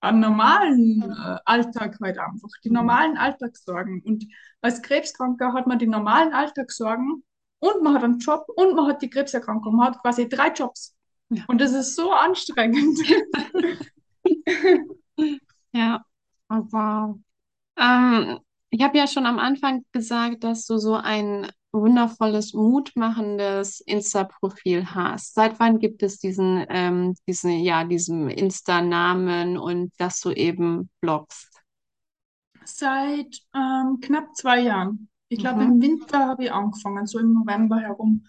einen 0.00 0.20
normalen 0.20 1.02
äh, 1.02 1.38
Alltag 1.46 1.98
halt 2.00 2.18
einfach, 2.18 2.50
die 2.62 2.70
normalen 2.70 3.16
Alltagssorgen. 3.16 4.02
Und 4.02 4.26
als 4.60 4.82
Krebskranker 4.82 5.52
hat 5.52 5.66
man 5.66 5.78
die 5.78 5.86
normalen 5.86 6.32
Alltagssorgen 6.32 7.24
und 7.58 7.82
man 7.82 7.94
hat 7.94 8.04
einen 8.04 8.18
Job 8.18 8.46
und 8.54 8.74
man 8.76 8.86
hat 8.86 9.02
die 9.02 9.10
Krebserkrankung. 9.10 9.76
Man 9.76 9.88
hat 9.88 10.00
quasi 10.02 10.28
drei 10.28 10.48
Jobs. 10.52 10.94
Ja. 11.30 11.44
Und 11.48 11.60
das 11.60 11.72
ist 11.72 11.96
so 11.96 12.12
anstrengend. 12.12 12.98
Ja, 15.72 16.04
wow. 16.48 17.18
Ähm, 17.78 18.38
ich 18.70 18.82
habe 18.82 18.98
ja 18.98 19.06
schon 19.06 19.26
am 19.26 19.38
Anfang 19.38 19.84
gesagt, 19.92 20.44
dass 20.44 20.66
du 20.66 20.78
so 20.78 20.94
ein 20.94 21.50
wundervolles, 21.72 22.54
mutmachendes 22.54 23.80
Insta-Profil 23.80 24.86
hast. 24.94 25.34
Seit 25.34 25.58
wann 25.60 25.78
gibt 25.78 26.02
es 26.02 26.18
diesen, 26.18 26.64
ähm, 26.68 27.14
diesen, 27.26 27.50
ja, 27.60 27.84
diesen 27.84 28.30
Insta-Namen 28.30 29.58
und 29.58 29.92
dass 29.98 30.20
du 30.20 30.30
eben 30.30 30.90
bloggst? 31.00 31.50
Seit 32.64 33.40
ähm, 33.54 33.98
knapp 34.00 34.34
zwei 34.36 34.60
Jahren. 34.60 35.08
Ich 35.28 35.38
glaube, 35.40 35.62
Mhm. 35.62 35.72
im 35.72 35.82
Winter 35.82 36.26
habe 36.28 36.44
ich 36.44 36.52
angefangen, 36.52 37.06
so 37.06 37.18
im 37.18 37.32
November 37.32 37.78
herum. 37.80 38.26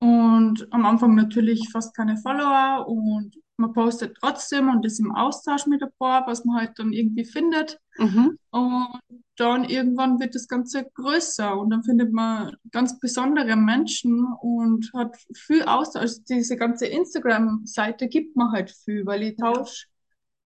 Und 0.00 0.66
am 0.72 0.84
Anfang 0.86 1.14
natürlich 1.14 1.68
fast 1.70 1.94
keine 1.94 2.16
Follower 2.16 2.86
und 2.88 3.36
man 3.62 3.72
postet 3.72 4.16
trotzdem 4.20 4.68
und 4.68 4.84
ist 4.84 5.00
im 5.00 5.14
Austausch 5.14 5.66
mit 5.66 5.82
ein 5.82 5.88
paar, 5.98 6.26
was 6.26 6.44
man 6.44 6.56
halt 6.56 6.72
dann 6.78 6.92
irgendwie 6.92 7.24
findet. 7.24 7.78
Mhm. 7.96 8.38
Und 8.50 9.00
dann 9.36 9.64
irgendwann 9.64 10.20
wird 10.20 10.34
das 10.34 10.46
Ganze 10.48 10.84
größer 10.94 11.58
und 11.58 11.70
dann 11.70 11.82
findet 11.82 12.12
man 12.12 12.54
ganz 12.70 12.98
besondere 13.00 13.56
Menschen 13.56 14.26
und 14.40 14.90
hat 14.94 15.16
viel 15.34 15.62
Austausch. 15.62 16.02
Also 16.02 16.22
diese 16.28 16.56
ganze 16.56 16.86
Instagram-Seite 16.86 18.08
gibt 18.08 18.36
mir 18.36 18.50
halt 18.52 18.70
viel, 18.70 19.06
weil 19.06 19.22
ich 19.22 19.36
tausche 19.36 19.86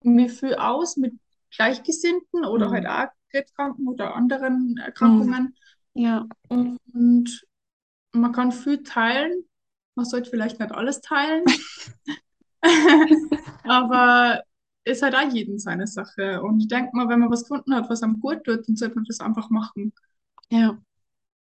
mich 0.04 0.32
viel 0.32 0.54
aus 0.54 0.96
mit 0.96 1.14
Gleichgesinnten 1.54 2.44
oder 2.44 2.68
Mhm. 2.68 2.72
halt 2.72 2.86
auch 2.86 3.06
Krebskranken 3.32 3.88
oder 3.88 4.14
anderen 4.14 4.76
Erkrankungen. 4.78 5.54
Ja, 5.94 6.26
Und 6.48 7.44
man 8.12 8.32
kann 8.32 8.52
viel 8.52 8.82
teilen. 8.82 9.44
Man 9.94 10.04
sollte 10.04 10.30
vielleicht 10.30 10.60
nicht 10.60 10.72
alles 10.72 11.00
teilen. 11.00 11.44
Aber 13.64 14.42
ist 14.84 15.02
halt 15.02 15.14
auch 15.14 15.32
jedem 15.32 15.58
seine 15.58 15.86
Sache. 15.86 16.42
Und 16.42 16.60
ich 16.60 16.68
denke 16.68 16.90
mal, 16.96 17.08
wenn 17.08 17.20
man 17.20 17.30
was 17.30 17.42
gefunden 17.42 17.74
hat, 17.74 17.90
was 17.90 18.02
einem 18.02 18.20
gut 18.20 18.44
tut, 18.44 18.68
dann 18.68 18.76
sollte 18.76 18.96
man 18.96 19.04
das 19.04 19.20
einfach 19.20 19.50
machen. 19.50 19.92
ja, 20.50 20.78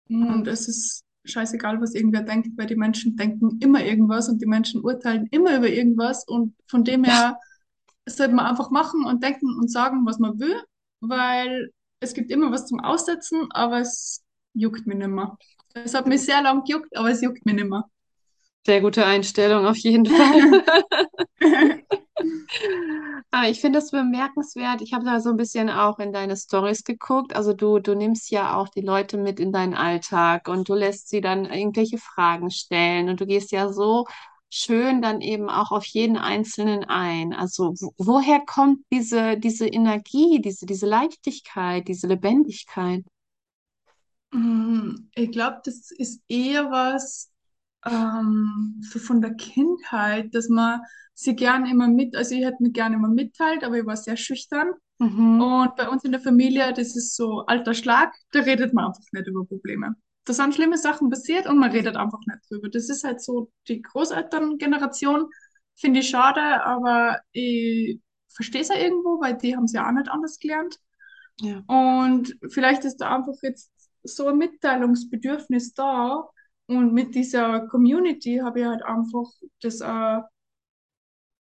Und 0.09 0.47
es 0.47 0.67
ist 0.67 1.03
scheißegal, 1.25 1.81
was 1.81 1.93
irgendwer 1.93 2.21
denkt, 2.23 2.57
weil 2.57 2.67
die 2.67 2.75
Menschen 2.75 3.15
denken 3.17 3.57
immer 3.61 3.83
irgendwas 3.83 4.29
und 4.29 4.41
die 4.41 4.45
Menschen 4.45 4.81
urteilen 4.83 5.27
immer 5.31 5.57
über 5.57 5.69
irgendwas. 5.69 6.25
Und 6.27 6.55
von 6.67 6.83
dem 6.83 7.03
her 7.03 7.37
sollte 8.07 8.33
man 8.35 8.45
einfach 8.47 8.71
machen 8.71 9.05
und 9.05 9.23
denken 9.23 9.57
und 9.59 9.69
sagen, 9.71 10.05
was 10.05 10.19
man 10.19 10.39
will, 10.39 10.61
weil 11.01 11.71
es 11.99 12.13
gibt 12.13 12.31
immer 12.31 12.51
was 12.51 12.67
zum 12.67 12.79
Aussetzen, 12.79 13.47
aber 13.51 13.79
es 13.81 14.23
juckt 14.53 14.87
mich 14.87 14.97
nicht 14.97 15.09
mehr. 15.09 15.37
Es 15.73 15.93
hat 15.93 16.07
mich 16.07 16.23
sehr 16.23 16.41
lang 16.41 16.63
gejuckt, 16.63 16.95
aber 16.97 17.11
es 17.11 17.21
juckt 17.21 17.45
mich 17.45 17.55
nicht 17.55 17.69
mehr. 17.69 17.85
Sehr 18.67 18.81
gute 18.81 19.05
Einstellung 19.05 19.65
auf 19.65 19.77
jeden 19.77 20.05
Fall. 20.05 20.63
Aber 23.31 23.49
ich 23.49 23.61
finde 23.61 23.79
es 23.79 23.91
bemerkenswert. 23.91 24.81
Ich 24.81 24.93
habe 24.93 25.05
da 25.05 25.19
so 25.19 25.29
ein 25.29 25.37
bisschen 25.37 25.69
auch 25.69 25.99
in 25.99 26.11
deine 26.13 26.35
Stories 26.37 26.83
geguckt. 26.83 27.35
Also 27.35 27.53
du, 27.53 27.79
du 27.79 27.95
nimmst 27.95 28.31
ja 28.31 28.55
auch 28.57 28.69
die 28.69 28.81
Leute 28.81 29.17
mit 29.17 29.39
in 29.39 29.51
deinen 29.51 29.73
Alltag 29.75 30.47
und 30.47 30.69
du 30.69 30.73
lässt 30.75 31.09
sie 31.09 31.21
dann 31.21 31.45
irgendwelche 31.45 31.97
Fragen 31.97 32.51
stellen 32.51 33.09
und 33.09 33.19
du 33.21 33.25
gehst 33.25 33.51
ja 33.51 33.71
so 33.71 34.05
schön 34.49 35.01
dann 35.01 35.21
eben 35.21 35.49
auch 35.49 35.71
auf 35.71 35.85
jeden 35.85 36.17
Einzelnen 36.17 36.83
ein. 36.85 37.33
Also 37.33 37.73
wo, 37.79 37.93
woher 37.97 38.39
kommt 38.45 38.79
diese, 38.91 39.37
diese 39.37 39.67
Energie, 39.67 40.41
diese, 40.41 40.65
diese 40.65 40.85
Leichtigkeit, 40.87 41.87
diese 41.87 42.07
Lebendigkeit? 42.07 43.03
Mm, 44.31 45.09
Ich 45.15 45.31
glaube, 45.31 45.61
das 45.65 45.91
ist 45.91 46.21
eher 46.27 46.69
was 46.71 47.31
ähm, 47.91 48.81
so 48.81 48.99
von 48.99 49.21
der 49.21 49.33
Kindheit, 49.35 50.33
dass 50.33 50.49
man 50.49 50.81
sie 51.13 51.35
gerne 51.35 51.69
immer 51.71 51.87
mit, 51.87 52.15
also 52.15 52.35
ich 52.35 52.43
hätte 52.43 52.61
mich 52.61 52.73
gerne 52.73 52.95
immer 52.95 53.09
mitteilt, 53.09 53.63
aber 53.63 53.77
ich 53.77 53.85
war 53.85 53.97
sehr 53.97 54.17
schüchtern. 54.17 54.71
Mhm. 54.99 55.41
Und 55.41 55.75
bei 55.75 55.89
uns 55.89 56.03
in 56.03 56.11
der 56.11 56.21
Familie, 56.21 56.73
das 56.73 56.95
ist 56.95 57.15
so 57.15 57.45
alter 57.45 57.73
Schlag, 57.73 58.13
da 58.31 58.41
redet 58.41 58.73
man 58.73 58.85
einfach 58.85 59.03
nicht 59.11 59.27
über 59.27 59.45
Probleme. 59.45 59.95
Da 60.25 60.33
sind 60.33 60.55
schlimme 60.55 60.77
Sachen 60.77 61.09
passiert 61.09 61.47
und 61.47 61.57
man 61.57 61.71
redet 61.71 61.95
einfach 61.95 62.19
nicht 62.27 62.39
drüber. 62.49 62.69
Das 62.69 62.89
ist 62.89 63.03
halt 63.03 63.21
so 63.21 63.51
die 63.67 63.81
Großelterngeneration, 63.81 65.27
finde 65.75 66.01
ich 66.01 66.09
schade, 66.09 66.41
aber 66.65 67.19
ich 67.31 68.01
verstehe 68.27 68.61
es 68.61 68.69
ja 68.69 68.75
irgendwo, 68.75 69.21
weil 69.21 69.37
die 69.37 69.55
haben 69.55 69.63
es 69.63 69.73
ja 69.73 69.87
auch 69.87 69.91
nicht 69.91 70.09
anders 70.09 70.37
gelernt. 70.39 70.77
Ja. 71.39 71.63
Und 71.67 72.35
vielleicht 72.49 72.83
ist 72.83 72.97
da 72.97 73.15
einfach 73.15 73.35
jetzt 73.41 73.71
so 74.03 74.27
ein 74.27 74.37
Mitteilungsbedürfnis 74.37 75.73
da. 75.73 76.27
Und 76.67 76.93
mit 76.93 77.15
dieser 77.15 77.67
Community 77.67 78.37
habe 78.43 78.59
ich 78.61 78.65
halt 78.65 78.83
einfach 78.83 79.25
das 79.61 79.81
äh, 79.81 80.21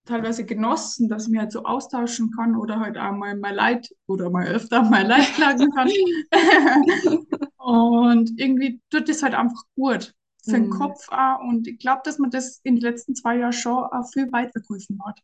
teilweise 0.06 0.46
genossen, 0.46 1.10
dass 1.10 1.26
ich 1.26 1.32
mich 1.32 1.40
halt 1.42 1.52
so 1.52 1.64
austauschen 1.66 2.32
kann 2.32 2.56
oder 2.56 2.80
halt 2.80 2.98
auch 2.98 3.12
mal 3.12 3.36
mein 3.38 3.56
Leid 3.56 3.90
oder 4.08 4.30
mal 4.30 4.48
öfter 4.48 4.84
mein 4.84 5.08
Leid 5.08 5.26
klagen 5.36 5.70
kann. 5.72 5.90
Und 7.58 8.40
irgendwie 8.40 8.82
tut 8.90 9.10
das 9.10 9.24
halt 9.24 9.34
einfach 9.34 9.64
gut 9.76 10.14
für 10.44 10.52
den 10.54 10.70
Mhm. 10.70 10.70
Kopf 10.70 11.08
auch. 11.10 11.40
Und 11.42 11.68
ich 11.68 11.80
glaube, 11.80 12.02
dass 12.06 12.20
man 12.20 12.32
das 12.32 12.60
in 12.64 12.76
den 12.76 12.82
letzten 12.84 13.16
zwei 13.16 13.38
Jahren 13.38 13.52
schon 13.54 13.84
auch 13.84 14.10
viel 14.14 14.32
weitergeholfen 14.32 15.00
hat. 15.06 15.20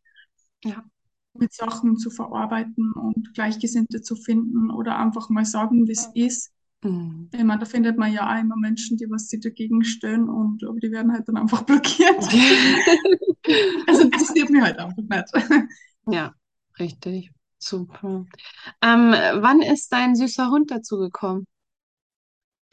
Ja. 0.66 0.84
Mit 1.36 1.54
Sachen 1.54 1.98
zu 1.98 2.10
verarbeiten 2.12 2.94
und 2.94 3.34
Gleichgesinnte 3.34 4.02
zu 4.02 4.16
finden 4.16 4.70
oder 4.72 4.98
einfach 4.98 5.30
mal 5.30 5.46
sagen, 5.46 5.88
wie 5.88 5.92
es 5.94 6.08
ist. 6.14 6.53
Mhm. 6.84 7.30
Ich 7.34 7.44
meine, 7.44 7.60
da 7.60 7.66
findet 7.66 7.98
man 7.98 8.12
ja 8.12 8.32
auch 8.32 8.40
immer 8.40 8.56
Menschen, 8.58 8.98
die 8.98 9.10
was 9.10 9.28
sich 9.28 9.40
dagegen 9.40 9.84
stellen 9.84 10.30
und 10.30 10.64
aber 10.64 10.80
die 10.80 10.92
werden 10.92 11.12
halt 11.12 11.28
dann 11.28 11.38
einfach 11.38 11.62
blockiert. 11.66 12.18
Also 13.88 14.04
interessiert 14.04 14.50
mich 14.50 14.62
halt 14.62 14.80
einfach 14.80 14.96
nicht. 14.98 15.68
Ja, 16.08 16.34
richtig. 16.80 17.32
Super. 17.58 18.26
Ähm, 18.82 19.12
wann 19.12 19.62
ist 19.62 19.92
dein 19.92 20.16
süßer 20.16 20.50
Hund 20.50 20.72
dazu 20.72 20.98
gekommen? 20.98 21.46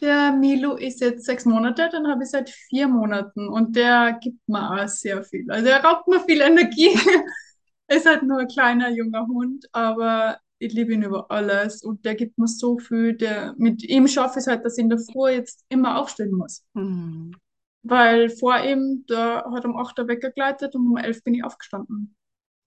Der 0.01 0.33
Milo 0.33 0.77
ist 0.77 1.01
jetzt 1.01 1.27
sechs 1.27 1.45
Monate, 1.45 1.89
dann 1.93 2.09
habe 2.09 2.23
ich 2.25 2.31
seit 2.31 2.49
vier 2.49 2.89
Monaten 2.89 3.49
und 3.49 3.77
der 3.77 4.19
gibt 4.23 4.49
mir 4.49 4.71
auch 4.71 4.89
sehr 4.89 5.23
viel. 5.25 5.51
Also 5.51 5.69
er 5.69 5.85
raubt 5.85 6.09
mir 6.09 6.21
viel 6.21 6.41
Energie. 6.41 6.91
Ist 7.89 8.07
halt 8.07 8.23
nur 8.23 8.39
ein 8.39 8.49
kleiner, 8.49 8.89
junger 8.91 9.27
Hund, 9.27 9.67
aber 9.73 10.39
ich 10.61 10.73
liebe 10.75 10.93
ihn 10.93 11.03
über 11.03 11.31
alles 11.31 11.83
und 11.83 12.05
der 12.05 12.15
gibt 12.15 12.39
mir 12.39 12.47
so 12.47 12.79
viel. 12.79 13.15
Der, 13.15 13.55
mit 13.57 13.83
ihm 13.83 14.07
schaffe 14.07 14.39
ich 14.39 14.43
es 14.43 14.47
halt, 14.47 14.65
dass 14.65 14.77
ich 14.79 14.85
in 14.85 14.91
der 14.91 14.99
Früh 14.99 15.31
jetzt 15.31 15.65
immer 15.69 15.99
aufstehen 15.99 16.33
muss. 16.33 16.65
Mhm. 16.75 17.35
Weil 17.83 18.29
vor 18.29 18.59
ihm, 18.63 19.05
da 19.09 19.51
hat 19.53 19.65
um 19.65 19.77
8 19.77 19.99
Uhr 19.99 20.07
Wecker 20.09 20.31
geleitet 20.31 20.75
und 20.75 20.87
um 20.87 20.97
11 20.99 21.25
bin 21.25 21.35
ich 21.35 21.45
aufgestanden. 21.45 22.15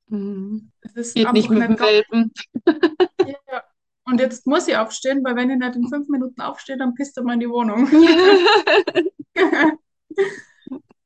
Mhm. 0.08 0.72
Es 0.82 0.94
ist 0.96 1.14
Geht 1.16 1.32
nicht 1.34 1.50
mit 1.50 1.62
dem 1.62 1.80
Welpen. 1.80 2.32
Ja. 3.48 3.64
Und 4.06 4.20
jetzt 4.20 4.46
muss 4.48 4.68
ich 4.68 4.76
aufstehen, 4.76 5.24
weil 5.24 5.36
wenn 5.38 5.50
ich 5.50 5.58
nicht 5.58 5.76
in 5.78 5.88
fünf 5.88 6.10
Minuten 6.10 6.42
aufstehe, 6.42 6.78
dann 6.78 6.94
pisst 6.94 7.16
er 7.18 7.24
mal 7.24 7.36
in 7.36 7.40
die 7.40 7.50
Wohnung. 7.50 7.88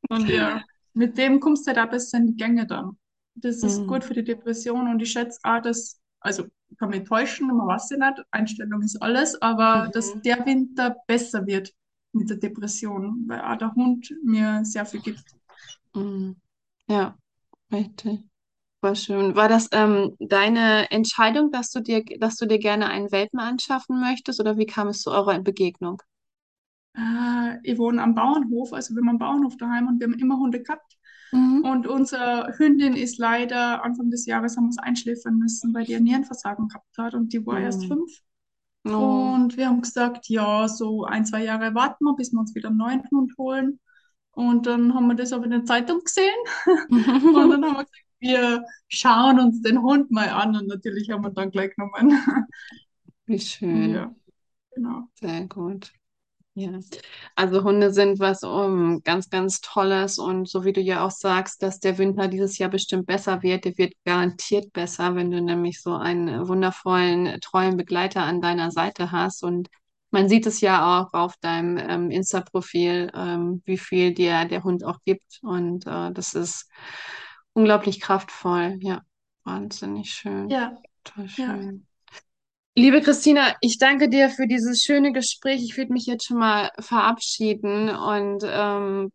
Und 0.09 0.29
ja, 0.29 0.63
mit 0.93 1.17
dem 1.17 1.39
kommst 1.39 1.67
du 1.67 1.71
halt 1.75 1.79
auch 1.79 1.91
besser 1.91 2.17
in 2.17 2.27
die 2.27 2.35
Gänge 2.35 2.65
dann. 2.65 2.97
Das 3.35 3.57
ist 3.61 3.81
Mhm. 3.81 3.87
gut 3.87 4.03
für 4.03 4.13
die 4.15 4.23
Depression 4.23 4.87
und 4.89 4.99
ich 5.01 5.11
schätze 5.11 5.39
auch, 5.43 5.61
dass 5.61 5.99
Also 6.19 6.45
ich 6.69 6.77
kann 6.77 6.89
mich 6.89 7.03
täuschen, 7.07 7.47
man 7.47 7.67
weiß 7.67 7.89
ja 7.91 7.97
nicht, 7.97 8.23
Einstellung 8.31 8.81
ist 8.81 9.01
alles, 9.01 9.41
aber 9.41 9.87
Mhm. 9.87 9.91
dass 9.93 10.21
der 10.21 10.45
Winter 10.45 10.95
besser 11.07 11.45
wird 11.45 11.73
mit 12.13 12.29
der 12.29 12.37
Depression, 12.37 13.23
weil 13.27 13.41
auch 13.41 13.57
der 13.57 13.73
Hund 13.73 14.13
mir 14.23 14.61
sehr 14.65 14.85
viel 14.85 15.01
gibt. 15.01 15.35
Mhm. 15.93 16.37
Ja, 16.89 17.17
richtig. 17.71 18.21
Voll 18.81 18.95
schön. 18.97 19.35
War 19.35 19.49
das 19.49 19.69
ähm, 19.73 20.15
deine 20.19 20.91
Entscheidung, 20.91 21.51
dass 21.51 21.71
du 21.71 21.81
dir, 21.81 22.03
dass 22.19 22.37
du 22.37 22.47
dir 22.47 22.59
gerne 22.59 22.87
einen 22.89 23.11
Welpen 23.11 23.39
anschaffen 23.39 23.99
möchtest, 24.01 24.39
oder 24.41 24.57
wie 24.57 24.65
kam 24.67 24.89
es 24.89 25.01
zu 25.01 25.11
eurer 25.11 25.39
Begegnung? 25.41 26.01
Äh, 26.95 27.59
ich 27.63 27.77
wohne 27.77 28.01
am 28.03 28.15
Bauernhof, 28.15 28.73
also 28.73 28.93
wir 28.95 29.01
haben 29.01 29.09
einen 29.09 29.19
Bauernhof 29.19 29.57
daheim 29.57 29.87
und 29.87 29.99
wir 29.99 30.07
haben 30.07 30.19
immer 30.19 30.37
Hunde 30.37 30.61
gehabt. 30.63 30.96
Mhm. 31.31 31.63
Und 31.65 31.87
unsere 31.87 32.53
Hündin 32.57 32.95
ist 32.95 33.17
leider 33.17 33.83
Anfang 33.83 34.09
des 34.09 34.25
Jahres 34.25 34.57
haben 34.57 34.67
wir 34.67 34.73
sie 34.73 34.83
einschläfern 34.83 35.37
müssen, 35.37 35.73
weil 35.73 35.85
die 35.85 35.95
ein 35.95 36.03
Nierenversagen 36.03 36.67
gehabt 36.69 36.97
hat 36.97 37.13
und 37.13 37.33
die 37.33 37.45
war 37.45 37.59
erst 37.59 37.83
Mhm. 37.83 37.87
fünf. 37.87 38.11
Oh. 38.85 39.33
Und 39.35 39.57
wir 39.57 39.67
haben 39.67 39.81
gesagt, 39.81 40.29
ja, 40.29 40.67
so 40.67 41.03
ein, 41.05 41.25
zwei 41.25 41.43
Jahre 41.43 41.75
warten 41.75 42.05
wir, 42.05 42.15
bis 42.15 42.31
wir 42.31 42.39
uns 42.39 42.55
wieder 42.55 42.69
einen 42.69 42.77
neuen 42.77 43.03
Hund 43.11 43.33
holen. 43.37 43.79
Und 44.31 44.67
dann 44.67 44.93
haben 44.93 45.07
wir 45.07 45.15
das 45.15 45.33
aber 45.33 45.45
in 45.45 45.51
der 45.51 45.65
Zeitung 45.65 46.01
gesehen 46.03 46.35
und 46.89 47.51
dann 47.51 47.65
haben 47.65 47.75
wir 47.77 47.83
gesagt, 47.85 47.91
wir 48.19 48.63
schauen 48.87 49.39
uns 49.39 49.61
den 49.61 49.81
Hund 49.81 50.11
mal 50.11 50.29
an 50.29 50.55
und 50.55 50.67
natürlich 50.67 51.09
haben 51.11 51.23
wir 51.23 51.31
dann 51.31 51.51
gleich 51.51 51.75
genommen. 51.75 52.19
Wie 53.25 53.39
schön. 53.39 53.93
Ja, 53.93 54.15
genau. 54.75 55.09
Sehr 55.15 55.47
gut. 55.47 55.91
Ja, 56.59 56.71
also 57.35 57.63
Hunde 57.63 57.93
sind 57.93 58.17
was 58.19 58.41
um, 58.41 59.03
ganz, 59.03 59.29
ganz 59.29 59.61
Tolles 59.61 60.17
und 60.17 60.49
so 60.49 60.65
wie 60.65 60.73
du 60.73 60.81
ja 60.81 61.05
auch 61.05 61.11
sagst, 61.11 61.61
dass 61.61 61.79
der 61.79 61.99
Winter 61.99 62.27
dieses 62.27 62.57
Jahr 62.57 62.71
bestimmt 62.71 63.05
besser 63.05 63.43
wird, 63.43 63.65
der 63.65 63.77
wird 63.77 63.93
garantiert 64.05 64.73
besser, 64.73 65.13
wenn 65.13 65.29
du 65.29 65.39
nämlich 65.39 65.79
so 65.83 65.93
einen 65.93 66.47
wundervollen, 66.47 67.39
treuen 67.41 67.77
Begleiter 67.77 68.23
an 68.23 68.41
deiner 68.41 68.71
Seite 68.71 69.11
hast 69.11 69.43
und 69.43 69.67
man 70.09 70.29
sieht 70.29 70.47
es 70.47 70.59
ja 70.59 70.99
auch 71.03 71.13
auf 71.13 71.35
deinem 71.41 71.77
ähm, 71.77 72.09
Insta-Profil, 72.09 73.11
ähm, 73.13 73.61
wie 73.65 73.77
viel 73.77 74.15
dir 74.15 74.45
der 74.45 74.63
Hund 74.63 74.83
auch 74.83 74.97
gibt 75.05 75.39
und 75.43 75.85
äh, 75.85 76.11
das 76.11 76.33
ist 76.33 76.71
unglaublich 77.53 78.01
kraftvoll. 78.01 78.79
Ja, 78.81 79.03
wahnsinnig 79.43 80.09
schön. 80.09 80.49
Ja, 80.49 80.75
Total 81.03 81.27
ja. 81.37 81.59
Liebe 82.77 83.01
Christina, 83.01 83.55
ich 83.59 83.79
danke 83.79 84.07
dir 84.07 84.29
für 84.29 84.45
dieses 84.45 84.83
schöne 84.83 85.11
Gespräch. 85.11 85.63
Ich 85.63 85.75
würde 85.77 85.91
mich 85.91 86.05
jetzt 86.05 86.27
schon 86.27 86.37
mal 86.37 86.69
verabschieden 86.77 87.89
und 87.89 88.43
ähm, 88.45 89.11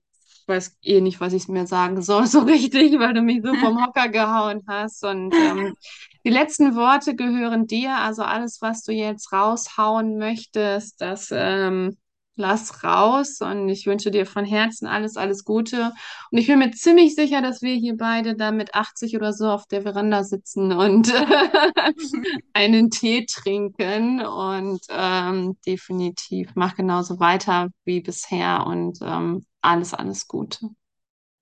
weiß 0.48 0.78
eh 0.82 1.00
nicht, 1.00 1.20
was 1.20 1.32
ich 1.32 1.46
mir 1.46 1.68
sagen 1.68 2.02
soll, 2.02 2.26
so 2.26 2.40
richtig, 2.40 2.98
weil 2.98 3.14
du 3.14 3.22
mich 3.22 3.40
so 3.44 3.54
vom 3.54 3.80
Hocker 3.80 4.08
gehauen 4.08 4.62
hast. 4.66 5.04
Und 5.04 5.32
ähm, 5.32 5.76
die 6.24 6.30
letzten 6.30 6.74
Worte 6.74 7.14
gehören 7.14 7.68
dir. 7.68 7.98
Also 7.98 8.22
alles, 8.24 8.58
was 8.62 8.82
du 8.82 8.90
jetzt 8.90 9.32
raushauen 9.32 10.18
möchtest, 10.18 11.00
das 11.00 11.28
ähm, 11.30 11.96
lass 12.36 12.84
raus. 12.84 13.40
Und 13.40 13.68
ich 13.68 13.86
wünsche 13.86 14.10
dir 14.10 14.26
von 14.26 14.44
Herzen 14.44 14.86
alles, 14.86 15.16
alles 15.16 15.44
Gute. 15.44 15.92
Und 16.30 16.38
ich 16.38 16.46
bin 16.46 16.58
mir 16.58 16.70
ziemlich 16.70 17.14
sicher, 17.14 17.42
dass 17.42 17.62
wir 17.62 17.74
hier 17.74 17.96
beide 17.96 18.34
da 18.34 18.52
mit 18.52 18.74
80 18.74 19.16
oder 19.16 19.32
so 19.32 19.48
auf 19.48 19.66
der 19.66 19.82
Veranda 19.82 20.24
sitzen 20.24 20.72
und 20.72 21.12
einen 22.52 22.90
Tee 22.90 23.26
trinken 23.26 24.24
und 24.24 24.80
ähm, 24.88 25.56
definitiv 25.66 26.50
mach 26.54 26.76
genauso 26.76 27.20
weiter 27.20 27.68
wie 27.84 28.00
bisher 28.00 28.66
und 28.66 28.98
ähm, 29.02 29.44
alles, 29.60 29.94
alles 29.94 30.26
Gute. 30.26 30.70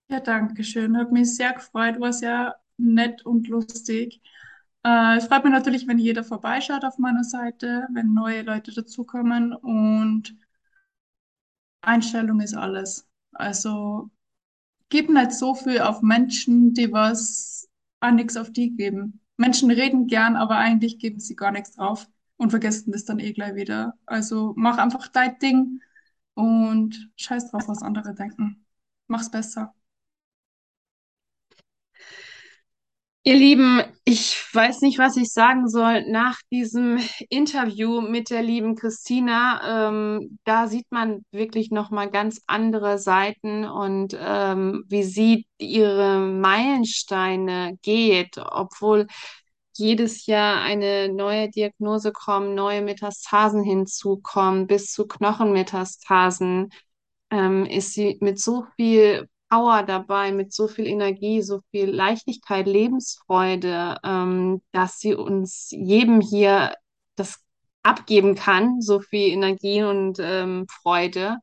Ja, 0.08 0.20
danke 0.20 0.64
schön. 0.64 0.96
Hat 0.96 1.12
mich 1.12 1.36
sehr 1.36 1.52
gefreut, 1.52 2.00
war 2.00 2.12
sehr 2.12 2.56
nett 2.76 3.24
und 3.24 3.48
lustig. 3.48 4.20
Äh, 4.82 5.18
es 5.18 5.26
freut 5.26 5.44
mich 5.44 5.52
natürlich, 5.52 5.86
wenn 5.86 5.98
jeder 5.98 6.24
vorbeischaut 6.24 6.84
auf 6.84 6.98
meiner 6.98 7.24
Seite, 7.24 7.86
wenn 7.92 8.12
neue 8.12 8.42
Leute 8.42 8.72
dazukommen 8.72 9.52
und 9.54 10.34
Einstellung 11.82 12.40
ist 12.40 12.54
alles. 12.54 13.08
Also 13.32 14.10
gib 14.88 15.10
nicht 15.10 15.32
so 15.32 15.54
viel 15.54 15.80
auf 15.80 16.02
Menschen, 16.02 16.74
die 16.74 16.92
was 16.92 17.68
auch 18.00 18.12
nichts 18.12 18.36
auf 18.36 18.52
die 18.52 18.74
geben. 18.76 19.20
Menschen 19.36 19.70
reden 19.70 20.06
gern, 20.06 20.36
aber 20.36 20.56
eigentlich 20.56 20.98
geben 20.98 21.20
sie 21.20 21.36
gar 21.36 21.52
nichts 21.52 21.72
drauf 21.76 22.08
und 22.36 22.50
vergessen 22.50 22.92
das 22.92 23.04
dann 23.04 23.18
eh 23.20 23.32
gleich 23.32 23.54
wieder. 23.54 23.94
Also 24.06 24.54
mach 24.56 24.78
einfach 24.78 25.08
dein 25.08 25.38
Ding 25.38 25.80
und 26.34 27.10
scheiß 27.16 27.50
drauf, 27.50 27.68
was 27.68 27.82
andere 27.82 28.14
denken. 28.14 28.66
Mach's 29.08 29.30
besser. 29.30 29.74
Ihr 33.22 33.36
Lieben, 33.36 33.82
ich 34.06 34.34
weiß 34.54 34.80
nicht, 34.80 34.98
was 34.98 35.18
ich 35.18 35.30
sagen 35.30 35.68
soll 35.68 36.10
nach 36.10 36.38
diesem 36.50 36.98
Interview 37.28 38.00
mit 38.00 38.30
der 38.30 38.42
lieben 38.42 38.76
Christina. 38.76 39.88
Ähm, 39.90 40.38
da 40.44 40.66
sieht 40.68 40.86
man 40.90 41.22
wirklich 41.30 41.70
noch 41.70 41.90
mal 41.90 42.10
ganz 42.10 42.40
andere 42.46 42.98
Seiten 42.98 43.66
und 43.66 44.16
ähm, 44.18 44.84
wie 44.88 45.02
sie 45.02 45.46
ihre 45.58 46.18
Meilensteine 46.18 47.76
geht, 47.82 48.38
obwohl 48.38 49.06
jedes 49.76 50.24
Jahr 50.24 50.62
eine 50.62 51.12
neue 51.12 51.50
Diagnose 51.50 52.12
kommt, 52.12 52.54
neue 52.54 52.80
Metastasen 52.80 53.62
hinzukommen, 53.62 54.66
bis 54.66 54.92
zu 54.92 55.06
Knochenmetastasen, 55.06 56.70
ähm, 57.30 57.66
ist 57.66 57.92
sie 57.92 58.16
mit 58.22 58.40
so 58.40 58.64
viel 58.76 59.28
Power 59.50 59.82
dabei, 59.82 60.32
mit 60.32 60.52
so 60.52 60.68
viel 60.68 60.86
Energie, 60.86 61.42
so 61.42 61.60
viel 61.70 61.90
Leichtigkeit, 61.90 62.66
Lebensfreude, 62.66 63.98
ähm, 64.04 64.62
dass 64.72 64.98
sie 65.00 65.14
uns 65.14 65.68
jedem 65.70 66.20
hier 66.20 66.74
das 67.16 67.40
abgeben 67.82 68.34
kann, 68.36 68.80
so 68.80 69.00
viel 69.00 69.32
Energie 69.32 69.82
und 69.82 70.18
ähm, 70.20 70.66
Freude. 70.68 71.38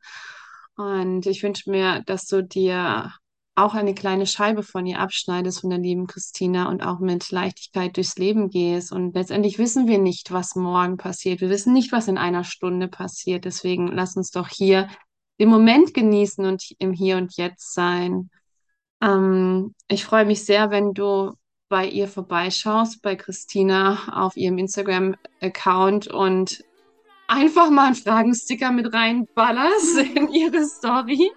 Und 0.75 1.25
ich 1.25 1.43
wünsche 1.43 1.69
mir, 1.69 2.03
dass 2.05 2.27
du 2.27 2.43
dir 2.43 3.11
auch 3.55 3.73
eine 3.73 3.95
kleine 3.95 4.27
Scheibe 4.27 4.61
von 4.61 4.85
ihr 4.85 4.99
abschneidest, 4.99 5.61
von 5.61 5.71
der 5.71 5.79
lieben 5.79 6.05
Christina, 6.05 6.69
und 6.69 6.83
auch 6.83 6.99
mit 6.99 7.31
Leichtigkeit 7.31 7.97
durchs 7.97 8.15
Leben 8.17 8.49
gehst. 8.49 8.91
Und 8.91 9.15
letztendlich 9.15 9.57
wissen 9.57 9.87
wir 9.87 9.97
nicht, 9.97 10.31
was 10.31 10.55
morgen 10.55 10.97
passiert. 10.97 11.41
Wir 11.41 11.49
wissen 11.49 11.73
nicht, 11.73 11.91
was 11.91 12.07
in 12.07 12.19
einer 12.19 12.43
Stunde 12.43 12.87
passiert. 12.87 13.45
Deswegen 13.45 13.87
lass 13.87 14.15
uns 14.15 14.29
doch 14.29 14.47
hier 14.47 14.87
den 15.39 15.49
Moment 15.49 15.93
genießen 15.93 16.45
und 16.45 16.63
im 16.79 16.93
Hier 16.93 17.17
und 17.17 17.37
Jetzt 17.37 17.73
sein. 17.73 18.29
Ähm, 19.01 19.75
ich 19.87 20.05
freue 20.05 20.25
mich 20.25 20.45
sehr, 20.45 20.71
wenn 20.71 20.93
du 20.93 21.33
bei 21.69 21.85
ihr 21.85 22.07
vorbeischaust, 22.07 23.01
bei 23.01 23.15
Christina 23.15 24.25
auf 24.25 24.37
ihrem 24.37 24.57
Instagram-Account 24.57 26.07
und 26.07 26.63
einfach 27.27 27.69
mal 27.69 27.87
einen 27.87 27.95
Fragensticker 27.95 28.71
mit 28.71 28.93
reinballerst 28.93 29.97
in 30.15 30.31
ihre 30.31 30.65
Story. 30.65 31.31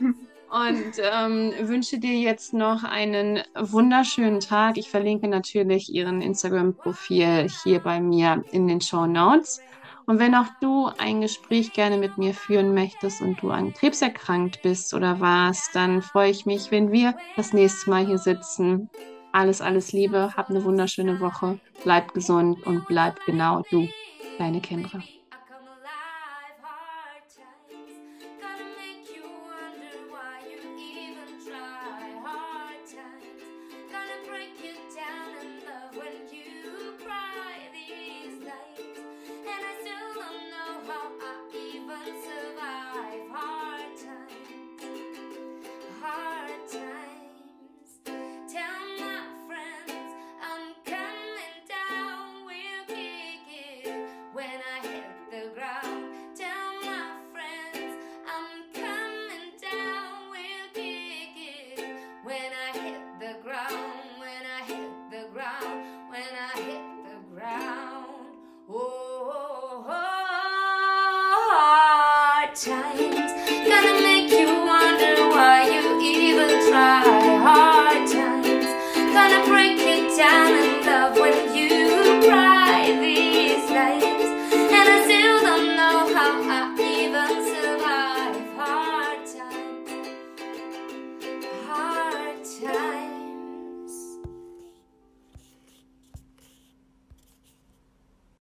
Und 0.50 0.94
ähm, 0.98 1.52
wünsche 1.60 2.00
dir 2.00 2.18
jetzt 2.18 2.52
noch 2.52 2.82
einen 2.82 3.40
wunderschönen 3.56 4.40
Tag. 4.40 4.78
Ich 4.78 4.90
verlinke 4.90 5.28
natürlich 5.28 5.94
ihren 5.94 6.20
Instagram-Profil 6.20 7.48
hier 7.62 7.78
bei 7.78 8.00
mir 8.00 8.44
in 8.50 8.66
den 8.66 8.80
Show 8.80 9.06
Notes. 9.06 9.60
Und 10.06 10.18
wenn 10.18 10.34
auch 10.34 10.46
du 10.60 10.90
ein 10.98 11.20
Gespräch 11.20 11.72
gerne 11.72 11.98
mit 11.98 12.18
mir 12.18 12.34
führen 12.34 12.74
möchtest 12.74 13.20
und 13.20 13.40
du 13.42 13.50
an 13.50 13.72
Krebs 13.72 14.02
erkrankt 14.02 14.60
bist 14.62 14.94
oder 14.94 15.20
warst, 15.20 15.74
dann 15.74 16.02
freue 16.02 16.30
ich 16.30 16.46
mich, 16.46 16.70
wenn 16.70 16.90
wir 16.92 17.14
das 17.36 17.52
nächste 17.52 17.90
Mal 17.90 18.06
hier 18.06 18.18
sitzen. 18.18 18.88
Alles, 19.32 19.60
alles 19.60 19.92
Liebe, 19.92 20.34
hab 20.36 20.50
eine 20.50 20.64
wunderschöne 20.64 21.20
Woche, 21.20 21.60
bleib 21.84 22.12
gesund 22.14 22.66
und 22.66 22.86
bleib 22.88 23.24
genau 23.26 23.62
du, 23.70 23.88
deine 24.38 24.60
Kendra. 24.60 25.00